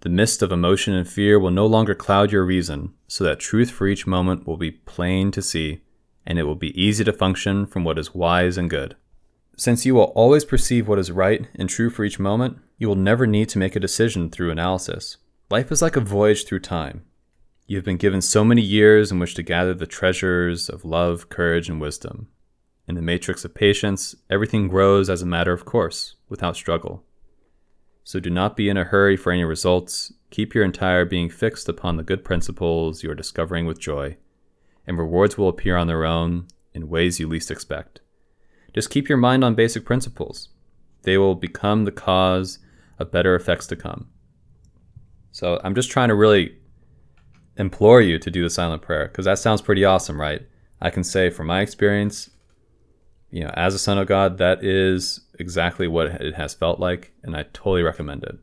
the 0.00 0.08
mist 0.08 0.42
of 0.42 0.50
emotion 0.50 0.92
and 0.92 1.08
fear 1.08 1.38
will 1.38 1.52
no 1.52 1.66
longer 1.66 1.94
cloud 1.94 2.32
your 2.32 2.44
reason, 2.44 2.94
so 3.06 3.22
that 3.22 3.38
truth 3.38 3.70
for 3.70 3.86
each 3.86 4.08
moment 4.08 4.44
will 4.44 4.56
be 4.56 4.72
plain 4.72 5.30
to 5.30 5.40
see, 5.40 5.82
and 6.26 6.36
it 6.36 6.42
will 6.42 6.56
be 6.56 6.76
easy 6.76 7.04
to 7.04 7.12
function 7.12 7.64
from 7.64 7.84
what 7.84 7.96
is 7.96 8.12
wise 8.12 8.58
and 8.58 8.68
good. 8.68 8.96
Since 9.56 9.86
you 9.86 9.94
will 9.94 10.12
always 10.16 10.44
perceive 10.44 10.88
what 10.88 10.98
is 10.98 11.12
right 11.12 11.46
and 11.54 11.68
true 11.68 11.88
for 11.88 12.04
each 12.04 12.18
moment, 12.18 12.58
you 12.76 12.88
will 12.88 12.96
never 12.96 13.24
need 13.24 13.48
to 13.50 13.60
make 13.60 13.76
a 13.76 13.86
decision 13.86 14.30
through 14.30 14.50
analysis. 14.50 15.18
Life 15.48 15.70
is 15.70 15.80
like 15.80 15.94
a 15.94 16.00
voyage 16.00 16.44
through 16.44 16.62
time. 16.62 17.04
You 17.68 17.76
have 17.76 17.84
been 17.84 17.98
given 17.98 18.20
so 18.20 18.42
many 18.42 18.62
years 18.62 19.12
in 19.12 19.20
which 19.20 19.36
to 19.36 19.44
gather 19.44 19.74
the 19.74 19.86
treasures 19.86 20.68
of 20.68 20.84
love, 20.84 21.28
courage, 21.28 21.68
and 21.68 21.80
wisdom. 21.80 22.26
In 22.88 22.94
the 22.94 23.02
matrix 23.02 23.44
of 23.44 23.54
patience, 23.54 24.16
everything 24.30 24.66
grows 24.66 25.10
as 25.10 25.20
a 25.20 25.26
matter 25.26 25.52
of 25.52 25.66
course, 25.66 26.14
without 26.30 26.56
struggle. 26.56 27.04
So 28.02 28.18
do 28.18 28.30
not 28.30 28.56
be 28.56 28.70
in 28.70 28.78
a 28.78 28.84
hurry 28.84 29.14
for 29.14 29.30
any 29.30 29.44
results. 29.44 30.10
Keep 30.30 30.54
your 30.54 30.64
entire 30.64 31.04
being 31.04 31.28
fixed 31.28 31.68
upon 31.68 31.98
the 31.98 32.02
good 32.02 32.24
principles 32.24 33.02
you 33.02 33.10
are 33.10 33.14
discovering 33.14 33.66
with 33.66 33.78
joy, 33.78 34.16
and 34.86 34.96
rewards 34.96 35.36
will 35.36 35.50
appear 35.50 35.76
on 35.76 35.86
their 35.86 36.06
own 36.06 36.46
in 36.72 36.88
ways 36.88 37.20
you 37.20 37.28
least 37.28 37.50
expect. 37.50 38.00
Just 38.72 38.88
keep 38.88 39.06
your 39.06 39.18
mind 39.18 39.44
on 39.44 39.54
basic 39.54 39.84
principles. 39.84 40.48
They 41.02 41.18
will 41.18 41.34
become 41.34 41.84
the 41.84 41.92
cause 41.92 42.58
of 42.98 43.12
better 43.12 43.34
effects 43.34 43.66
to 43.66 43.76
come. 43.76 44.08
So 45.30 45.60
I'm 45.62 45.74
just 45.74 45.90
trying 45.90 46.08
to 46.08 46.14
really 46.14 46.56
implore 47.58 48.00
you 48.00 48.18
to 48.18 48.30
do 48.30 48.42
the 48.42 48.48
silent 48.48 48.80
prayer 48.80 49.08
because 49.08 49.26
that 49.26 49.38
sounds 49.38 49.60
pretty 49.60 49.84
awesome, 49.84 50.18
right? 50.18 50.46
I 50.80 50.88
can 50.88 51.04
say 51.04 51.28
from 51.28 51.48
my 51.48 51.60
experience, 51.60 52.30
you 53.30 53.44
know, 53.44 53.50
as 53.54 53.74
a 53.74 53.78
son 53.78 53.98
of 53.98 54.06
God, 54.06 54.38
that 54.38 54.64
is 54.64 55.20
exactly 55.38 55.86
what 55.86 56.06
it 56.06 56.34
has 56.34 56.54
felt 56.54 56.80
like, 56.80 57.12
and 57.22 57.36
I 57.36 57.44
totally 57.52 57.82
recommend 57.82 58.24
it. 58.24 58.38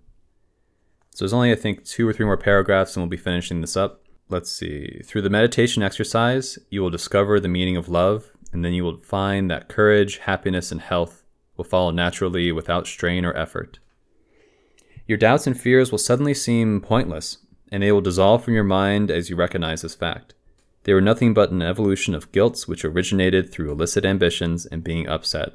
So 1.11 1.23
there's 1.23 1.33
only, 1.33 1.51
I 1.51 1.55
think, 1.55 1.85
two 1.85 2.07
or 2.07 2.13
three 2.13 2.25
more 2.25 2.37
paragraphs, 2.37 2.95
and 2.95 3.03
we'll 3.03 3.09
be 3.09 3.17
finishing 3.17 3.61
this 3.61 3.77
up. 3.77 4.01
Let's 4.29 4.51
see. 4.51 5.01
Through 5.05 5.21
the 5.21 5.29
meditation 5.29 5.81
exercise, 5.81 6.59
you 6.69 6.81
will 6.81 6.89
discover 6.89 7.39
the 7.39 7.47
meaning 7.47 7.77
of 7.77 7.89
love, 7.89 8.31
and 8.51 8.65
then 8.65 8.73
you 8.73 8.83
will 8.83 9.01
find 9.01 9.49
that 9.49 9.69
courage, 9.69 10.17
happiness, 10.19 10.71
and 10.71 10.81
health 10.81 11.23
will 11.57 11.65
follow 11.65 11.91
naturally 11.91 12.51
without 12.51 12.87
strain 12.87 13.25
or 13.25 13.35
effort. 13.35 13.79
Your 15.07 15.17
doubts 15.17 15.47
and 15.47 15.59
fears 15.59 15.91
will 15.91 15.99
suddenly 15.99 16.33
seem 16.33 16.81
pointless, 16.81 17.37
and 17.71 17.81
they 17.81 17.91
will 17.91 18.01
dissolve 18.01 18.43
from 18.43 18.53
your 18.53 18.63
mind 18.63 19.09
as 19.09 19.29
you 19.29 19.35
recognize 19.35 19.81
this 19.81 19.95
fact. 19.95 20.33
They 20.85 20.93
were 20.93 21.01
nothing 21.01 21.33
but 21.33 21.49
an 21.49 21.63
evolution 21.63 22.13
of 22.13 22.31
guilts 22.31 22.67
which 22.67 22.85
originated 22.85 23.51
through 23.51 23.71
illicit 23.71 24.05
ambitions 24.05 24.67
and 24.67 24.83
being 24.83 25.07
upset. 25.07 25.53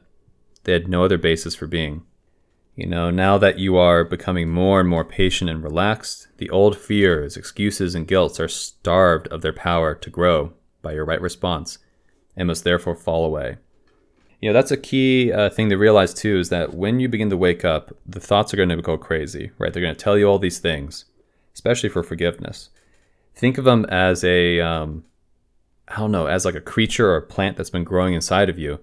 They 0.65 0.73
had 0.73 0.89
no 0.89 1.05
other 1.05 1.19
basis 1.19 1.55
for 1.55 1.69
being. 1.69 2.03
You 2.75 2.87
know, 2.87 3.11
now 3.11 3.39
that 3.39 3.59
you 3.59 3.77
are 3.77 4.03
becoming 4.03 4.51
more 4.51 4.81
and 4.81 4.89
more 4.89 5.05
patient 5.05 5.49
and 5.49 5.63
relaxed, 5.63 6.27
the 6.39 6.51
old 6.51 6.77
fears, 6.77 7.37
excuses, 7.37 7.95
and 7.95 8.09
guilts 8.09 8.41
are 8.41 8.49
starved 8.49 9.29
of 9.29 9.41
their 9.41 9.53
power 9.53 9.95
to 9.95 10.11
grow 10.11 10.53
by 10.83 10.95
your 10.95 11.05
right 11.05 11.21
response 11.21 11.79
and 12.37 12.49
must 12.49 12.65
therefore 12.65 12.97
fall 12.97 13.25
away. 13.25 13.59
You 14.41 14.49
know, 14.49 14.53
that's 14.53 14.73
a 14.73 14.77
key 14.77 15.31
uh, 15.33 15.51
thing 15.51 15.69
to 15.69 15.77
realize 15.77 16.13
too 16.13 16.39
is 16.39 16.49
that 16.49 16.75
when 16.75 16.99
you 16.99 17.09
begin 17.09 17.31
to 17.31 17.37
wake 17.37 17.65
up, 17.65 17.97
the 18.05 18.21
thoughts 18.21 18.53
are 18.53 18.57
going 18.57 18.71
to 18.71 18.83
go 18.83 18.99
crazy, 18.99 19.53
right? 19.59 19.73
They're 19.73 19.83
going 19.83 19.95
to 19.95 20.05
tell 20.05 20.19
you 20.19 20.27
all 20.27 20.41
these 20.41 20.59
things, 20.59 21.05
especially 21.55 21.89
for 21.89 22.03
forgiveness. 22.03 22.71
Think 23.35 23.59
of 23.59 23.65
them 23.65 23.85
as 23.91 24.25
a, 24.25 24.59
um, 24.61 25.05
I 25.91 25.99
don't 25.99 26.13
know, 26.13 26.27
as 26.27 26.45
like 26.45 26.55
a 26.55 26.61
creature 26.61 27.11
or 27.11 27.17
a 27.17 27.23
plant 27.23 27.57
that's 27.57 27.71
been 27.71 27.83
growing 27.83 28.15
inside 28.15 28.49
of 28.49 28.59
you, 28.59 28.79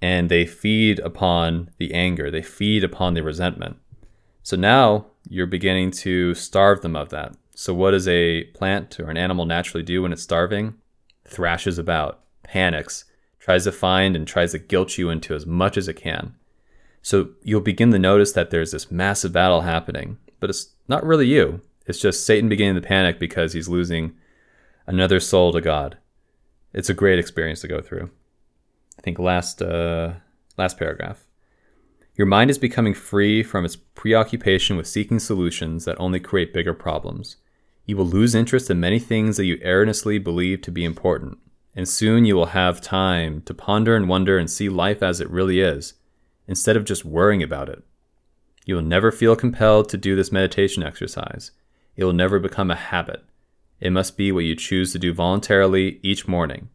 and 0.00 0.28
they 0.28 0.44
feed 0.44 0.98
upon 0.98 1.70
the 1.78 1.94
anger, 1.94 2.30
they 2.30 2.42
feed 2.42 2.82
upon 2.82 3.14
the 3.14 3.22
resentment. 3.22 3.76
So 4.42 4.56
now 4.56 5.06
you're 5.28 5.46
beginning 5.46 5.92
to 5.92 6.34
starve 6.34 6.80
them 6.80 6.96
of 6.96 7.10
that. 7.10 7.36
So, 7.54 7.72
what 7.72 7.92
does 7.92 8.08
a 8.08 8.44
plant 8.54 8.98
or 8.98 9.08
an 9.08 9.16
animal 9.16 9.44
naturally 9.44 9.84
do 9.84 10.02
when 10.02 10.12
it's 10.12 10.22
starving? 10.22 10.74
Thrashes 11.24 11.78
about, 11.78 12.24
panics, 12.42 13.04
tries 13.38 13.64
to 13.64 13.72
find 13.72 14.16
and 14.16 14.26
tries 14.26 14.50
to 14.52 14.58
guilt 14.58 14.98
you 14.98 15.10
into 15.10 15.34
as 15.34 15.46
much 15.46 15.76
as 15.76 15.86
it 15.86 15.94
can. 15.94 16.34
So, 17.02 17.30
you'll 17.42 17.60
begin 17.60 17.92
to 17.92 17.98
notice 17.98 18.32
that 18.32 18.50
there's 18.50 18.72
this 18.72 18.90
massive 18.90 19.32
battle 19.32 19.60
happening, 19.60 20.18
but 20.40 20.50
it's 20.50 20.70
not 20.88 21.06
really 21.06 21.28
you. 21.28 21.60
It's 21.86 22.00
just 22.00 22.26
Satan 22.26 22.48
beginning 22.48 22.74
to 22.76 22.88
panic 22.88 23.20
because 23.20 23.52
he's 23.52 23.68
losing 23.68 24.14
another 24.86 25.20
soul 25.20 25.52
to 25.52 25.60
God 25.60 25.98
it's 26.72 26.90
a 26.90 26.94
great 26.94 27.18
experience 27.18 27.60
to 27.60 27.68
go 27.68 27.80
through. 27.80 28.10
I 28.98 29.02
think 29.02 29.18
last 29.18 29.62
uh, 29.62 30.14
last 30.56 30.78
paragraph. 30.78 31.26
Your 32.14 32.26
mind 32.26 32.50
is 32.50 32.58
becoming 32.58 32.92
free 32.92 33.42
from 33.42 33.64
its 33.64 33.76
preoccupation 33.76 34.76
with 34.76 34.86
seeking 34.86 35.18
solutions 35.18 35.86
that 35.86 35.98
only 35.98 36.20
create 36.20 36.52
bigger 36.52 36.74
problems. 36.74 37.36
You 37.86 37.96
will 37.96 38.06
lose 38.06 38.34
interest 38.34 38.70
in 38.70 38.78
many 38.80 38.98
things 38.98 39.38
that 39.38 39.46
you 39.46 39.58
erroneously 39.62 40.18
believe 40.18 40.60
to 40.62 40.70
be 40.70 40.84
important, 40.84 41.38
and 41.74 41.88
soon 41.88 42.26
you 42.26 42.36
will 42.36 42.46
have 42.46 42.80
time 42.82 43.40
to 43.42 43.54
ponder 43.54 43.96
and 43.96 44.08
wonder 44.08 44.38
and 44.38 44.50
see 44.50 44.68
life 44.68 45.02
as 45.02 45.20
it 45.20 45.30
really 45.30 45.60
is, 45.60 45.94
instead 46.46 46.76
of 46.76 46.84
just 46.84 47.04
worrying 47.04 47.42
about 47.42 47.68
it. 47.68 47.82
You 48.66 48.74
will 48.74 48.82
never 48.82 49.10
feel 49.10 49.34
compelled 49.34 49.88
to 49.88 49.96
do 49.96 50.14
this 50.14 50.30
meditation 50.30 50.82
exercise. 50.82 51.50
It 51.96 52.04
will 52.04 52.12
never 52.12 52.38
become 52.38 52.70
a 52.70 52.76
habit. 52.76 53.24
It 53.82 53.90
must 53.90 54.16
be 54.16 54.30
what 54.30 54.44
you 54.44 54.54
choose 54.54 54.92
to 54.92 54.98
do 55.00 55.12
voluntarily 55.12 55.98
each 56.04 56.28
morning. 56.28 56.68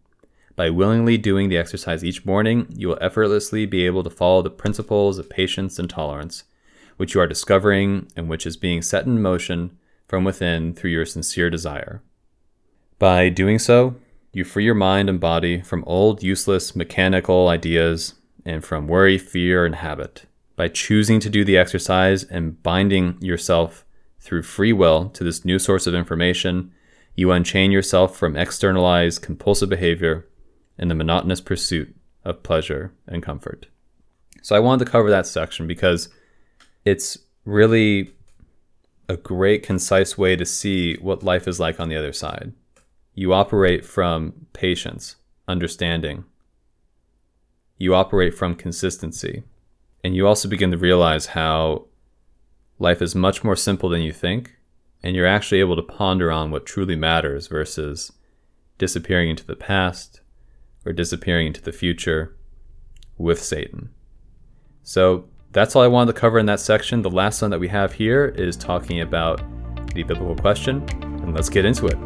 By 0.57 0.69
willingly 0.69 1.17
doing 1.17 1.47
the 1.47 1.57
exercise 1.57 2.03
each 2.03 2.25
morning, 2.25 2.67
you 2.75 2.89
will 2.89 2.97
effortlessly 2.99 3.65
be 3.65 3.85
able 3.85 4.03
to 4.03 4.09
follow 4.09 4.41
the 4.41 4.49
principles 4.49 5.17
of 5.17 5.29
patience 5.29 5.79
and 5.79 5.89
tolerance, 5.89 6.43
which 6.97 7.13
you 7.13 7.21
are 7.21 7.27
discovering 7.27 8.09
and 8.17 8.27
which 8.27 8.45
is 8.45 8.57
being 8.57 8.81
set 8.81 9.05
in 9.05 9.21
motion 9.21 9.77
from 10.05 10.25
within 10.25 10.73
through 10.73 10.89
your 10.89 11.05
sincere 11.05 11.49
desire. 11.49 12.01
By 12.99 13.29
doing 13.29 13.57
so, 13.57 13.95
you 14.33 14.43
free 14.43 14.65
your 14.65 14.75
mind 14.75 15.09
and 15.09 15.19
body 15.19 15.61
from 15.61 15.85
old, 15.87 16.21
useless, 16.21 16.75
mechanical 16.75 17.47
ideas 17.47 18.15
and 18.43 18.65
from 18.65 18.85
worry, 18.85 19.17
fear, 19.17 19.65
and 19.65 19.75
habit. 19.75 20.25
By 20.57 20.67
choosing 20.67 21.21
to 21.21 21.29
do 21.29 21.45
the 21.45 21.57
exercise 21.57 22.25
and 22.25 22.61
binding 22.61 23.17
yourself 23.21 23.85
through 24.19 24.43
free 24.43 24.73
will 24.73 25.07
to 25.11 25.23
this 25.23 25.45
new 25.45 25.57
source 25.57 25.87
of 25.87 25.93
information, 25.93 26.73
you 27.17 27.31
unchain 27.31 27.71
yourself 27.71 28.15
from 28.15 28.37
externalized 28.37 29.23
compulsive 29.23 29.67
behavior 29.67 30.27
and 30.77 30.89
the 30.89 30.95
monotonous 30.95 31.41
pursuit 31.41 31.93
of 32.23 32.43
pleasure 32.43 32.93
and 33.07 33.23
comfort. 33.23 33.65
So 34.43 34.55
I 34.55 34.59
wanted 34.59 34.85
to 34.85 34.91
cover 34.91 35.09
that 35.09 35.25
section 35.25 35.65
because 35.65 36.09
it's 36.85 37.17
really 37.43 38.11
a 39.09 39.17
great, 39.17 39.63
concise 39.63 40.15
way 40.15 40.35
to 40.35 40.45
see 40.45 40.95
what 40.97 41.23
life 41.23 41.47
is 41.47 41.59
like 41.59 41.79
on 41.79 41.89
the 41.89 41.97
other 41.97 42.13
side. 42.13 42.53
You 43.15 43.33
operate 43.33 43.83
from 43.83 44.45
patience, 44.53 45.15
understanding. 45.47 46.23
You 47.79 47.95
operate 47.95 48.35
from 48.35 48.53
consistency. 48.53 49.41
And 50.03 50.15
you 50.15 50.27
also 50.27 50.47
begin 50.47 50.69
to 50.69 50.77
realize 50.77 51.27
how 51.27 51.85
life 52.77 53.01
is 53.01 53.15
much 53.15 53.43
more 53.43 53.55
simple 53.55 53.89
than 53.89 54.01
you 54.01 54.13
think 54.13 54.56
and 55.03 55.15
you're 55.15 55.27
actually 55.27 55.59
able 55.59 55.75
to 55.75 55.81
ponder 55.81 56.31
on 56.31 56.51
what 56.51 56.65
truly 56.65 56.95
matters 56.95 57.47
versus 57.47 58.11
disappearing 58.77 59.29
into 59.29 59.45
the 59.45 59.55
past 59.55 60.21
or 60.85 60.93
disappearing 60.93 61.47
into 61.47 61.61
the 61.61 61.71
future 61.71 62.35
with 63.17 63.41
Satan. 63.41 63.89
So 64.83 65.25
that's 65.51 65.75
all 65.75 65.81
I 65.81 65.87
wanted 65.87 66.13
to 66.13 66.19
cover 66.19 66.39
in 66.39 66.45
that 66.47 66.59
section. 66.59 67.01
The 67.01 67.09
last 67.09 67.41
one 67.41 67.51
that 67.51 67.59
we 67.59 67.67
have 67.67 67.93
here 67.93 68.27
is 68.37 68.55
talking 68.55 69.01
about 69.01 69.41
the 69.93 70.03
biblical 70.03 70.35
question, 70.35 70.87
and 71.01 71.33
let's 71.33 71.49
get 71.49 71.65
into 71.65 71.87
it. 71.87 71.97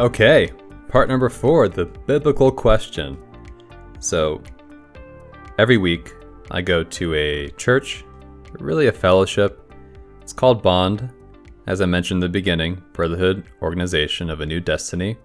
Okay, 0.00 0.50
Part 0.94 1.08
number 1.08 1.28
four 1.28 1.68
the 1.68 1.86
biblical 1.86 2.52
question. 2.52 3.18
So, 3.98 4.40
every 5.58 5.76
week 5.76 6.12
I 6.52 6.62
go 6.62 6.84
to 6.84 7.14
a 7.14 7.50
church, 7.56 8.04
really 8.60 8.86
a 8.86 8.92
fellowship. 8.92 9.72
It's 10.22 10.32
called 10.32 10.62
Bond, 10.62 11.12
as 11.66 11.80
I 11.80 11.86
mentioned 11.86 12.18
in 12.18 12.28
the 12.30 12.32
beginning, 12.32 12.80
Brotherhood 12.92 13.42
Organization 13.60 14.30
of 14.30 14.40
a 14.40 14.46
New 14.46 14.60
Destiny, 14.60 15.16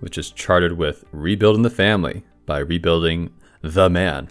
which 0.00 0.16
is 0.16 0.30
chartered 0.30 0.78
with 0.78 1.04
Rebuilding 1.12 1.64
the 1.64 1.68
Family 1.68 2.24
by 2.46 2.60
Rebuilding 2.60 3.30
the 3.60 3.90
Man. 3.90 4.30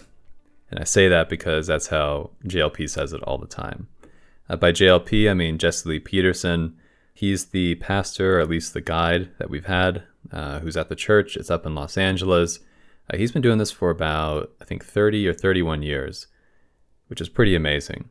And 0.72 0.80
I 0.80 0.84
say 0.84 1.06
that 1.06 1.28
because 1.28 1.68
that's 1.68 1.86
how 1.86 2.32
JLP 2.48 2.90
says 2.90 3.12
it 3.12 3.22
all 3.22 3.38
the 3.38 3.46
time. 3.46 3.86
Uh, 4.48 4.56
by 4.56 4.72
JLP, 4.72 5.30
I 5.30 5.34
mean 5.34 5.56
Jesse 5.56 5.88
Lee 5.88 6.00
Peterson. 6.00 6.76
He's 7.14 7.44
the 7.44 7.76
pastor, 7.76 8.38
or 8.38 8.40
at 8.40 8.48
least 8.48 8.74
the 8.74 8.80
guide 8.80 9.30
that 9.38 9.48
we've 9.48 9.66
had 9.66 10.02
uh, 10.32 10.60
who's 10.60 10.76
at 10.76 10.88
the 10.88 10.96
church. 10.96 11.36
It's 11.36 11.50
up 11.50 11.66
in 11.66 11.74
Los 11.74 11.96
Angeles. 11.96 12.60
Uh, 13.12 13.16
he's 13.16 13.32
been 13.32 13.42
doing 13.42 13.58
this 13.58 13.70
for 13.70 13.90
about, 13.90 14.52
I 14.60 14.64
think, 14.64 14.84
30 14.84 15.28
or 15.28 15.34
31 15.34 15.82
years, 15.82 16.26
which 17.08 17.20
is 17.20 17.28
pretty 17.28 17.54
amazing. 17.54 18.08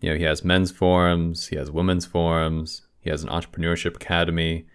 You 0.00 0.10
know, 0.10 0.16
he 0.16 0.24
has 0.24 0.44
men's 0.44 0.70
forums, 0.70 1.48
he 1.48 1.56
has 1.56 1.70
women's 1.70 2.04
forums, 2.04 2.82
he 3.00 3.10
has 3.10 3.22
an 3.22 3.30
entrepreneurship 3.30 3.96
academy, 3.96 4.66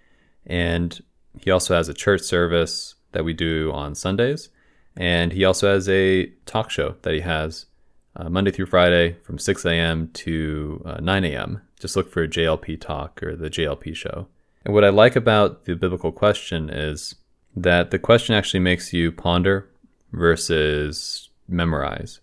and 0.45 0.99
he 1.39 1.51
also 1.51 1.75
has 1.75 1.88
a 1.88 1.93
church 1.93 2.21
service 2.21 2.95
that 3.11 3.23
we 3.23 3.34
do 3.34 3.71
on 3.71 3.93
Sundays. 3.95 4.49
And 4.95 5.32
he 5.32 5.45
also 5.45 5.71
has 5.71 5.88
a 5.88 6.27
talk 6.45 6.69
show 6.69 6.95
that 7.03 7.13
he 7.13 7.21
has 7.21 7.67
uh, 8.15 8.29
Monday 8.29 8.51
through 8.51 8.65
Friday 8.65 9.17
from 9.23 9.38
6 9.38 9.65
a.m. 9.65 10.09
to 10.13 10.82
uh, 10.86 10.99
9 10.99 11.23
a.m. 11.25 11.61
Just 11.79 11.95
look 11.95 12.11
for 12.11 12.27
JLP 12.27 12.82
Talk 12.82 13.23
or 13.23 13.36
the 13.36 13.49
JLP 13.49 13.95
Show. 13.95 14.27
And 14.64 14.74
what 14.74 14.86
I 14.86 14.89
like 14.89 15.16
about 15.16 15.66
the 15.66 15.76
biblical 15.76 16.12
question 16.12 16.70
is 16.70 17.16
that 17.55 17.91
the 17.91 17.99
question 17.99 18.36
actually 18.36 18.59
makes 18.59 18.93
you 18.93 19.12
ponder 19.12 19.70
versus 20.12 21.30
memorize. 21.47 22.20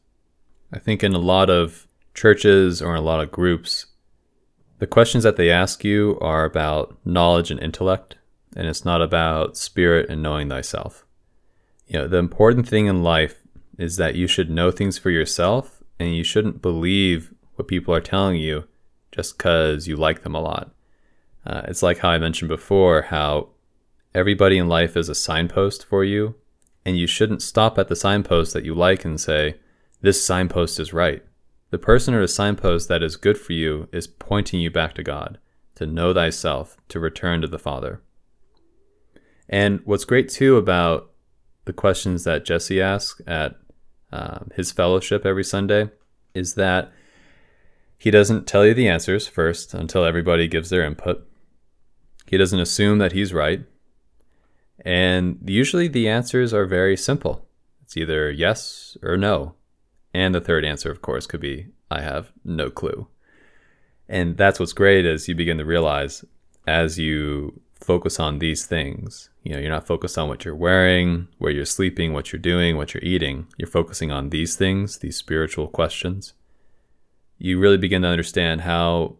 I 0.72 0.78
think 0.78 1.02
in 1.02 1.14
a 1.14 1.18
lot 1.18 1.50
of 1.50 1.86
churches 2.14 2.80
or 2.80 2.92
in 2.92 2.98
a 2.98 3.04
lot 3.04 3.20
of 3.20 3.32
groups, 3.32 3.86
the 4.78 4.86
questions 4.86 5.24
that 5.24 5.36
they 5.36 5.50
ask 5.50 5.82
you 5.82 6.18
are 6.20 6.44
about 6.44 6.96
knowledge 7.04 7.50
and 7.50 7.60
intellect, 7.60 8.16
and 8.54 8.66
it's 8.66 8.84
not 8.84 9.02
about 9.02 9.56
spirit 9.56 10.08
and 10.08 10.22
knowing 10.22 10.48
thyself. 10.48 11.04
You 11.86 11.98
know, 11.98 12.08
the 12.08 12.18
important 12.18 12.68
thing 12.68 12.86
in 12.86 13.02
life 13.02 13.42
is 13.78 13.96
that 13.96 14.14
you 14.14 14.26
should 14.26 14.50
know 14.50 14.70
things 14.70 14.98
for 14.98 15.10
yourself 15.10 15.82
and 15.98 16.14
you 16.14 16.22
shouldn't 16.22 16.62
believe 16.62 17.32
what 17.54 17.68
people 17.68 17.94
are 17.94 18.00
telling 18.00 18.36
you 18.36 18.64
just 19.10 19.36
because 19.36 19.88
you 19.88 19.96
like 19.96 20.22
them 20.22 20.34
a 20.34 20.40
lot. 20.40 20.70
Uh, 21.48 21.62
it's 21.66 21.82
like 21.82 21.98
how 21.98 22.10
I 22.10 22.18
mentioned 22.18 22.48
before 22.48 23.02
how 23.02 23.48
everybody 24.14 24.58
in 24.58 24.68
life 24.68 24.96
is 24.96 25.08
a 25.08 25.14
signpost 25.14 25.84
for 25.84 26.04
you, 26.04 26.34
and 26.84 26.98
you 26.98 27.06
shouldn't 27.06 27.42
stop 27.42 27.78
at 27.78 27.88
the 27.88 27.96
signpost 27.96 28.52
that 28.52 28.64
you 28.64 28.74
like 28.74 29.04
and 29.04 29.18
say, 29.18 29.56
This 30.02 30.22
signpost 30.22 30.78
is 30.78 30.92
right. 30.92 31.22
The 31.70 31.78
person 31.78 32.12
or 32.12 32.20
the 32.20 32.28
signpost 32.28 32.88
that 32.88 33.02
is 33.02 33.16
good 33.16 33.38
for 33.38 33.54
you 33.54 33.88
is 33.92 34.06
pointing 34.06 34.60
you 34.60 34.70
back 34.70 34.94
to 34.94 35.02
God, 35.02 35.38
to 35.76 35.86
know 35.86 36.12
thyself, 36.12 36.76
to 36.88 37.00
return 37.00 37.40
to 37.40 37.48
the 37.48 37.58
Father. 37.58 38.02
And 39.48 39.80
what's 39.84 40.04
great 40.04 40.28
too 40.28 40.56
about 40.56 41.10
the 41.64 41.72
questions 41.72 42.24
that 42.24 42.44
Jesse 42.44 42.80
asks 42.80 43.22
at 43.26 43.56
um, 44.12 44.50
his 44.54 44.72
fellowship 44.72 45.24
every 45.24 45.44
Sunday 45.44 45.90
is 46.34 46.54
that 46.54 46.92
he 47.98 48.10
doesn't 48.10 48.46
tell 48.46 48.66
you 48.66 48.74
the 48.74 48.88
answers 48.88 49.26
first 49.26 49.74
until 49.74 50.04
everybody 50.04 50.46
gives 50.46 50.70
their 50.70 50.84
input. 50.84 51.27
He 52.28 52.36
doesn't 52.36 52.60
assume 52.60 52.98
that 52.98 53.12
he's 53.12 53.32
right. 53.32 53.64
And 54.84 55.38
usually 55.46 55.88
the 55.88 56.08
answers 56.08 56.52
are 56.52 56.66
very 56.66 56.96
simple. 56.96 57.46
It's 57.82 57.96
either 57.96 58.30
yes 58.30 58.96
or 59.02 59.16
no. 59.16 59.54
And 60.12 60.34
the 60.34 60.40
third 60.40 60.64
answer, 60.64 60.90
of 60.90 61.00
course, 61.00 61.26
could 61.26 61.40
be 61.40 61.68
I 61.90 62.02
have 62.02 62.32
no 62.44 62.70
clue. 62.70 63.08
And 64.08 64.36
that's 64.36 64.60
what's 64.60 64.72
great 64.72 65.06
as 65.06 65.26
you 65.26 65.34
begin 65.34 65.58
to 65.58 65.64
realize 65.64 66.24
as 66.66 66.98
you 66.98 67.60
focus 67.74 68.20
on 68.20 68.38
these 68.38 68.66
things, 68.66 69.30
you 69.42 69.52
know, 69.52 69.58
you're 69.58 69.70
not 69.70 69.86
focused 69.86 70.18
on 70.18 70.28
what 70.28 70.44
you're 70.44 70.54
wearing, 70.54 71.28
where 71.38 71.52
you're 71.52 71.64
sleeping, 71.64 72.12
what 72.12 72.32
you're 72.32 72.40
doing, 72.40 72.76
what 72.76 72.92
you're 72.92 73.02
eating. 73.02 73.46
You're 73.56 73.68
focusing 73.68 74.12
on 74.12 74.28
these 74.28 74.56
things, 74.56 74.98
these 74.98 75.16
spiritual 75.16 75.68
questions. 75.68 76.34
You 77.38 77.58
really 77.58 77.78
begin 77.78 78.02
to 78.02 78.08
understand 78.08 78.62
how 78.62 79.16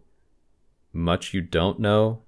much 0.93 1.33
you 1.33 1.41
don't 1.41 1.79
know 1.79 2.23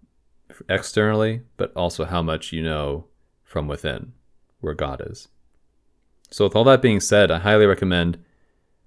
externally, 0.68 1.42
but 1.56 1.72
also 1.74 2.04
how 2.04 2.22
much 2.22 2.52
you 2.52 2.62
know 2.62 3.06
from 3.44 3.68
within, 3.68 4.12
where 4.60 4.74
God 4.74 5.02
is. 5.04 5.28
So, 6.30 6.44
with 6.44 6.54
all 6.54 6.64
that 6.64 6.82
being 6.82 7.00
said, 7.00 7.30
I 7.30 7.38
highly 7.38 7.66
recommend 7.66 8.22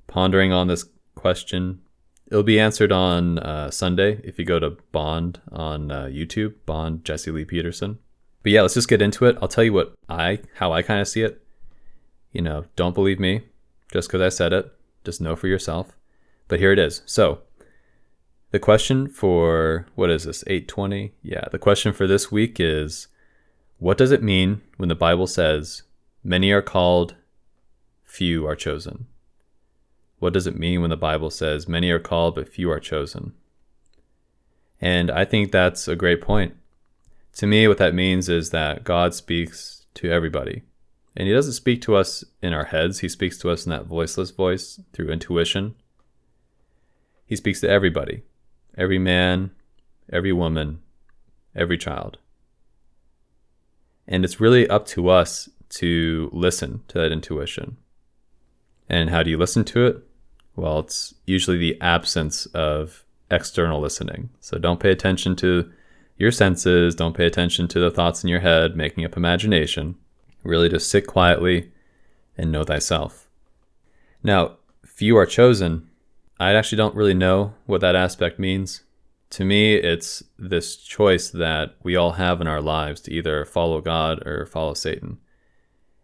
pondering 0.07 0.53
on 0.53 0.67
this 0.67 0.85
question. 1.15 1.81
It'll 2.27 2.43
be 2.43 2.59
answered 2.59 2.91
on 2.91 3.39
uh, 3.39 3.69
Sunday 3.69 4.21
if 4.23 4.39
you 4.39 4.45
go 4.45 4.59
to 4.59 4.77
Bond 4.91 5.41
on 5.51 5.91
uh, 5.91 6.05
YouTube, 6.05 6.53
Bond 6.65 7.03
Jesse 7.03 7.31
Lee 7.31 7.45
Peterson. 7.45 7.99
But 8.43 8.51
yeah, 8.53 8.61
let's 8.61 8.73
just 8.73 8.89
get 8.89 9.01
into 9.01 9.25
it. 9.25 9.37
I'll 9.41 9.47
tell 9.47 9.63
you 9.63 9.73
what 9.73 9.93
I, 10.09 10.39
how 10.55 10.71
I 10.71 10.81
kind 10.81 11.01
of 11.01 11.07
see 11.07 11.21
it. 11.21 11.41
You 12.31 12.41
know, 12.41 12.65
don't 12.75 12.95
believe 12.95 13.19
me 13.19 13.43
just 13.91 14.07
because 14.07 14.21
I 14.21 14.29
said 14.29 14.53
it. 14.53 14.71
Just 15.03 15.21
know 15.21 15.35
for 15.35 15.47
yourself. 15.47 15.97
But 16.47 16.59
here 16.59 16.71
it 16.71 16.79
is. 16.79 17.01
So, 17.05 17.41
the 18.53 18.59
question 18.59 19.07
for 19.07 19.87
what 19.95 20.11
is 20.11 20.25
this 20.25 20.43
820 20.45 21.11
yeah 21.23 21.45
the 21.51 21.57
question 21.57 21.91
for 21.91 22.05
this 22.05 22.31
week 22.31 22.59
is 22.59 23.07
what 23.79 23.97
does 23.97 24.11
it 24.11 24.21
mean 24.21 24.61
when 24.77 24.89
the 24.89 24.95
bible 24.95 25.25
says 25.25 25.81
many 26.23 26.51
are 26.51 26.61
called 26.61 27.15
few 28.03 28.45
are 28.45 28.55
chosen 28.55 29.07
what 30.19 30.33
does 30.33 30.45
it 30.45 30.55
mean 30.55 30.81
when 30.81 30.91
the 30.91 30.95
bible 30.95 31.31
says 31.31 31.67
many 31.67 31.89
are 31.89 31.99
called 31.99 32.35
but 32.35 32.47
few 32.47 32.69
are 32.69 32.79
chosen 32.79 33.33
and 34.79 35.09
i 35.09 35.25
think 35.25 35.51
that's 35.51 35.87
a 35.87 35.95
great 35.95 36.21
point. 36.21 36.55
To 37.37 37.47
me 37.47 37.67
what 37.67 37.79
that 37.79 37.95
means 37.95 38.29
is 38.29 38.51
that 38.51 38.83
god 38.83 39.15
speaks 39.15 39.87
to 39.95 40.11
everybody 40.11 40.61
and 41.15 41.27
he 41.27 41.33
doesn't 41.33 41.53
speak 41.53 41.81
to 41.83 41.95
us 41.95 42.23
in 42.41 42.53
our 42.53 42.65
heads. 42.65 42.99
He 42.99 43.09
speaks 43.09 43.37
to 43.39 43.49
us 43.49 43.65
in 43.65 43.71
that 43.71 43.85
voiceless 43.85 44.31
voice 44.31 44.79
through 44.93 45.09
intuition. 45.09 45.75
He 47.25 47.35
speaks 47.35 47.61
to 47.61 47.69
everybody 47.69 48.23
every 48.77 48.99
man, 48.99 49.51
every 50.11 50.33
woman, 50.33 50.81
every 51.55 51.77
child. 51.77 52.17
And 54.07 54.25
it's 54.25 54.39
really 54.39 54.67
up 54.67 54.85
to 54.87 55.09
us 55.09 55.49
to 55.69 56.29
listen 56.33 56.81
to 56.89 56.99
that 56.99 57.11
intuition. 57.11 57.77
And 58.89 59.09
how 59.09 59.23
do 59.23 59.29
you 59.29 59.37
listen 59.37 59.63
to 59.65 59.85
it? 59.85 59.97
Well, 60.55 60.79
it's 60.79 61.15
usually 61.25 61.57
the 61.57 61.79
absence 61.81 62.45
of 62.47 63.05
external 63.31 63.79
listening. 63.79 64.29
So 64.39 64.57
don't 64.57 64.79
pay 64.79 64.91
attention 64.91 65.35
to 65.37 65.71
your 66.17 66.31
senses, 66.31 66.95
don't 66.95 67.17
pay 67.17 67.25
attention 67.25 67.67
to 67.69 67.79
the 67.79 67.89
thoughts 67.89 68.23
in 68.23 68.29
your 68.29 68.41
head, 68.41 68.75
making 68.75 69.03
up 69.03 69.17
imagination. 69.17 69.95
Really 70.43 70.69
just 70.69 70.89
sit 70.89 71.07
quietly 71.07 71.71
and 72.37 72.51
know 72.51 72.63
thyself. 72.63 73.27
Now, 74.21 74.57
few 74.85 75.17
are 75.17 75.25
chosen 75.25 75.89
I 76.43 76.53
actually 76.55 76.77
don't 76.77 76.95
really 76.95 77.13
know 77.13 77.53
what 77.65 77.79
that 77.81 77.95
aspect 77.95 78.37
means. 78.37 78.83
To 79.31 79.45
me, 79.45 79.75
it's 79.75 80.21
this 80.37 80.75
choice 80.75 81.29
that 81.29 81.75
we 81.83 81.95
all 81.95 82.11
have 82.11 82.41
in 82.41 82.47
our 82.47 82.61
lives 82.61 82.99
to 83.01 83.13
either 83.13 83.45
follow 83.45 83.79
God 83.79 84.27
or 84.27 84.45
follow 84.45 84.73
Satan. 84.73 85.19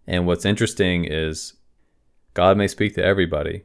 And 0.07 0.25
what's 0.25 0.45
interesting 0.45 1.03
is 1.03 1.53
God 2.33 2.57
may 2.57 2.67
speak 2.67 2.95
to 2.95 3.03
everybody, 3.03 3.63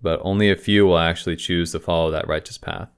but 0.00 0.18
only 0.22 0.50
a 0.50 0.56
few 0.56 0.86
will 0.86 0.98
actually 0.98 1.36
choose 1.36 1.72
to 1.72 1.80
follow 1.80 2.10
that 2.10 2.26
righteous 2.26 2.56
path. 2.56 2.88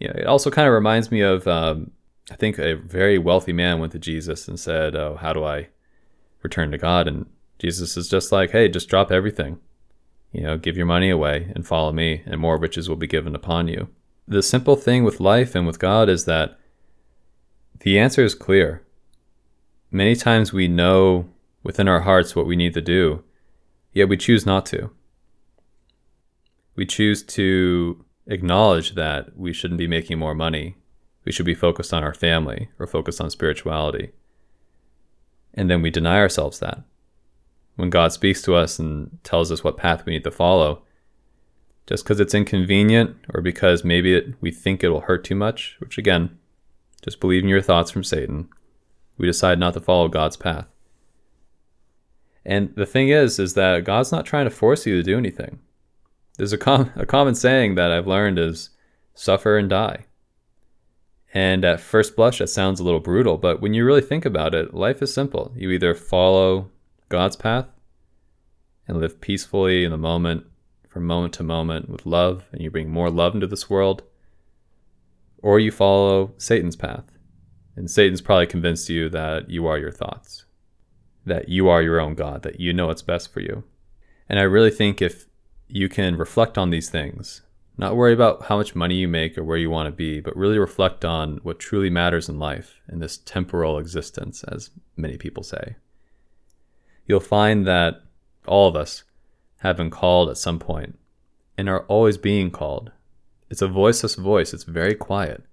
You 0.00 0.08
know, 0.08 0.14
it 0.16 0.26
also 0.26 0.50
kind 0.50 0.66
of 0.66 0.74
reminds 0.74 1.10
me 1.10 1.20
of, 1.20 1.46
um, 1.46 1.92
I 2.32 2.34
think, 2.34 2.58
a 2.58 2.74
very 2.74 3.16
wealthy 3.16 3.52
man 3.52 3.78
went 3.78 3.92
to 3.92 3.98
Jesus 4.00 4.48
and 4.48 4.58
said, 4.58 4.96
"Oh, 4.96 5.16
how 5.20 5.32
do 5.32 5.44
I 5.44 5.68
return 6.42 6.72
to 6.72 6.78
God?" 6.78 7.06
And 7.06 7.26
Jesus 7.60 7.96
is 7.96 8.08
just 8.08 8.32
like, 8.32 8.50
"Hey, 8.50 8.68
just 8.68 8.88
drop 8.88 9.12
everything. 9.12 9.60
You 10.32 10.42
know, 10.42 10.58
give 10.58 10.76
your 10.76 10.86
money 10.86 11.10
away 11.10 11.50
and 11.54 11.66
follow 11.66 11.92
me, 11.92 12.22
and 12.26 12.40
more 12.40 12.58
riches 12.58 12.88
will 12.88 12.96
be 12.96 13.06
given 13.06 13.34
upon 13.34 13.68
you. 13.68 13.88
The 14.28 14.42
simple 14.42 14.76
thing 14.76 15.04
with 15.04 15.20
life 15.20 15.54
and 15.54 15.66
with 15.66 15.78
God 15.78 16.08
is 16.08 16.24
that 16.24 16.58
the 17.80 17.98
answer 17.98 18.24
is 18.24 18.34
clear. 18.34 18.82
Many 19.90 20.16
times 20.16 20.52
we 20.52 20.68
know 20.68 21.28
within 21.62 21.88
our 21.88 22.00
hearts 22.00 22.34
what 22.34 22.46
we 22.46 22.56
need 22.56 22.74
to 22.74 22.80
do, 22.80 23.22
yet 23.92 24.08
we 24.08 24.16
choose 24.16 24.44
not 24.44 24.66
to. 24.66 24.90
We 26.74 26.86
choose 26.86 27.22
to 27.22 28.04
acknowledge 28.26 28.94
that 28.94 29.36
we 29.36 29.52
shouldn't 29.52 29.78
be 29.78 29.86
making 29.86 30.18
more 30.18 30.34
money. 30.34 30.76
We 31.24 31.32
should 31.32 31.46
be 31.46 31.54
focused 31.54 31.94
on 31.94 32.04
our 32.04 32.14
family 32.14 32.68
or 32.78 32.86
focused 32.86 33.20
on 33.20 33.30
spirituality. 33.30 34.12
And 35.54 35.70
then 35.70 35.82
we 35.82 35.90
deny 35.90 36.18
ourselves 36.18 36.58
that 36.58 36.82
when 37.76 37.90
God 37.90 38.12
speaks 38.12 38.42
to 38.42 38.54
us 38.54 38.78
and 38.78 39.18
tells 39.22 39.52
us 39.52 39.62
what 39.62 39.76
path 39.76 40.04
we 40.04 40.12
need 40.14 40.24
to 40.24 40.30
follow. 40.30 40.82
Just 41.86 42.04
because 42.04 42.18
it's 42.18 42.34
inconvenient 42.34 43.16
or 43.32 43.40
because 43.40 43.84
maybe 43.84 44.14
it, 44.14 44.34
we 44.40 44.50
think 44.50 44.82
it 44.82 44.88
will 44.88 45.02
hurt 45.02 45.22
too 45.22 45.36
much, 45.36 45.76
which 45.78 45.98
again, 45.98 46.36
just 47.02 47.20
believing 47.20 47.48
your 47.48 47.62
thoughts 47.62 47.90
from 47.90 48.02
Satan, 48.02 48.48
we 49.18 49.26
decide 49.26 49.58
not 49.60 49.74
to 49.74 49.80
follow 49.80 50.08
God's 50.08 50.36
path. 50.36 50.66
And 52.44 52.72
the 52.76 52.86
thing 52.86 53.08
is, 53.08 53.38
is 53.38 53.54
that 53.54 53.84
God's 53.84 54.10
not 54.12 54.26
trying 54.26 54.46
to 54.46 54.50
force 54.50 54.86
you 54.86 54.96
to 54.96 55.02
do 55.02 55.18
anything. 55.18 55.60
There's 56.38 56.52
a, 56.52 56.58
com- 56.58 56.92
a 56.96 57.06
common 57.06 57.34
saying 57.34 57.74
that 57.76 57.92
I've 57.92 58.06
learned 58.06 58.38
is 58.38 58.70
suffer 59.14 59.56
and 59.56 59.70
die. 59.70 60.06
And 61.34 61.64
at 61.64 61.80
first 61.80 62.16
blush, 62.16 62.38
that 62.38 62.48
sounds 62.48 62.80
a 62.80 62.84
little 62.84 63.00
brutal, 63.00 63.36
but 63.36 63.60
when 63.60 63.74
you 63.74 63.84
really 63.84 64.00
think 64.00 64.24
about 64.24 64.54
it, 64.54 64.74
life 64.74 65.02
is 65.02 65.12
simple. 65.12 65.52
You 65.56 65.70
either 65.70 65.94
follow 65.94 66.70
God's 67.08 67.36
path 67.36 67.66
and 68.88 69.00
live 69.00 69.20
peacefully 69.20 69.84
in 69.84 69.90
the 69.90 69.96
moment, 69.96 70.46
from 70.88 71.06
moment 71.06 71.34
to 71.34 71.42
moment 71.42 71.88
with 71.88 72.06
love, 72.06 72.44
and 72.52 72.60
you 72.60 72.70
bring 72.70 72.90
more 72.90 73.10
love 73.10 73.34
into 73.34 73.46
this 73.46 73.68
world, 73.68 74.02
or 75.38 75.60
you 75.60 75.70
follow 75.70 76.34
Satan's 76.38 76.76
path. 76.76 77.04
And 77.76 77.90
Satan's 77.90 78.22
probably 78.22 78.46
convinced 78.46 78.88
you 78.88 79.08
that 79.10 79.50
you 79.50 79.66
are 79.66 79.78
your 79.78 79.92
thoughts, 79.92 80.44
that 81.24 81.48
you 81.48 81.68
are 81.68 81.82
your 81.82 82.00
own 82.00 82.14
God, 82.14 82.42
that 82.42 82.60
you 82.60 82.72
know 82.72 82.86
what's 82.86 83.02
best 83.02 83.32
for 83.32 83.40
you. 83.40 83.64
And 84.28 84.38
I 84.38 84.42
really 84.42 84.70
think 84.70 85.02
if 85.02 85.26
you 85.68 85.88
can 85.88 86.16
reflect 86.16 86.56
on 86.56 86.70
these 86.70 86.88
things, 86.88 87.42
not 87.76 87.96
worry 87.96 88.14
about 88.14 88.46
how 88.46 88.56
much 88.56 88.74
money 88.74 88.94
you 88.94 89.08
make 89.08 89.36
or 89.36 89.44
where 89.44 89.58
you 89.58 89.68
want 89.68 89.86
to 89.88 89.92
be, 89.92 90.20
but 90.20 90.36
really 90.36 90.58
reflect 90.58 91.04
on 91.04 91.38
what 91.42 91.58
truly 91.58 91.90
matters 91.90 92.28
in 92.28 92.38
life, 92.38 92.80
in 92.90 93.00
this 93.00 93.18
temporal 93.18 93.78
existence, 93.78 94.42
as 94.44 94.70
many 94.96 95.18
people 95.18 95.42
say 95.42 95.76
you'll 97.06 97.20
find 97.20 97.66
that 97.66 98.02
all 98.46 98.68
of 98.68 98.76
us 98.76 99.04
have 99.58 99.76
been 99.76 99.90
called 99.90 100.28
at 100.28 100.38
some 100.38 100.58
point 100.58 100.98
and 101.56 101.68
are 101.68 101.84
always 101.86 102.18
being 102.18 102.50
called. 102.50 102.90
It's 103.48 103.62
a 103.62 103.68
voiceless 103.68 104.16
voice, 104.16 104.52
it's 104.52 104.64
very 104.64 104.94
quiet. 104.94 105.44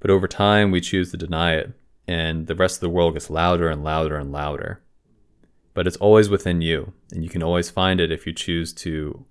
But 0.00 0.10
over 0.10 0.28
time, 0.28 0.70
we 0.70 0.80
choose 0.80 1.10
to 1.10 1.16
deny 1.16 1.54
it, 1.54 1.72
and 2.06 2.46
the 2.46 2.54
rest 2.54 2.76
of 2.76 2.80
the 2.80 2.90
world 2.90 3.14
gets 3.14 3.30
louder 3.30 3.70
and 3.70 3.82
louder 3.82 4.16
and 4.16 4.30
louder. 4.30 4.82
But 5.72 5.86
it's 5.86 5.96
always 5.96 6.28
within 6.28 6.60
you, 6.60 6.92
and 7.10 7.24
you 7.24 7.30
can 7.30 7.42
always 7.42 7.70
find 7.70 8.00
it 8.00 8.12
if 8.12 8.26
you 8.26 8.32
choose 8.32 8.72
to 8.74 9.24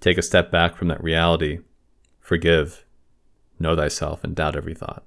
take 0.00 0.18
a 0.18 0.22
step 0.22 0.50
back 0.50 0.76
from 0.76 0.88
that 0.88 1.02
reality, 1.02 1.60
forgive, 2.18 2.84
know 3.58 3.76
thyself, 3.76 4.24
and 4.24 4.34
doubt 4.34 4.56
every 4.56 4.74
thought. 4.74 5.04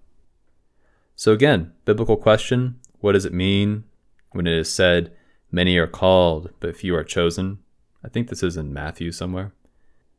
So, 1.16 1.32
again, 1.32 1.74
biblical 1.86 2.18
question 2.18 2.80
what 3.02 3.12
does 3.12 3.26
it 3.26 3.34
mean 3.34 3.84
when 4.32 4.48
it 4.48 4.54
is 4.54 4.72
said, 4.72 5.14
Many 5.54 5.78
are 5.78 5.86
called, 5.86 6.50
but 6.60 6.76
few 6.76 6.96
are 6.96 7.04
chosen? 7.04 7.60
I 8.04 8.10
think 8.10 8.28
this 8.28 8.42
is 8.42 8.58
in 8.58 8.74
Matthew 8.74 9.12
somewhere. 9.12 9.54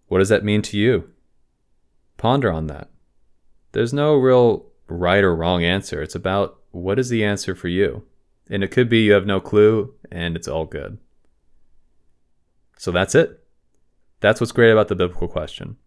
What 0.06 0.20
does 0.20 0.28
that 0.28 0.44
mean 0.44 0.62
to 0.62 0.78
you? 0.78 1.10
Ponder 2.16 2.52
on 2.52 2.68
that. 2.68 2.88
There's 3.72 3.92
no 3.92 4.14
real 4.14 4.66
right 4.86 5.24
or 5.24 5.34
wrong 5.34 5.64
answer. 5.64 6.00
It's 6.00 6.14
about 6.14 6.60
what 6.70 7.00
is 7.00 7.08
the 7.08 7.24
answer 7.24 7.56
for 7.56 7.66
you. 7.66 8.04
And 8.48 8.62
it 8.62 8.70
could 8.70 8.88
be 8.88 9.00
you 9.00 9.12
have 9.12 9.26
no 9.26 9.40
clue 9.40 9.92
and 10.08 10.36
it's 10.36 10.46
all 10.46 10.66
good. 10.66 10.98
So 12.78 12.92
that's 12.92 13.16
it. 13.16 13.42
That's 14.20 14.40
what's 14.40 14.52
great 14.52 14.70
about 14.70 14.86
the 14.86 14.94
biblical 14.94 15.26
question. 15.26 15.78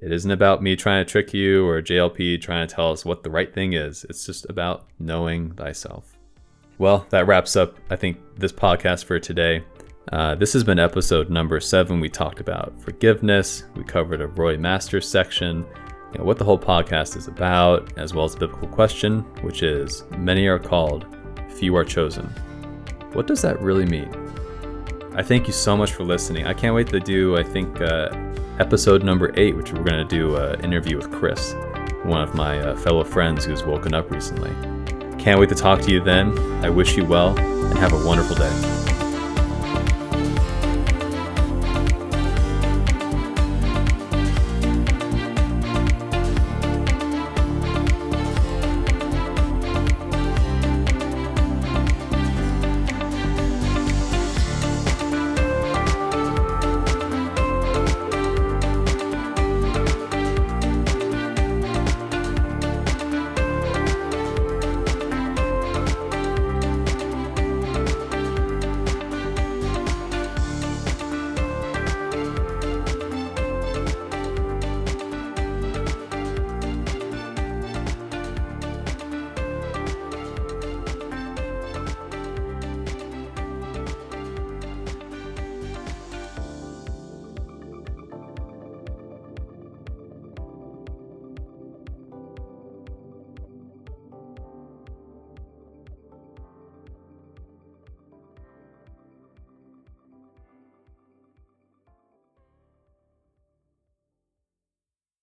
It 0.00 0.10
isn't 0.10 0.30
about 0.30 0.62
me 0.62 0.74
trying 0.74 1.04
to 1.04 1.10
trick 1.10 1.34
you 1.34 1.68
or 1.68 1.82
JLP 1.82 2.40
trying 2.40 2.66
to 2.66 2.74
tell 2.74 2.92
us 2.92 3.04
what 3.04 3.24
the 3.24 3.30
right 3.30 3.52
thing 3.52 3.74
is. 3.74 4.06
It's 4.08 4.24
just 4.24 4.46
about 4.48 4.86
knowing 4.98 5.50
thyself. 5.52 6.15
Well, 6.78 7.06
that 7.08 7.26
wraps 7.26 7.56
up, 7.56 7.78
I 7.90 7.96
think, 7.96 8.18
this 8.36 8.52
podcast 8.52 9.06
for 9.06 9.18
today. 9.18 9.64
Uh, 10.12 10.34
this 10.34 10.52
has 10.52 10.62
been 10.62 10.78
episode 10.78 11.30
number 11.30 11.58
seven. 11.58 12.00
We 12.00 12.10
talked 12.10 12.38
about 12.38 12.78
forgiveness. 12.82 13.64
We 13.74 13.82
covered 13.82 14.20
a 14.20 14.26
Roy 14.26 14.58
Masters 14.58 15.08
section, 15.08 15.64
you 16.12 16.18
know, 16.18 16.24
what 16.24 16.36
the 16.36 16.44
whole 16.44 16.58
podcast 16.58 17.16
is 17.16 17.28
about, 17.28 17.98
as 17.98 18.12
well 18.12 18.26
as 18.26 18.34
a 18.34 18.38
biblical 18.38 18.68
question, 18.68 19.20
which 19.42 19.62
is 19.62 20.04
many 20.18 20.46
are 20.48 20.58
called, 20.58 21.06
few 21.48 21.74
are 21.76 21.84
chosen. 21.84 22.26
What 23.14 23.26
does 23.26 23.40
that 23.40 23.60
really 23.62 23.86
mean? 23.86 24.10
I 25.14 25.22
thank 25.22 25.46
you 25.46 25.54
so 25.54 25.78
much 25.78 25.94
for 25.94 26.04
listening. 26.04 26.46
I 26.46 26.52
can't 26.52 26.74
wait 26.74 26.88
to 26.88 27.00
do, 27.00 27.38
I 27.38 27.42
think, 27.42 27.80
uh, 27.80 28.10
episode 28.58 29.02
number 29.02 29.32
eight, 29.38 29.56
which 29.56 29.72
we're 29.72 29.82
going 29.82 30.06
to 30.06 30.14
do 30.14 30.36
an 30.36 30.62
interview 30.62 30.98
with 30.98 31.10
Chris, 31.10 31.54
one 32.04 32.20
of 32.20 32.34
my 32.34 32.60
uh, 32.60 32.76
fellow 32.76 33.02
friends 33.02 33.46
who's 33.46 33.64
woken 33.64 33.94
up 33.94 34.10
recently. 34.10 34.75
Can't 35.26 35.40
wait 35.40 35.48
to 35.48 35.56
talk 35.56 35.80
to 35.80 35.90
you 35.90 35.98
then. 35.98 36.38
I 36.64 36.70
wish 36.70 36.96
you 36.96 37.04
well 37.04 37.36
and 37.36 37.76
have 37.78 37.92
a 37.92 38.06
wonderful 38.06 38.36
day. 38.36 38.85